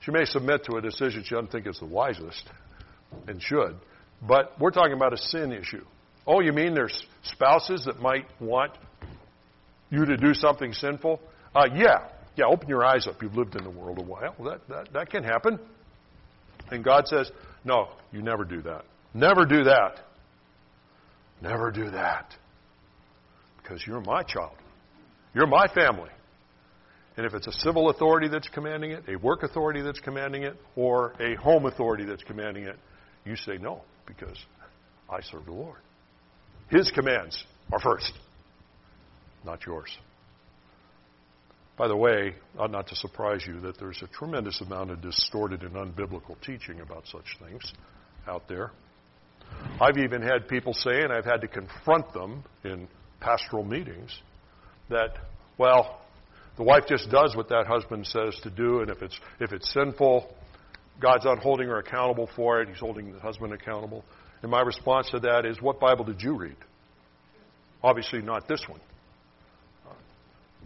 She 0.00 0.10
may 0.10 0.24
submit 0.24 0.64
to 0.64 0.76
a 0.76 0.82
decision 0.82 1.22
she 1.24 1.34
doesn't 1.34 1.52
think 1.52 1.66
is 1.66 1.78
the 1.78 1.86
wisest 1.86 2.48
and 3.26 3.40
should, 3.40 3.76
but 4.26 4.58
we're 4.58 4.70
talking 4.70 4.94
about 4.94 5.12
a 5.12 5.16
sin 5.16 5.52
issue. 5.52 5.84
Oh, 6.26 6.40
you 6.40 6.52
mean 6.52 6.74
there's 6.74 7.04
spouses 7.22 7.84
that 7.86 8.00
might 8.00 8.26
want 8.40 8.72
you 9.90 10.04
to 10.04 10.16
do 10.16 10.34
something 10.34 10.72
sinful? 10.72 11.20
Uh, 11.54 11.68
yeah, 11.74 12.08
yeah, 12.36 12.46
open 12.46 12.68
your 12.68 12.84
eyes 12.84 13.06
up. 13.06 13.22
You've 13.22 13.36
lived 13.36 13.56
in 13.56 13.64
the 13.64 13.70
world 13.70 13.98
a 13.98 14.02
while. 14.02 14.34
That, 14.44 14.60
that, 14.68 14.92
that 14.92 15.10
can 15.10 15.22
happen. 15.22 15.58
And 16.70 16.82
God 16.82 17.06
says, 17.06 17.30
no, 17.64 17.88
you 18.12 18.22
never 18.22 18.44
do 18.44 18.62
that. 18.62 18.84
Never 19.14 19.44
do 19.44 19.64
that. 19.64 20.00
Never 21.42 21.70
do 21.70 21.90
that. 21.90 22.34
Because 23.60 23.84
you're 23.86 24.00
my 24.00 24.22
child. 24.22 24.56
You're 25.34 25.46
my 25.46 25.66
family. 25.74 26.10
And 27.16 27.26
if 27.26 27.34
it's 27.34 27.46
a 27.46 27.52
civil 27.52 27.90
authority 27.90 28.28
that's 28.28 28.48
commanding 28.48 28.92
it, 28.92 29.04
a 29.08 29.16
work 29.16 29.42
authority 29.42 29.82
that's 29.82 30.00
commanding 30.00 30.44
it, 30.44 30.56
or 30.76 31.12
a 31.20 31.34
home 31.34 31.66
authority 31.66 32.04
that's 32.04 32.22
commanding 32.22 32.64
it, 32.64 32.76
you 33.24 33.36
say 33.36 33.58
no, 33.58 33.82
because 34.06 34.38
I 35.10 35.20
serve 35.20 35.44
the 35.44 35.52
Lord. 35.52 35.78
His 36.70 36.90
commands 36.90 37.44
are 37.70 37.80
first, 37.80 38.12
not 39.44 39.64
yours. 39.66 39.94
By 41.76 41.88
the 41.88 41.96
way, 41.96 42.34
ought 42.58 42.70
not 42.70 42.86
to 42.88 42.96
surprise 42.96 43.44
you 43.46 43.60
that 43.60 43.78
there's 43.78 44.02
a 44.02 44.06
tremendous 44.06 44.60
amount 44.60 44.90
of 44.90 45.00
distorted 45.00 45.62
and 45.62 45.74
unbiblical 45.74 46.40
teaching 46.44 46.80
about 46.80 47.06
such 47.06 47.38
things 47.44 47.72
out 48.28 48.46
there. 48.46 48.72
I've 49.80 49.98
even 49.98 50.22
had 50.22 50.48
people 50.48 50.74
say, 50.74 51.02
and 51.02 51.12
I've 51.12 51.24
had 51.24 51.40
to 51.40 51.48
confront 51.48 52.12
them 52.12 52.44
in 52.64 52.88
pastoral 53.20 53.64
meetings, 53.64 54.14
that, 54.90 55.16
well, 55.58 56.00
the 56.56 56.62
wife 56.62 56.84
just 56.86 57.10
does 57.10 57.34
what 57.34 57.48
that 57.48 57.66
husband 57.66 58.06
says 58.06 58.38
to 58.42 58.50
do, 58.50 58.80
and 58.80 58.90
if 58.90 59.00
it's, 59.02 59.18
if 59.40 59.52
it's 59.52 59.72
sinful, 59.72 60.34
God's 61.00 61.24
not 61.24 61.38
holding 61.38 61.68
her 61.68 61.78
accountable 61.78 62.28
for 62.36 62.60
it, 62.60 62.68
He's 62.68 62.78
holding 62.78 63.12
the 63.12 63.20
husband 63.20 63.52
accountable. 63.52 64.04
And 64.42 64.50
my 64.50 64.60
response 64.60 65.10
to 65.10 65.20
that 65.20 65.46
is, 65.46 65.60
what 65.62 65.80
Bible 65.80 66.04
did 66.04 66.20
you 66.20 66.36
read? 66.36 66.56
Obviously, 67.82 68.20
not 68.20 68.46
this 68.46 68.62
one. 68.68 68.80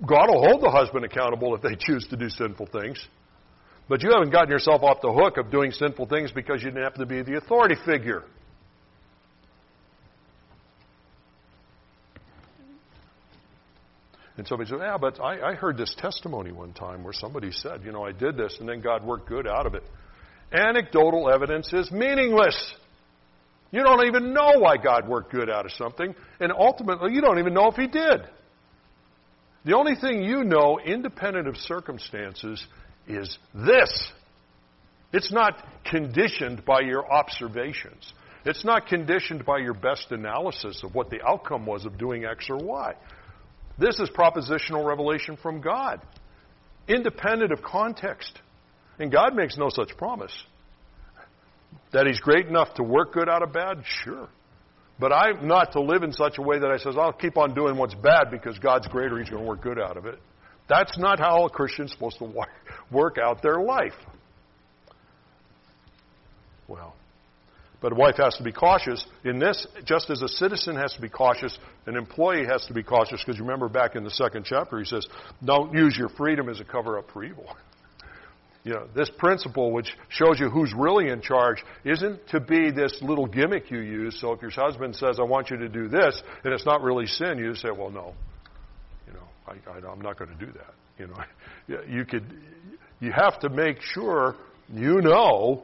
God 0.05 0.29
will 0.29 0.43
hold 0.43 0.63
the 0.63 0.71
husband 0.71 1.05
accountable 1.05 1.55
if 1.55 1.63
they 1.63 1.77
choose 1.79 2.07
to 2.09 2.17
do 2.17 2.29
sinful 2.29 2.67
things. 2.67 3.03
But 3.89 4.03
you 4.03 4.11
haven't 4.13 4.31
gotten 4.31 4.51
yourself 4.51 4.83
off 4.83 5.01
the 5.01 5.13
hook 5.13 5.37
of 5.39 5.51
doing 5.51 5.71
sinful 5.71 6.07
things 6.07 6.33
because 6.33 6.63
you 6.63 6.71
didn't 6.71 6.83
happen 6.83 7.01
to 7.01 7.07
be 7.07 7.23
the 7.23 7.39
authority 7.39 7.77
figure. 7.87 8.25
And 14.37 14.47
somebody 14.47 14.69
said, 14.69 14.81
Yeah, 14.81 14.99
but 14.99 15.21
I, 15.21 15.53
I 15.53 15.55
heard 15.55 15.79
this 15.79 15.95
testimony 15.97 16.53
one 16.53 16.73
time 16.73 17.03
where 17.03 17.13
somebody 17.13 17.53
said, 17.53 17.83
You 17.85 17.93
know, 17.93 18.05
I 18.05 18.13
did 18.13 18.37
this 18.37 18.57
and 18.61 18.69
then 18.69 18.81
God 18.81 19.05
worked 19.05 19.29
good 19.29 19.47
out 19.47 19.67
of 19.67 19.75
it. 19.75 19.85
Anecdotal 20.53 21.31
evidence 21.33 21.73
is 21.73 21.91
meaningless. 21.91 22.75
You 23.71 23.83
don't 23.83 24.07
even 24.07 24.33
know 24.33 24.59
why 24.59 24.77
God 24.77 25.09
worked 25.09 25.33
good 25.33 25.51
out 25.51 25.65
of 25.65 25.73
something, 25.73 26.15
and 26.39 26.53
ultimately, 26.53 27.13
you 27.13 27.21
don't 27.21 27.39
even 27.39 27.53
know 27.53 27.69
if 27.69 27.75
He 27.75 27.89
did. 27.89 28.23
The 29.67 29.75
only 29.75 29.97
thing 29.97 30.23
you 30.23 30.45
know, 30.45 30.79
independent 30.79 31.49
of 31.49 31.57
circumstances, 31.57 32.64
is 33.09 33.37
this. 33.53 34.12
It's 35.12 35.33
not 35.33 35.61
conditioned 35.85 36.64
by 36.64 36.83
your 36.83 37.12
observations. 37.12 38.12
It's 38.45 38.64
not 38.64 38.87
conditioned 38.87 39.45
by 39.45 39.59
your 39.59 39.75
best 39.75 40.12
analysis 40.12 40.83
of 40.85 40.95
what 40.95 41.11
the 41.11 41.19
outcome 41.27 41.67
was 41.67 41.85
of 41.85 41.99
doing 41.99 42.25
X 42.25 42.47
or 42.49 42.59
Y. 42.59 42.95
This 43.77 43.99
is 43.99 44.09
propositional 44.09 44.87
revelation 44.87 45.37
from 45.37 45.61
God, 45.61 46.01
independent 46.87 47.51
of 47.51 47.61
context. 47.61 48.41
And 49.01 49.11
God 49.11 49.35
makes 49.35 49.59
no 49.59 49.69
such 49.69 49.97
promise. 49.97 50.33
That 51.93 52.07
He's 52.07 52.21
great 52.21 52.47
enough 52.47 52.75
to 52.75 52.85
work 52.85 53.12
good 53.12 53.29
out 53.29 53.43
of 53.43 53.53
bad? 53.53 53.83
Sure. 54.05 54.29
But 54.99 55.13
I'm 55.13 55.47
not 55.47 55.73
to 55.73 55.81
live 55.81 56.03
in 56.03 56.13
such 56.13 56.39
a 56.39 56.43
way 56.43 56.59
that 56.59 56.71
I 56.71 56.79
says, 56.79 56.97
I'll 56.99 57.13
keep 57.13 57.37
on 57.37 57.55
doing 57.55 57.77
what's 57.77 57.95
bad 57.95 58.31
because 58.31 58.59
God's 58.59 58.87
greater, 58.89 59.19
He's 59.19 59.29
going 59.29 59.43
to 59.43 59.49
work 59.49 59.63
good 59.63 59.79
out 59.79 59.97
of 59.97 60.07
it. 60.07 60.19
That's 60.69 60.97
not 60.99 61.19
how 61.19 61.45
a 61.45 61.51
Christian's 61.51 61.93
supposed 61.93 62.19
to 62.19 62.25
work 62.91 63.19
out 63.19 63.43
their 63.43 63.61
life. 63.61 63.95
Well, 66.67 66.95
but 67.81 67.93
a 67.93 67.95
wife 67.95 68.17
has 68.17 68.37
to 68.37 68.43
be 68.43 68.53
cautious. 68.53 69.05
In 69.25 69.39
this, 69.39 69.67
just 69.85 70.11
as 70.11 70.23
a 70.23 70.29
citizen 70.29 70.77
has 70.77 70.95
to 70.95 71.01
be 71.01 71.09
cautious, 71.09 71.57
an 71.87 71.97
employee 71.97 72.47
has 72.47 72.65
to 72.67 72.75
be 72.75 72.83
cautious 72.83 73.21
because 73.21 73.37
you 73.37 73.45
remember 73.45 73.69
back 73.69 73.95
in 73.95 74.03
the 74.03 74.11
second 74.11 74.45
chapter, 74.45 74.79
he 74.79 74.85
says, 74.85 75.07
don't 75.45 75.73
use 75.75 75.97
your 75.97 76.09
freedom 76.09 76.49
as 76.49 76.59
a 76.59 76.65
cover 76.65 76.99
up 76.99 77.11
for 77.13 77.23
evil. 77.23 77.47
you 78.67 78.73
know, 78.73 78.89
this 78.97 79.09
principle, 79.17 79.71
which 79.71 79.97
shows 80.09 80.41
you 80.41 80.51
who's 80.51 80.75
really 80.77 81.09
in 81.09 81.21
charge, 81.21 81.64
isn't 81.85 82.27
to 82.31 82.41
be 82.41 82.73
this 82.73 82.99
little 83.01 83.27
gimmick 83.27 83.71
you 83.71 83.79
use. 83.79 84.21
So 84.21 84.33
if 84.33 84.43
your 84.43 84.51
husband 84.51 84.97
says, 84.97 85.21
I 85.21 85.23
want 85.23 85.51
you 85.51 85.57
to 85.59 85.69
do 85.69 85.87
this, 85.87 86.21
and 86.43 86.53
it's 86.53 86.67
not 86.67 86.83
really 86.83 87.07
sin, 87.07 87.39
you 87.39 87.55
say, 87.55 87.69
well, 87.71 87.91
no. 87.91 88.12
You 89.07 89.12
know, 89.12 89.29
I, 89.47 89.89
I'm 89.89 90.01
not 90.01 90.19
going 90.19 90.37
to 90.37 90.47
do 90.47 90.51
that. 90.51 90.75
You 90.99 91.07
know, 91.07 91.85
you 91.89 92.05
could, 92.05 92.25
you 92.99 93.12
have 93.12 93.39
to 93.41 93.51
make 93.51 93.81
sure 93.83 94.35
you 94.69 95.01
know 95.01 95.62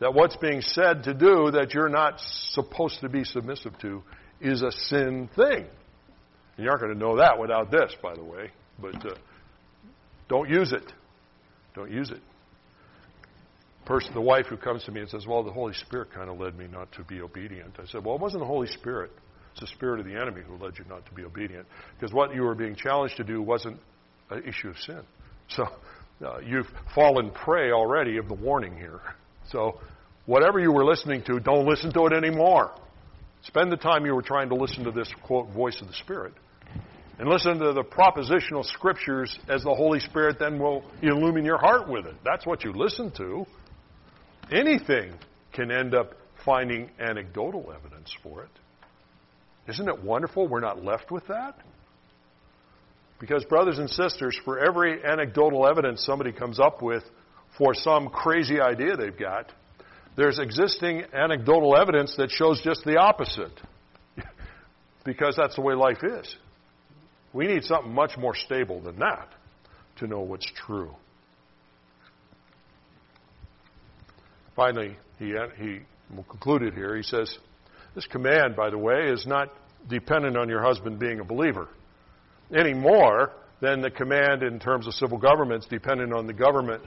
that 0.00 0.14
what's 0.14 0.36
being 0.36 0.62
said 0.62 1.02
to 1.02 1.12
do 1.12 1.50
that 1.50 1.74
you're 1.74 1.90
not 1.90 2.22
supposed 2.52 3.00
to 3.02 3.10
be 3.10 3.24
submissive 3.24 3.78
to 3.80 4.02
is 4.40 4.62
a 4.62 4.72
sin 4.72 5.28
thing. 5.36 5.66
And 6.56 6.64
you 6.64 6.70
aren't 6.70 6.80
going 6.80 6.94
to 6.94 6.98
know 6.98 7.18
that 7.18 7.38
without 7.38 7.70
this, 7.70 7.94
by 8.02 8.14
the 8.14 8.24
way. 8.24 8.50
But 8.80 9.04
uh, 9.04 9.14
don't 10.30 10.48
use 10.48 10.72
it. 10.72 10.90
Don't 11.74 11.90
use 11.90 12.10
it. 12.10 12.20
Person, 13.84 14.14
the 14.14 14.20
wife 14.20 14.46
who 14.46 14.56
comes 14.56 14.84
to 14.84 14.92
me 14.92 15.00
and 15.00 15.10
says, 15.10 15.26
"Well, 15.26 15.42
the 15.42 15.52
Holy 15.52 15.74
Spirit 15.74 16.10
kind 16.12 16.30
of 16.30 16.40
led 16.40 16.56
me 16.56 16.66
not 16.66 16.90
to 16.92 17.04
be 17.04 17.20
obedient." 17.20 17.78
I 17.78 17.84
said, 17.86 18.04
"Well, 18.04 18.14
it 18.14 18.20
wasn't 18.20 18.40
the 18.40 18.46
Holy 18.46 18.68
Spirit. 18.68 19.10
It's 19.54 19.60
the 19.60 19.66
spirit 19.68 20.00
of 20.00 20.06
the 20.06 20.20
enemy 20.20 20.42
who 20.44 20.56
led 20.56 20.76
you 20.78 20.84
not 20.88 21.06
to 21.06 21.12
be 21.14 21.22
obedient. 21.22 21.66
Because 21.96 22.12
what 22.12 22.34
you 22.34 22.42
were 22.42 22.56
being 22.56 22.74
challenged 22.74 23.16
to 23.18 23.24
do 23.24 23.40
wasn't 23.40 23.78
an 24.30 24.42
issue 24.42 24.68
of 24.68 24.76
sin. 24.78 25.00
So 25.46 25.68
uh, 26.24 26.38
you've 26.44 26.66
fallen 26.92 27.30
prey 27.30 27.70
already 27.70 28.16
of 28.16 28.26
the 28.26 28.34
warning 28.34 28.76
here. 28.76 29.00
So 29.50 29.78
whatever 30.26 30.58
you 30.58 30.72
were 30.72 30.84
listening 30.84 31.22
to, 31.26 31.38
don't 31.38 31.66
listen 31.66 31.92
to 31.92 32.06
it 32.06 32.12
anymore. 32.12 32.74
Spend 33.42 33.70
the 33.70 33.76
time 33.76 34.04
you 34.06 34.14
were 34.14 34.22
trying 34.22 34.48
to 34.48 34.56
listen 34.56 34.84
to 34.84 34.90
this, 34.90 35.08
quote, 35.22 35.50
voice 35.50 35.80
of 35.80 35.86
the 35.86 35.94
Spirit. 35.94 36.32
And 37.18 37.28
listen 37.28 37.58
to 37.58 37.72
the 37.72 37.84
propositional 37.84 38.64
scriptures 38.64 39.38
as 39.48 39.62
the 39.62 39.74
Holy 39.74 40.00
Spirit 40.00 40.38
then 40.40 40.58
will 40.58 40.82
illumine 41.00 41.44
your 41.44 41.58
heart 41.58 41.88
with 41.88 42.06
it. 42.06 42.16
That's 42.24 42.44
what 42.44 42.64
you 42.64 42.72
listen 42.72 43.12
to. 43.18 43.46
Anything 44.50 45.14
can 45.52 45.70
end 45.70 45.94
up 45.94 46.14
finding 46.44 46.90
anecdotal 46.98 47.72
evidence 47.72 48.12
for 48.22 48.42
it. 48.42 48.50
Isn't 49.68 49.88
it 49.88 50.02
wonderful 50.02 50.48
we're 50.48 50.60
not 50.60 50.84
left 50.84 51.10
with 51.10 51.26
that? 51.28 51.56
Because, 53.20 53.44
brothers 53.44 53.78
and 53.78 53.88
sisters, 53.88 54.38
for 54.44 54.58
every 54.58 55.02
anecdotal 55.04 55.66
evidence 55.66 56.04
somebody 56.04 56.32
comes 56.32 56.58
up 56.58 56.82
with 56.82 57.04
for 57.56 57.74
some 57.74 58.08
crazy 58.08 58.60
idea 58.60 58.96
they've 58.96 59.16
got, 59.16 59.52
there's 60.16 60.38
existing 60.38 61.04
anecdotal 61.12 61.76
evidence 61.76 62.14
that 62.18 62.30
shows 62.30 62.60
just 62.62 62.84
the 62.84 62.98
opposite. 62.98 63.58
because 65.04 65.36
that's 65.36 65.54
the 65.54 65.62
way 65.62 65.74
life 65.74 66.02
is. 66.02 66.36
We 67.34 67.46
need 67.46 67.64
something 67.64 67.92
much 67.92 68.16
more 68.16 68.34
stable 68.34 68.80
than 68.80 68.98
that 69.00 69.28
to 69.96 70.06
know 70.06 70.20
what's 70.20 70.50
true. 70.66 70.94
Finally, 74.56 74.96
he, 75.18 75.36
uh, 75.36 75.48
he 75.58 75.80
concluded 76.30 76.74
here. 76.74 76.96
He 76.96 77.02
says, 77.02 77.36
This 77.94 78.06
command, 78.06 78.56
by 78.56 78.70
the 78.70 78.78
way, 78.78 79.08
is 79.08 79.26
not 79.26 79.48
dependent 79.88 80.36
on 80.36 80.48
your 80.48 80.62
husband 80.62 80.98
being 80.98 81.20
a 81.20 81.24
believer 81.24 81.68
any 82.54 82.74
more 82.74 83.32
than 83.60 83.80
the 83.80 83.90
command 83.90 84.42
in 84.42 84.58
terms 84.58 84.86
of 84.86 84.94
civil 84.94 85.18
governments 85.18 85.66
dependent 85.66 86.12
on 86.12 86.26
the 86.26 86.32
government 86.32 86.82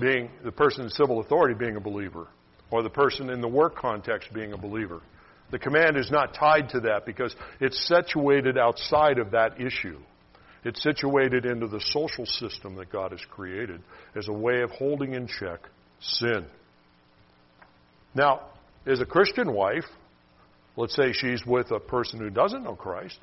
being 0.00 0.30
the 0.42 0.52
person 0.52 0.84
in 0.84 0.90
civil 0.90 1.20
authority 1.20 1.54
being 1.54 1.76
a 1.76 1.80
believer 1.80 2.26
or 2.70 2.82
the 2.82 2.90
person 2.90 3.30
in 3.30 3.40
the 3.40 3.48
work 3.48 3.76
context 3.76 4.32
being 4.32 4.52
a 4.52 4.58
believer. 4.58 5.00
The 5.54 5.60
command 5.60 5.96
is 5.96 6.10
not 6.10 6.34
tied 6.34 6.70
to 6.70 6.80
that 6.80 7.06
because 7.06 7.32
it's 7.60 7.86
situated 7.86 8.58
outside 8.58 9.20
of 9.20 9.30
that 9.30 9.60
issue. 9.60 10.00
It's 10.64 10.82
situated 10.82 11.46
into 11.46 11.68
the 11.68 11.78
social 11.78 12.26
system 12.26 12.74
that 12.74 12.90
God 12.90 13.12
has 13.12 13.20
created 13.30 13.80
as 14.16 14.26
a 14.26 14.32
way 14.32 14.62
of 14.62 14.72
holding 14.72 15.14
in 15.14 15.28
check 15.28 15.60
sin. 16.00 16.44
Now, 18.16 18.40
as 18.84 19.00
a 19.00 19.06
Christian 19.06 19.52
wife, 19.52 19.84
let's 20.76 20.96
say 20.96 21.12
she's 21.12 21.46
with 21.46 21.70
a 21.70 21.78
person 21.78 22.18
who 22.18 22.30
doesn't 22.30 22.64
know 22.64 22.74
Christ, 22.74 23.20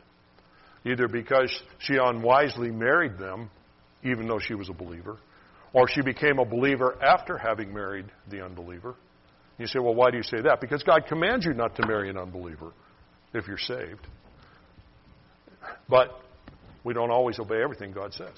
either 0.85 1.09
because 1.09 1.51
she 1.79 1.97
unwisely 2.01 2.71
married 2.71 3.17
them, 3.17 3.49
even 4.05 4.25
though 4.29 4.39
she 4.39 4.53
was 4.53 4.69
a 4.69 4.73
believer, 4.73 5.17
or 5.73 5.89
she 5.89 6.01
became 6.01 6.39
a 6.39 6.45
believer 6.45 6.97
after 7.03 7.37
having 7.37 7.73
married 7.73 8.05
the 8.29 8.41
unbeliever. 8.41 8.95
You 9.61 9.67
say, 9.67 9.79
well, 9.79 9.93
why 9.93 10.11
do 10.11 10.17
you 10.17 10.23
say 10.23 10.41
that? 10.41 10.59
Because 10.59 10.83
God 10.83 11.05
commands 11.07 11.45
you 11.45 11.53
not 11.53 11.75
to 11.75 11.87
marry 11.87 12.09
an 12.09 12.17
unbeliever 12.17 12.73
if 13.33 13.47
you're 13.47 13.57
saved. 13.57 14.07
But 15.87 16.19
we 16.83 16.93
don't 16.93 17.11
always 17.11 17.39
obey 17.39 17.61
everything 17.61 17.91
God 17.91 18.13
says. 18.13 18.33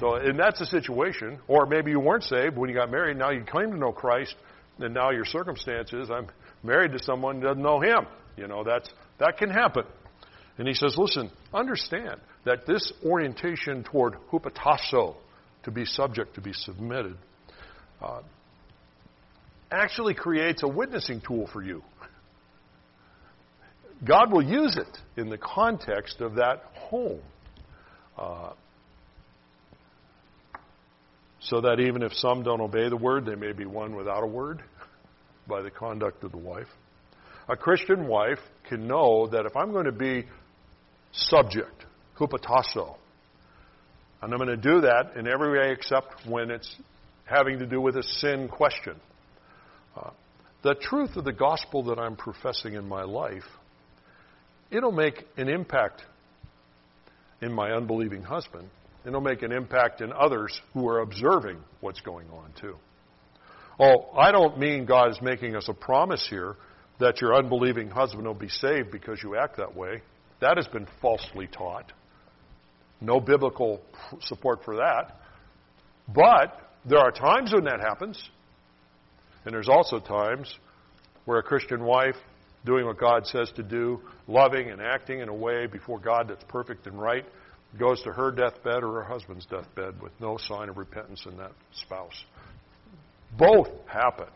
So, 0.00 0.14
and 0.14 0.38
that's 0.38 0.58
the 0.58 0.66
situation. 0.66 1.38
Or 1.46 1.66
maybe 1.66 1.90
you 1.90 2.00
weren't 2.00 2.24
saved 2.24 2.56
when 2.56 2.70
you 2.70 2.74
got 2.74 2.90
married. 2.90 3.18
Now 3.18 3.30
you 3.30 3.44
claim 3.44 3.70
to 3.70 3.76
know 3.76 3.92
Christ, 3.92 4.34
and 4.78 4.94
now 4.94 5.10
your 5.10 5.24
circumstances. 5.24 6.10
I'm 6.10 6.28
married 6.62 6.92
to 6.92 7.02
someone 7.02 7.36
who 7.36 7.48
doesn't 7.48 7.62
know 7.62 7.80
Him. 7.80 8.06
You 8.36 8.46
know 8.46 8.64
that's 8.64 8.88
that 9.18 9.38
can 9.38 9.50
happen. 9.50 9.84
And 10.58 10.66
he 10.66 10.74
says, 10.74 10.96
listen, 10.96 11.30
understand 11.52 12.18
that 12.44 12.66
this 12.66 12.92
orientation 13.04 13.84
toward 13.84 14.14
hupotasso, 14.32 15.16
to 15.64 15.70
be 15.70 15.84
subject, 15.84 16.34
to 16.36 16.40
be 16.40 16.52
submitted, 16.54 17.18
uh, 18.00 18.22
actually 19.70 20.14
creates 20.14 20.62
a 20.62 20.68
witnessing 20.68 21.20
tool 21.20 21.48
for 21.52 21.62
you. 21.62 21.82
God 24.04 24.30
will 24.30 24.42
use 24.42 24.76
it 24.76 25.20
in 25.20 25.30
the 25.30 25.38
context 25.38 26.20
of 26.20 26.36
that 26.36 26.62
home. 26.74 27.20
Uh, 28.18 28.52
so 31.40 31.60
that 31.60 31.80
even 31.80 32.02
if 32.02 32.12
some 32.14 32.42
don't 32.42 32.60
obey 32.60 32.88
the 32.88 32.96
word, 32.96 33.24
they 33.24 33.34
may 33.34 33.52
be 33.52 33.64
won 33.64 33.94
without 33.94 34.22
a 34.22 34.26
word 34.26 34.62
by 35.46 35.62
the 35.62 35.70
conduct 35.70 36.24
of 36.24 36.32
the 36.32 36.38
wife. 36.38 36.66
A 37.48 37.56
Christian 37.56 38.08
wife 38.08 38.40
can 38.68 38.86
know 38.86 39.28
that 39.28 39.46
if 39.46 39.56
I'm 39.56 39.70
going 39.70 39.84
to 39.84 39.92
be 39.92 40.26
subject, 41.12 41.84
hupotasso, 42.18 42.96
and 44.20 44.32
I'm 44.32 44.38
going 44.38 44.48
to 44.48 44.56
do 44.56 44.80
that 44.80 45.16
in 45.16 45.28
every 45.28 45.58
way 45.58 45.72
except 45.72 46.26
when 46.26 46.50
it's 46.50 46.74
having 47.24 47.60
to 47.60 47.66
do 47.66 47.80
with 47.80 47.96
a 47.96 48.02
sin 48.02 48.48
question. 48.48 48.94
The 50.62 50.74
truth 50.74 51.16
of 51.16 51.24
the 51.24 51.32
gospel 51.32 51.84
that 51.84 51.98
I'm 51.98 52.16
professing 52.16 52.74
in 52.74 52.88
my 52.88 53.02
life, 53.02 53.44
it'll 54.70 54.92
make 54.92 55.24
an 55.36 55.48
impact 55.48 56.02
in 57.40 57.52
my 57.52 57.70
unbelieving 57.70 58.22
husband. 58.22 58.68
It'll 59.04 59.20
make 59.20 59.42
an 59.42 59.52
impact 59.52 60.00
in 60.00 60.12
others 60.12 60.60
who 60.74 60.88
are 60.88 61.00
observing 61.00 61.58
what's 61.80 62.00
going 62.00 62.28
on 62.30 62.52
too. 62.60 62.76
Oh, 63.78 64.10
I 64.16 64.32
don't 64.32 64.58
mean 64.58 64.86
God 64.86 65.10
is 65.10 65.18
making 65.22 65.54
us 65.54 65.68
a 65.68 65.74
promise 65.74 66.26
here 66.28 66.56
that 66.98 67.20
your 67.20 67.34
unbelieving 67.34 67.90
husband 67.90 68.26
will 68.26 68.34
be 68.34 68.48
saved 68.48 68.90
because 68.90 69.22
you 69.22 69.36
act 69.36 69.58
that 69.58 69.76
way. 69.76 70.02
That 70.40 70.56
has 70.56 70.66
been 70.66 70.88
falsely 71.00 71.46
taught. 71.46 71.92
No 73.00 73.20
biblical 73.20 73.82
support 74.20 74.64
for 74.64 74.76
that. 74.76 75.20
But 76.08 76.58
there 76.84 76.98
are 76.98 77.10
times 77.10 77.52
when 77.52 77.64
that 77.64 77.80
happens. 77.80 78.22
And 79.46 79.54
there's 79.54 79.68
also 79.68 80.00
times 80.00 80.52
where 81.24 81.38
a 81.38 81.42
Christian 81.42 81.84
wife, 81.84 82.16
doing 82.64 82.84
what 82.84 82.98
God 82.98 83.26
says 83.26 83.50
to 83.56 83.62
do, 83.62 84.00
loving 84.26 84.70
and 84.70 84.82
acting 84.82 85.20
in 85.20 85.28
a 85.28 85.34
way 85.34 85.66
before 85.66 86.00
God 86.00 86.28
that's 86.28 86.44
perfect 86.48 86.86
and 86.86 87.00
right, 87.00 87.24
goes 87.78 88.02
to 88.02 88.12
her 88.12 88.32
deathbed 88.32 88.82
or 88.82 88.92
her 88.94 89.04
husband's 89.04 89.46
deathbed 89.46 90.00
with 90.02 90.12
no 90.20 90.36
sign 90.36 90.68
of 90.68 90.76
repentance 90.76 91.24
in 91.26 91.36
that 91.36 91.52
spouse. 91.72 92.24
Both 93.38 93.68
happen. 93.86 94.26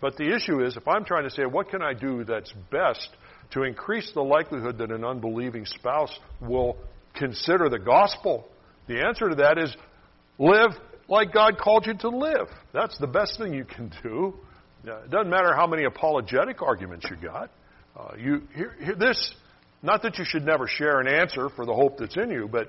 But 0.00 0.16
the 0.16 0.34
issue 0.34 0.64
is 0.64 0.76
if 0.76 0.88
I'm 0.88 1.04
trying 1.04 1.24
to 1.24 1.30
say, 1.30 1.44
what 1.44 1.70
can 1.70 1.80
I 1.80 1.94
do 1.94 2.24
that's 2.24 2.52
best 2.70 3.08
to 3.52 3.62
increase 3.62 4.10
the 4.12 4.22
likelihood 4.22 4.78
that 4.78 4.90
an 4.90 5.04
unbelieving 5.04 5.66
spouse 5.66 6.18
will 6.40 6.76
consider 7.14 7.68
the 7.68 7.78
gospel, 7.78 8.48
the 8.88 9.04
answer 9.06 9.28
to 9.28 9.36
that 9.36 9.58
is 9.58 9.76
live 10.38 10.72
like 11.08 11.32
God 11.32 11.58
called 11.58 11.86
you 11.86 11.94
to 11.94 12.08
live. 12.08 12.48
That's 12.72 12.96
the 12.98 13.06
best 13.06 13.38
thing 13.38 13.52
you 13.52 13.64
can 13.64 13.92
do. 14.02 14.34
It 14.84 15.10
doesn't 15.10 15.30
matter 15.30 15.54
how 15.54 15.66
many 15.66 15.84
apologetic 15.84 16.62
arguments 16.62 17.06
you 17.08 17.16
got. 17.16 17.50
Uh, 17.96 18.14
you 18.18 18.42
here, 18.54 18.74
here, 18.82 18.94
this, 18.94 19.34
not 19.82 20.02
that 20.02 20.18
you 20.18 20.24
should 20.26 20.44
never 20.44 20.66
share 20.66 21.00
an 21.00 21.06
answer 21.06 21.48
for 21.50 21.66
the 21.66 21.74
hope 21.74 21.98
that's 21.98 22.16
in 22.16 22.30
you, 22.30 22.48
but 22.50 22.68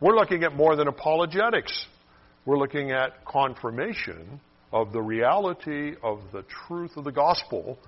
we're 0.00 0.16
looking 0.16 0.42
at 0.44 0.54
more 0.54 0.76
than 0.76 0.88
apologetics. 0.88 1.86
We're 2.44 2.58
looking 2.58 2.90
at 2.90 3.24
confirmation 3.24 4.40
of 4.72 4.92
the 4.92 5.00
reality 5.00 5.94
of 6.02 6.20
the 6.32 6.44
truth 6.66 6.96
of 6.96 7.04
the 7.04 7.12
gospel 7.12 7.78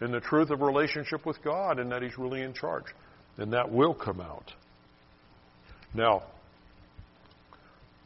and 0.00 0.12
the 0.12 0.20
truth 0.20 0.50
of 0.50 0.60
relationship 0.60 1.26
with 1.26 1.42
God 1.42 1.78
and 1.78 1.92
that 1.92 2.02
He's 2.02 2.16
really 2.16 2.42
in 2.42 2.54
charge. 2.54 2.84
And 3.36 3.52
that 3.52 3.70
will 3.70 3.94
come 3.94 4.20
out. 4.20 4.52
Now, 5.94 6.22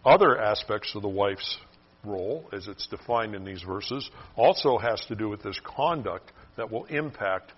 other 0.05 0.39
aspects 0.39 0.95
of 0.95 1.03
the 1.03 1.09
wife's 1.09 1.59
role, 2.05 2.49
as 2.53 2.69
it's 2.69 2.87
defined 2.87 3.35
in 3.35 3.45
these 3.45 3.63
verses, 3.63 4.09
also 4.37 4.79
has 4.79 5.01
to 5.07 5.15
do 5.15 5.29
with 5.29 5.43
this 5.43 5.59
conduct 5.65 6.31
that 6.57 6.71
will 6.71 6.85
impact 6.87 7.53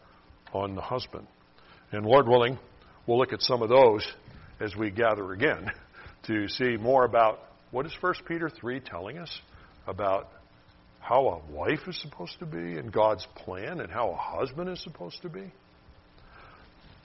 on 0.53 0.74
the 0.74 0.80
husband. 0.80 1.26
And 1.92 2.07
Lord 2.07 2.28
willing, 2.28 2.59
we'll 3.07 3.18
look 3.18 3.32
at 3.32 3.42
some 3.42 3.62
of 3.62 3.68
those 3.68 4.07
as 4.61 4.74
we 4.76 4.90
gather 4.90 5.32
again 5.32 5.70
to 6.26 6.49
see 6.49 6.76
more 6.76 7.05
about 7.05 7.40
what 7.70 7.86
is 7.86 7.92
1 8.01 8.14
Peter 8.26 8.49
3 8.49 8.80
telling 8.80 9.18
us 9.18 9.40
about 9.86 10.28
how 11.01 11.28
a 11.28 11.53
wife 11.53 11.86
is 11.86 12.01
supposed 12.01 12.38
to 12.40 12.47
be 12.47 12.78
and 12.78 12.92
God's 12.92 13.26
plan 13.36 13.80
and 13.80 13.90
how 13.90 14.11
a 14.11 14.16
husband 14.16 14.68
is 14.70 14.82
supposed 14.82 15.22
to 15.22 15.28
be? 15.28 15.53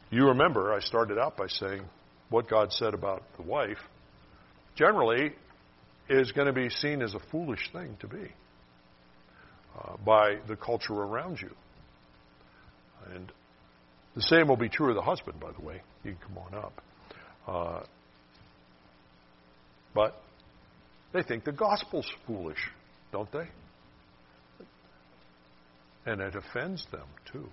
You 0.10 0.28
remember, 0.28 0.74
I 0.74 0.80
started 0.80 1.18
out 1.18 1.38
by 1.38 1.48
saying 1.48 1.84
what 2.30 2.50
God 2.50 2.72
said 2.74 2.94
about 2.94 3.24
the 3.38 3.44
wife 3.44 3.78
generally 4.76 5.34
is 6.10 6.32
going 6.32 6.48
to 6.48 6.54
be 6.54 6.70
seen 6.70 7.02
as 7.02 7.14
a 7.14 7.20
foolish 7.32 7.72
thing 7.72 7.98
to 8.02 8.08
be 8.08 8.32
uh, 9.78 9.96
by 10.06 10.38
the 10.48 10.56
culture 10.56 10.94
around 10.94 11.40
you. 11.42 11.52
And 13.14 13.32
the 14.16 14.22
same 14.22 14.48
will 14.48 14.58
be 14.58 14.70
true 14.70 14.90
of 14.90 14.96
the 14.96 15.02
husband, 15.02 15.40
by 15.40 15.52
the 15.58 15.66
way. 15.66 15.82
You 16.04 16.12
can 16.14 16.20
come 16.28 16.38
on 16.38 16.56
up. 16.56 16.82
Uh, 17.48 17.84
but 19.94 20.22
they 21.14 21.24
think 21.24 21.44
the 21.44 21.52
gospel's 21.52 22.10
foolish, 22.26 22.70
don't 23.12 23.32
they? 23.32 23.48
And 26.06 26.22
it 26.22 26.36
offends 26.36 26.86
them, 26.92 27.08
too. 27.32 27.48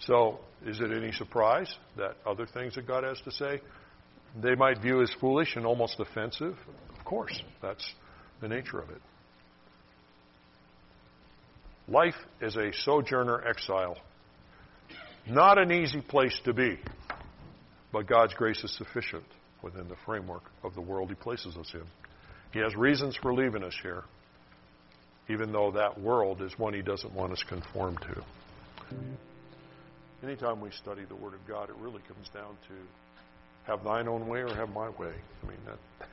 So, 0.00 0.40
is 0.66 0.80
it 0.80 0.90
any 0.90 1.12
surprise 1.12 1.74
that 1.96 2.16
other 2.26 2.46
things 2.46 2.74
that 2.74 2.86
God 2.86 3.04
has 3.04 3.20
to 3.22 3.30
say 3.30 3.60
they 4.40 4.54
might 4.54 4.80
view 4.80 5.02
as 5.02 5.10
foolish 5.20 5.56
and 5.56 5.64
almost 5.64 6.00
offensive? 6.00 6.56
Of 6.98 7.04
course, 7.04 7.42
that's 7.62 7.86
the 8.40 8.48
nature 8.48 8.80
of 8.80 8.90
it. 8.90 9.00
Life 11.86 12.16
is 12.40 12.56
a 12.56 12.72
sojourner 12.72 13.46
exile. 13.46 13.98
Not 15.28 15.58
an 15.58 15.70
easy 15.70 16.00
place 16.00 16.38
to 16.44 16.52
be, 16.52 16.78
but 17.92 18.06
God's 18.06 18.34
grace 18.34 18.62
is 18.64 18.74
sufficient 18.76 19.24
within 19.62 19.88
the 19.88 19.96
framework 20.04 20.42
of 20.62 20.74
the 20.74 20.80
world 20.80 21.10
He 21.10 21.14
places 21.14 21.56
us 21.56 21.70
in. 21.74 21.84
He 22.52 22.60
has 22.60 22.74
reasons 22.74 23.16
for 23.20 23.34
leaving 23.34 23.64
us 23.64 23.74
here, 23.82 24.04
even 25.28 25.52
though 25.52 25.72
that 25.72 26.00
world 26.00 26.42
is 26.42 26.58
one 26.58 26.74
He 26.74 26.82
doesn't 26.82 27.12
want 27.12 27.32
us 27.32 27.42
conformed 27.48 28.00
to. 28.02 28.96
Anytime 30.22 30.60
we 30.60 30.70
study 30.70 31.04
the 31.06 31.16
Word 31.16 31.34
of 31.34 31.46
God, 31.46 31.68
it 31.68 31.76
really 31.76 32.00
comes 32.08 32.28
down 32.32 32.56
to 32.68 32.74
have 33.66 33.82
thine 33.84 34.08
own 34.08 34.28
way 34.28 34.40
or 34.40 34.54
have 34.54 34.70
my 34.70 34.88
way. 34.90 35.12
I 35.42 35.46
mean, 35.46 35.58
that, 35.66 36.08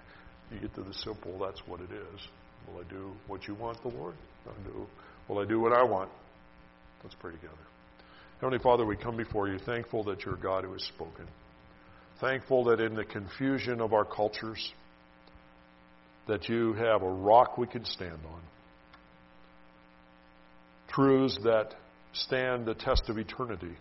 you 0.51 0.59
get 0.59 0.73
to 0.75 0.83
the 0.83 0.93
simple, 0.93 1.39
that's 1.39 1.61
what 1.67 1.79
it 1.81 1.91
is. 1.91 2.27
Will 2.67 2.81
I 2.81 2.89
do 2.89 3.11
what 3.27 3.47
you 3.47 3.55
want, 3.55 3.81
the 3.81 3.89
Lord? 3.89 4.15
I 4.47 4.67
do, 4.67 4.85
will 5.27 5.39
I 5.39 5.45
do 5.45 5.59
what 5.59 5.73
I 5.73 5.83
want? 5.83 6.09
Let's 7.03 7.15
pray 7.19 7.31
together. 7.31 7.53
Heavenly 8.39 8.59
Father, 8.59 8.85
we 8.85 8.95
come 8.95 9.17
before 9.17 9.47
you 9.47 9.59
thankful 9.59 10.03
that 10.05 10.25
you're 10.25 10.35
God 10.35 10.63
who 10.63 10.73
has 10.73 10.83
spoken. 10.83 11.27
Thankful 12.19 12.65
that 12.65 12.79
in 12.79 12.95
the 12.95 13.03
confusion 13.03 13.81
of 13.81 13.93
our 13.93 14.05
cultures, 14.05 14.71
that 16.27 16.47
you 16.47 16.73
have 16.73 17.01
a 17.01 17.09
rock 17.09 17.57
we 17.57 17.67
can 17.67 17.85
stand 17.85 18.19
on. 18.31 18.41
Truths 20.89 21.37
that 21.43 21.75
stand 22.13 22.65
the 22.65 22.73
test 22.73 23.09
of 23.09 23.17
eternity, 23.17 23.75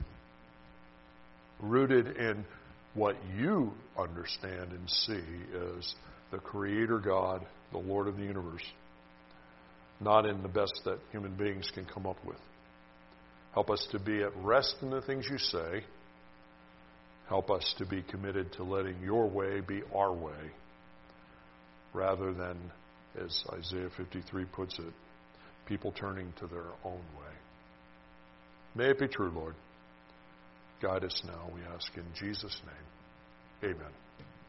rooted 1.60 2.16
in 2.16 2.44
what 2.94 3.16
you 3.36 3.72
understand 3.98 4.72
and 4.72 4.88
see 4.88 5.22
as 5.76 5.94
the 6.30 6.38
Creator 6.38 6.98
God, 6.98 7.46
the 7.72 7.78
Lord 7.78 8.08
of 8.08 8.16
the 8.16 8.24
universe, 8.24 8.64
not 10.00 10.26
in 10.26 10.42
the 10.42 10.48
best 10.48 10.80
that 10.84 10.98
human 11.12 11.34
beings 11.36 11.70
can 11.74 11.84
come 11.84 12.06
up 12.06 12.16
with. 12.24 12.38
Help 13.52 13.70
us 13.70 13.86
to 13.92 13.98
be 13.98 14.22
at 14.22 14.36
rest 14.36 14.76
in 14.82 14.90
the 14.90 15.02
things 15.02 15.26
you 15.30 15.38
say. 15.38 15.84
Help 17.28 17.50
us 17.50 17.74
to 17.78 17.86
be 17.86 18.02
committed 18.02 18.52
to 18.54 18.64
letting 18.64 19.00
your 19.02 19.28
way 19.28 19.60
be 19.60 19.82
our 19.94 20.12
way 20.12 20.50
rather 21.92 22.32
than, 22.32 22.56
as 23.20 23.42
Isaiah 23.52 23.88
53 23.96 24.44
puts 24.46 24.78
it, 24.78 24.92
people 25.66 25.92
turning 25.92 26.32
to 26.40 26.46
their 26.46 26.66
own 26.84 27.02
way. 27.18 27.34
May 28.74 28.90
it 28.90 28.98
be 28.98 29.08
true, 29.08 29.30
Lord. 29.30 29.54
Guide 30.80 31.04
us 31.04 31.22
now, 31.26 31.50
we 31.54 31.60
ask 31.74 31.92
in 31.96 32.06
Jesus' 32.18 32.60
name. 32.64 33.74
Amen. 33.74 33.92